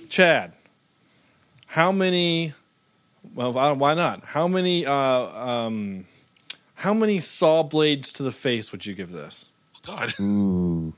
[0.10, 0.54] Chad,
[1.68, 2.54] how many.
[3.36, 4.26] Well, why why not?
[4.28, 4.86] How many.
[4.86, 6.06] Uh, um,
[6.74, 9.46] how many saw blades to the face would you give this?
[9.86, 10.14] God.
[10.20, 10.94] Ooh,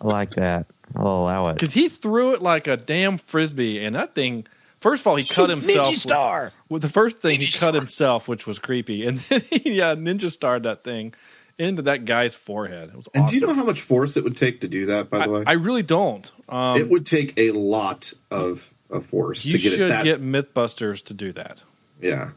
[0.00, 0.66] I like that.
[0.94, 1.54] I'll allow it.
[1.54, 4.46] Because he threw it like a damn frisbee, and that thing.
[4.80, 5.88] First of all, he cut himself.
[5.88, 6.52] Ninja Star.
[6.68, 7.72] With the first thing, he cut Star.
[7.72, 11.12] himself, which was creepy, and then he yeah, ninja starred that thing
[11.58, 12.90] into that guy's forehead.
[12.90, 13.38] It was And awesome.
[13.38, 15.10] do you know how much force it would take to do that?
[15.10, 16.30] By the way, I, I really don't.
[16.48, 20.04] Um, it would take a lot of of force you to get should it that.
[20.04, 21.62] get MythBusters to do that.
[22.00, 22.30] yeah.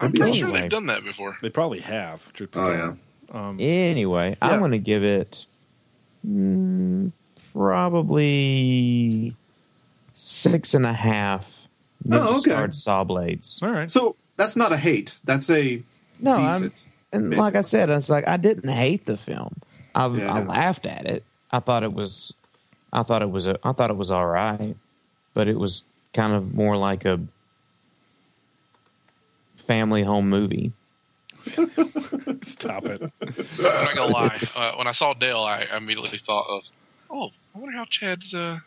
[0.00, 0.40] I'd be I'm awesome.
[0.50, 1.36] sure they've done that before.
[1.42, 2.22] They probably have.
[2.32, 2.98] Truth Oh, told.
[3.32, 4.48] Um, Anyway, Yeah.
[4.48, 5.44] I'm going to give it
[6.26, 7.10] mm,
[7.52, 9.34] probably
[10.14, 11.66] six and a half.
[12.06, 12.50] Ninja Oh, okay.
[12.50, 13.58] starred saw blades.
[13.62, 13.90] all right.
[13.90, 15.18] So that's not a hate.
[15.24, 15.82] That's a
[16.20, 16.72] No, I'm,
[17.12, 17.32] decent.
[17.32, 19.54] and like I said, it's like I didn't hate the film.
[19.94, 21.24] I, I laughed at it.
[21.50, 22.32] I thought it was,
[22.92, 24.76] I thought it was a, I thought it was all right,
[25.34, 25.82] but it was
[26.12, 27.20] kind of more like a
[29.56, 30.72] family home movie.
[32.42, 33.02] Stop it.
[33.02, 33.12] I'm
[33.62, 34.38] not gonna lie.
[34.56, 36.64] Uh, when I saw Dale, I immediately thought of,
[37.10, 38.34] oh, I wonder how Chad's.
[38.34, 38.58] Uh,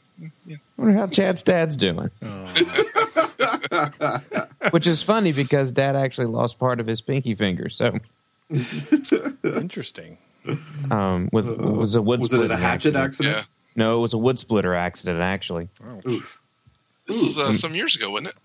[0.46, 0.58] yeah.
[0.78, 2.10] I wonder how Chad's dad's doing.
[4.72, 7.70] Which is funny because Dad actually lost part of his pinky finger.
[7.70, 8.00] So,
[9.44, 10.18] Interesting.
[10.90, 13.06] um, with it was a wood was it a hatchet accident.
[13.06, 13.36] accident?
[13.38, 13.44] yeah.
[13.76, 15.20] No, it was a wood splitter accident.
[15.22, 15.70] Actually,
[16.08, 16.42] Oof.
[17.08, 18.36] This was uh, some years ago, wasn't it?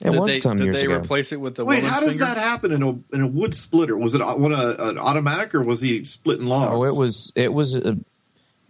[0.00, 0.94] it did was they, some did years they ago.
[0.96, 2.24] replace it with the Wait, woman's how does finger?
[2.26, 3.96] that happen in a in a wood splitter?
[3.96, 6.72] Was it a- a, an automatic or was he splitting logs?
[6.74, 7.96] Oh, it was it was a,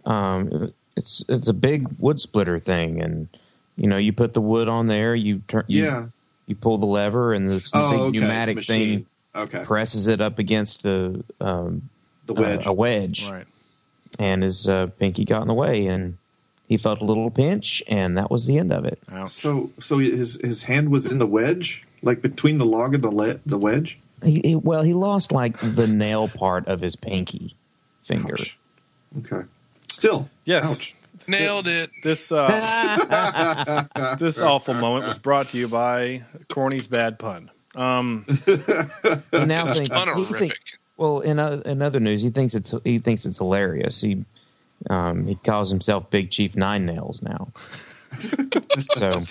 [0.09, 3.27] um, it's it's a big wood splitter thing, and
[3.75, 6.07] you know you put the wood on there, you turn, you, Yeah.
[6.45, 8.19] you pull the lever, and this Oh, big okay.
[8.19, 9.05] Pneumatic thing
[9.35, 9.63] Okay.
[9.65, 11.89] presses it up against the um,
[12.25, 12.65] The uh, wedge.
[12.65, 13.45] a wedge, Right.
[14.17, 16.17] and his uh, pinky got in the way, and
[16.67, 18.99] he felt a little pinch, and that was the end of it.
[19.27, 23.11] So so his his hand was in the wedge, like between the log and the
[23.11, 23.99] le- the wedge.
[24.23, 27.55] He, he, well, he lost like the nail part of his pinky
[28.07, 28.35] finger.
[29.19, 29.41] Okay.
[29.89, 30.29] Still.
[30.45, 30.93] Yes.
[31.27, 31.89] Nailed it.
[32.03, 33.83] This uh,
[34.19, 37.51] this awful moment was brought to you by Corny's bad pun.
[37.75, 40.37] Um, He now thinks, he Honorific.
[40.39, 40.59] think-
[40.97, 43.99] well, in, o- in other news, he thinks it's he thinks it's hilarious.
[43.99, 44.23] He
[44.89, 47.49] um, he calls himself Big Chief Nine Nails now.
[48.19, 48.29] so
[49.19, 49.29] is,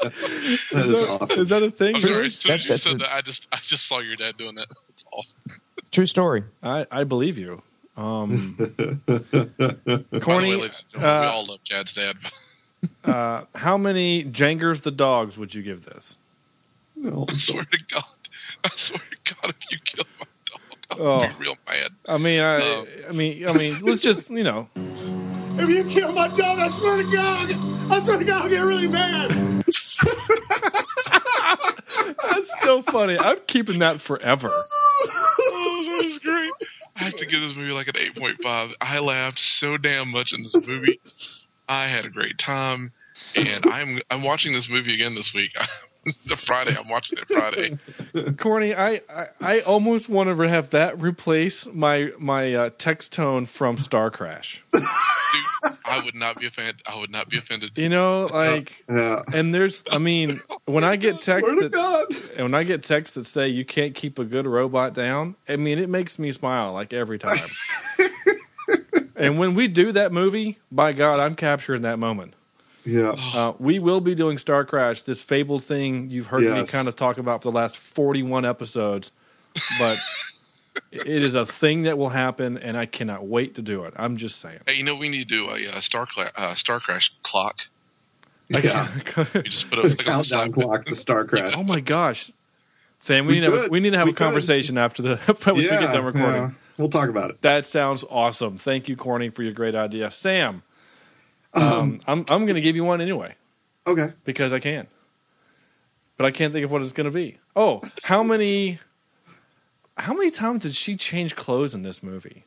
[0.90, 1.94] that, is that a thing?
[1.94, 2.26] I'm sorry.
[2.26, 4.36] As soon as That- you said a- that, I just I just saw your dad
[4.36, 4.66] doing that.
[4.90, 5.40] It's awesome.
[5.90, 6.44] true story.
[6.62, 7.62] I, I believe you.
[7.96, 12.16] Um, By the way, Corny, ladies and we uh, all love Chad's dad.
[13.04, 16.16] uh, how many Jangers the dogs would you give this?
[16.96, 17.24] No.
[17.28, 18.04] I swear to God,
[18.66, 20.60] I swear to God, if you kill my dog,
[21.00, 21.14] Oh.
[21.20, 21.90] I'll be real mad.
[22.06, 24.68] I mean, I, Um, I mean, I mean, let's just you know.
[24.76, 27.54] If you kill my dog, I swear to God,
[27.92, 29.30] I swear to God, I'll get really mad.
[32.30, 33.16] That's so funny.
[33.18, 34.48] I'm keeping that forever.
[34.50, 36.50] oh, that is great.
[36.96, 38.72] I have to give this movie like an 8.5.
[38.80, 41.00] I laughed so damn much in this movie.
[41.68, 42.92] I had a great time,
[43.36, 45.50] and I'm I'm watching this movie again this week.
[46.26, 48.32] the Friday, I'm watching it Friday.
[48.39, 53.47] Corny, I, I, I almost want to have that replace my my uh, text tone
[53.47, 54.62] from Star Crash.
[54.72, 54.82] Dude,
[55.85, 56.76] I would not be offended.
[56.86, 57.72] I would not be offended.
[57.76, 59.22] You know, like, Yeah.
[59.32, 63.26] and there's, I mean, when I get texts that, and when I get texts that
[63.26, 66.93] say you can't keep a good robot down, I mean, it makes me smile like
[66.93, 67.36] every time.
[69.16, 72.35] and when we do that movie, by God, I'm capturing that moment.
[72.85, 73.11] Yeah.
[73.12, 76.97] Uh, we will be doing Star Crash, this fabled thing you've heard me kind of
[76.97, 79.11] talk about for the last 41 episodes,
[79.78, 79.98] but
[80.93, 83.94] it is a thing that will happen, and I cannot wait to do it.
[83.97, 84.61] I'm just saying.
[84.66, 87.61] Hey, you know we need to do a uh, Star Cla- uh, Star Crash clock.
[88.51, 88.89] Yeah.
[89.35, 91.55] You just put it like Countdown clock, the Star Crash.
[91.56, 92.31] oh my gosh,
[93.01, 94.24] Sam, we, We need to have a, we need to have We a could.
[94.24, 96.35] conversation after the when we get done recording.
[96.43, 96.51] yeah.
[96.77, 97.40] We'll talk about it.
[97.43, 98.59] That sounds awesome.
[98.59, 100.62] Thank you, Corny, for your great idea, Sam.
[101.55, 103.35] Um, I'm I'm going to give you one anyway
[103.86, 104.09] Okay.
[104.24, 104.86] because I can,
[106.16, 107.39] but I can't think of what it's going to be.
[107.56, 108.78] Oh, how many?
[109.97, 112.44] How many times did she change clothes in this movie?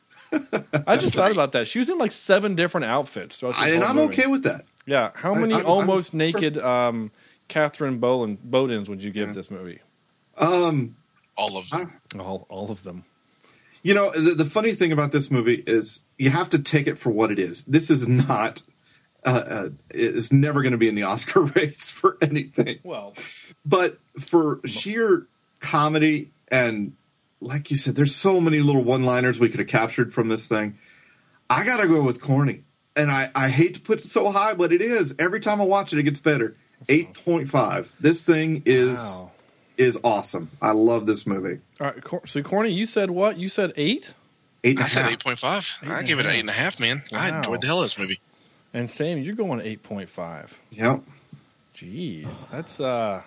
[0.86, 1.66] I just thought about that.
[1.66, 3.38] She was in like seven different outfits.
[3.40, 4.14] throughout this I, and whole I'm movie.
[4.18, 4.66] okay with that.
[4.84, 7.10] Yeah, how I- many I'm- I'm- almost naked um,
[7.48, 9.78] Catherine Boland Bowdens would you give this movie?
[10.36, 10.96] Um,
[11.36, 12.00] All of them.
[12.20, 13.04] All, all of them.
[13.82, 16.98] You know, the, the funny thing about this movie is you have to take it
[16.98, 17.62] for what it is.
[17.64, 18.62] This is not.
[19.24, 22.78] Uh, uh, it's never going to be in the Oscar race for anything.
[22.84, 23.14] Well,
[23.66, 25.26] But for sheer
[25.60, 26.94] comedy and,
[27.40, 30.78] like you said, there's so many little one-liners we could have captured from this thing.
[31.50, 32.62] I got to go with corny,
[32.96, 35.14] and I, I hate to put it so high, but it is.
[35.18, 36.54] Every time I watch it, it gets better.
[36.88, 37.92] Eight point five.
[38.00, 39.30] This thing is Wow.
[39.76, 40.50] is awesome.
[40.62, 41.58] I love this movie.
[41.80, 42.04] all right.
[42.04, 43.36] Cor- So, Corny, you said what?
[43.36, 44.12] You said eight,
[44.62, 45.66] Eight and I a said eight point five.
[45.82, 46.34] Eight I and give it half.
[46.34, 47.02] eight and a half, man.
[47.12, 47.38] I Wow.
[47.38, 48.20] enjoyed the hell of this movie.
[48.74, 50.52] And Sam, you're going eight point five.
[50.70, 51.02] Yep,
[51.74, 53.22] Jeez, that's uh,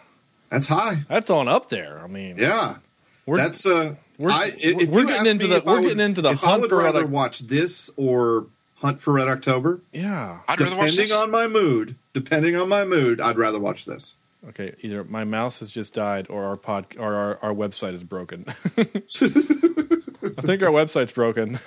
[0.49, 0.97] that's high.
[1.07, 1.99] that's on up there.
[2.03, 2.77] I mean, Yeah,
[3.25, 3.95] we're, that's uh.
[4.17, 6.29] we're- I, if we're you getting into the- if I we're would- getting into the
[6.31, 9.79] if hunt I would rather Red- watch this or Hunt for Red October.
[9.93, 10.39] yeah.
[10.47, 11.17] I'd rather watch Depending this.
[11.17, 14.15] on my mood, depending on my mood, I'd rather watch this.
[14.49, 18.03] Okay, either my mouse has just died or our pod or our, our website is
[18.03, 18.43] broken.
[18.77, 21.59] I think our website's broken.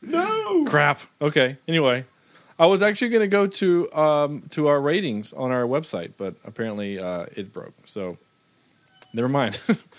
[0.00, 0.64] No.
[0.64, 1.00] Crap.
[1.20, 1.58] Okay.
[1.68, 2.04] Anyway,
[2.62, 6.36] I was actually going to go to um, to our ratings on our website, but
[6.44, 7.74] apparently uh, it broke.
[7.86, 8.16] So
[9.12, 9.58] never mind.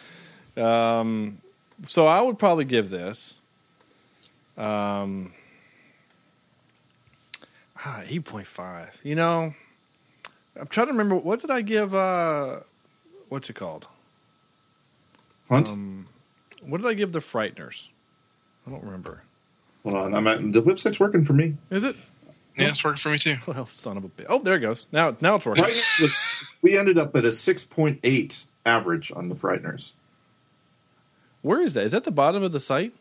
[0.57, 1.41] um,
[1.87, 3.35] so I would probably give this
[4.57, 5.33] um,
[7.83, 8.97] ah, eight point five.
[9.03, 9.53] You know,
[10.57, 11.93] I'm trying to remember what did I give.
[11.93, 12.61] Uh,
[13.27, 13.87] what's it called?
[15.49, 15.67] Hunt.
[15.67, 16.07] Um,
[16.65, 17.87] what did I give the Frighteners?
[18.65, 19.21] I don't remember.
[19.83, 21.57] Hold on, I'm at, the website's working for me.
[21.69, 21.97] Is it?
[22.55, 23.37] Yeah, it's working for me too.
[23.47, 24.25] Well, son of a bitch.
[24.29, 24.85] Oh, there it goes.
[24.91, 25.63] Now, now it's working.
[25.63, 29.93] Frighteners was we ended up at a six point eight average on the Frighteners.
[31.41, 31.83] Where is that?
[31.85, 32.93] Is that the bottom of the site?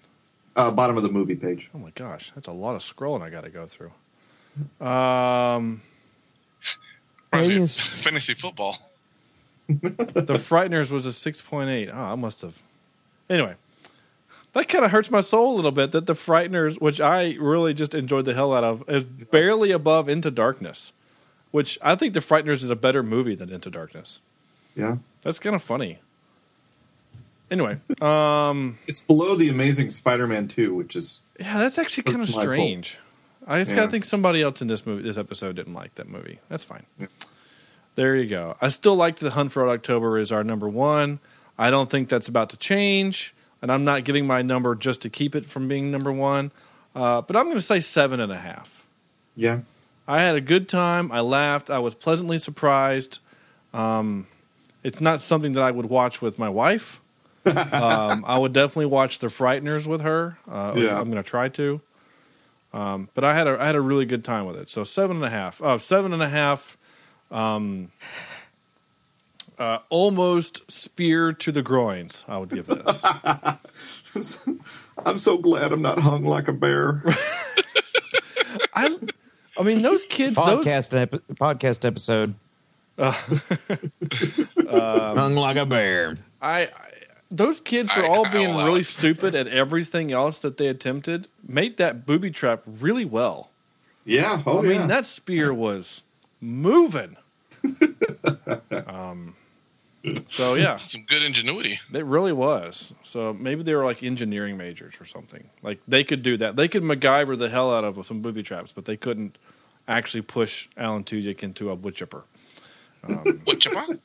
[0.57, 1.71] Uh, bottom of the movie page.
[1.75, 3.93] Oh my gosh, that's a lot of scrolling I got to go through.
[4.87, 5.81] Um,
[7.33, 7.79] Reminds me of Yes.
[8.03, 8.77] fantasy football.
[9.69, 11.89] the Frighteners was a six point eight.
[11.93, 12.55] Oh, I must have.
[13.31, 13.55] Anyway,
[14.55, 15.93] that kind of hurts my soul a little bit.
[15.93, 20.09] That the Frighteners, which I really just enjoyed the hell out of, is barely above
[20.09, 20.93] Into Darkness,
[21.51, 24.19] which I think the Frighteners is a better movie than Into Darkness.
[24.77, 24.97] Yeah.
[25.23, 25.99] That's kind of funny.
[27.51, 32.31] Anyway, um, it's below the Amazing Spider-Man two, which is yeah, that's actually kind of
[32.31, 32.97] strange.
[33.47, 33.79] I just Yeah.
[33.79, 36.39] gotta think somebody else in this movie, this episode, didn't like that movie.
[36.49, 36.85] That's fine.
[37.95, 38.57] There you go.
[38.61, 41.19] I still like the Hunt for Red October is our number one.
[41.59, 45.11] I don't think that's about to change, and I'm not giving my number just to
[45.11, 46.53] keep it from being number one.
[46.95, 48.85] Uh, but I'm going to say seven and a half.
[49.37, 49.61] yeah.
[50.07, 51.13] I had a good time.
[51.13, 51.71] I laughed.
[51.71, 53.21] I was pleasantly surprised.
[53.73, 54.27] Um,
[54.83, 57.01] it's not something that I would watch with my wife.
[57.47, 60.37] um, I would definitely watch The Frighteners with her.
[60.51, 60.99] Uh, Yeah.
[60.99, 61.81] I'm going to try to.
[62.73, 64.69] Um, but I had a I had a really good time with it.
[64.71, 65.61] So seven and a half.
[65.63, 66.77] Oh, seven and a half.
[67.31, 67.93] Um,
[69.59, 72.25] uh, almost spear to the groins.
[72.29, 73.03] I would give this.
[75.05, 77.03] I'm so glad I'm not hung like a bear.
[78.75, 78.97] I,
[79.59, 80.37] I mean, those kids.
[80.37, 82.35] Those Podcast epi- podcast episode.
[82.99, 83.13] Uh,
[85.15, 86.17] Hung like a bear.
[86.41, 86.71] I, I
[87.31, 90.67] those kids for I- all I'll being allow really stupid at everything else that they
[90.69, 93.51] attempted made that booby trap really well.
[94.05, 94.43] yeah.
[94.47, 94.87] Oh I mean, yeah.
[94.89, 96.03] that spear was
[96.41, 97.17] moving.
[98.87, 99.35] um,
[100.29, 101.79] so yeah, Some good ingenuity.
[101.93, 102.93] it really was.
[103.05, 105.45] So maybe they were like engineering majors or something.
[105.63, 106.57] Like they could do that.
[106.57, 109.39] They could MacGyver the hell out of some booby traps, but they couldn't
[109.89, 112.25] actually push Alan Tudyk into a wood chipper.
[113.47, 113.99] Wood chipper.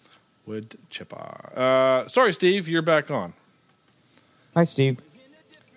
[0.48, 1.52] Wood chipper.
[1.56, 3.34] Uh, sorry, Steve, you're back on.
[4.56, 4.98] Hi, Steve.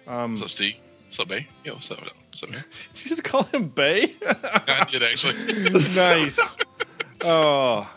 [0.07, 0.77] Um, What's up, Steve?
[1.07, 1.47] What's up, Bay?
[1.65, 1.99] Yo, what's up?
[2.01, 2.65] What's up, man?
[2.95, 4.15] Did you just call him Bay?
[4.25, 5.35] I did actually.
[5.71, 6.57] nice.
[7.23, 7.93] Oh,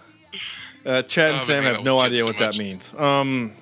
[0.86, 2.94] uh, Chad and I've Sam hanging have no idea kids what too that means.
[2.96, 3.54] Um,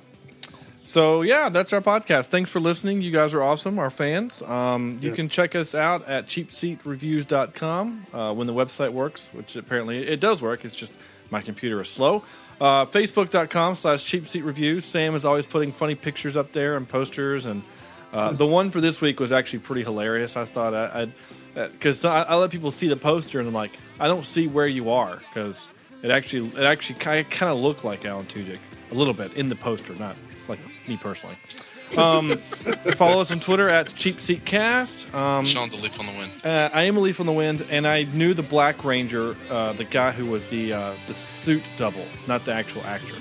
[0.83, 2.27] so yeah, that's our podcast.
[2.27, 3.01] Thanks for listening.
[3.01, 4.41] You guys are awesome, our fans.
[4.41, 5.15] Um, you Yes.
[5.15, 10.41] can check us out at cheapseatreviews.com uh, when the website works, which apparently it does
[10.41, 10.65] work.
[10.65, 10.93] It's just
[11.29, 12.23] my computer is slow.
[12.59, 14.83] Uh, Facebook.com slash cheapseatreviews.
[14.83, 17.45] Sam is always putting funny pictures up there and posters.
[17.45, 17.63] And
[18.13, 20.35] uh, the one for this week was actually pretty hilarious.
[20.35, 21.13] I thought I, I'd
[21.73, 24.67] because I, I let people see the poster and I'm like, I don't see where
[24.67, 25.67] you are because
[26.03, 28.59] it actually it actually kind of looked like Alan Tudyk
[28.91, 30.15] a little bit in the poster, not
[30.47, 31.37] like me personally.
[31.97, 32.37] Um,
[32.95, 35.13] follow us on Twitter at CheapSeatCast.
[35.13, 36.31] Um, Sean's a leaf on the wind.
[36.43, 39.73] uh, I am a leaf on the wind, and I knew the Black Ranger, uh,
[39.73, 43.15] the guy who was the uh, the suit double, not the actual actor.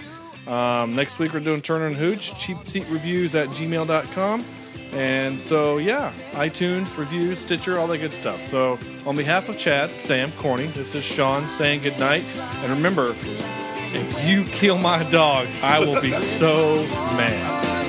[0.47, 4.44] Um, next week we're doing Turner and Hooch, cheap seat reviews at gmail.com.
[4.92, 8.44] And so, yeah, iTunes, reviews, Stitcher, all that good stuff.
[8.47, 12.24] So, on behalf of Chad, Sam, Corny, this is Sean saying goodnight.
[12.62, 16.74] And remember, if you kill my dog, I will be so
[17.16, 17.80] mad.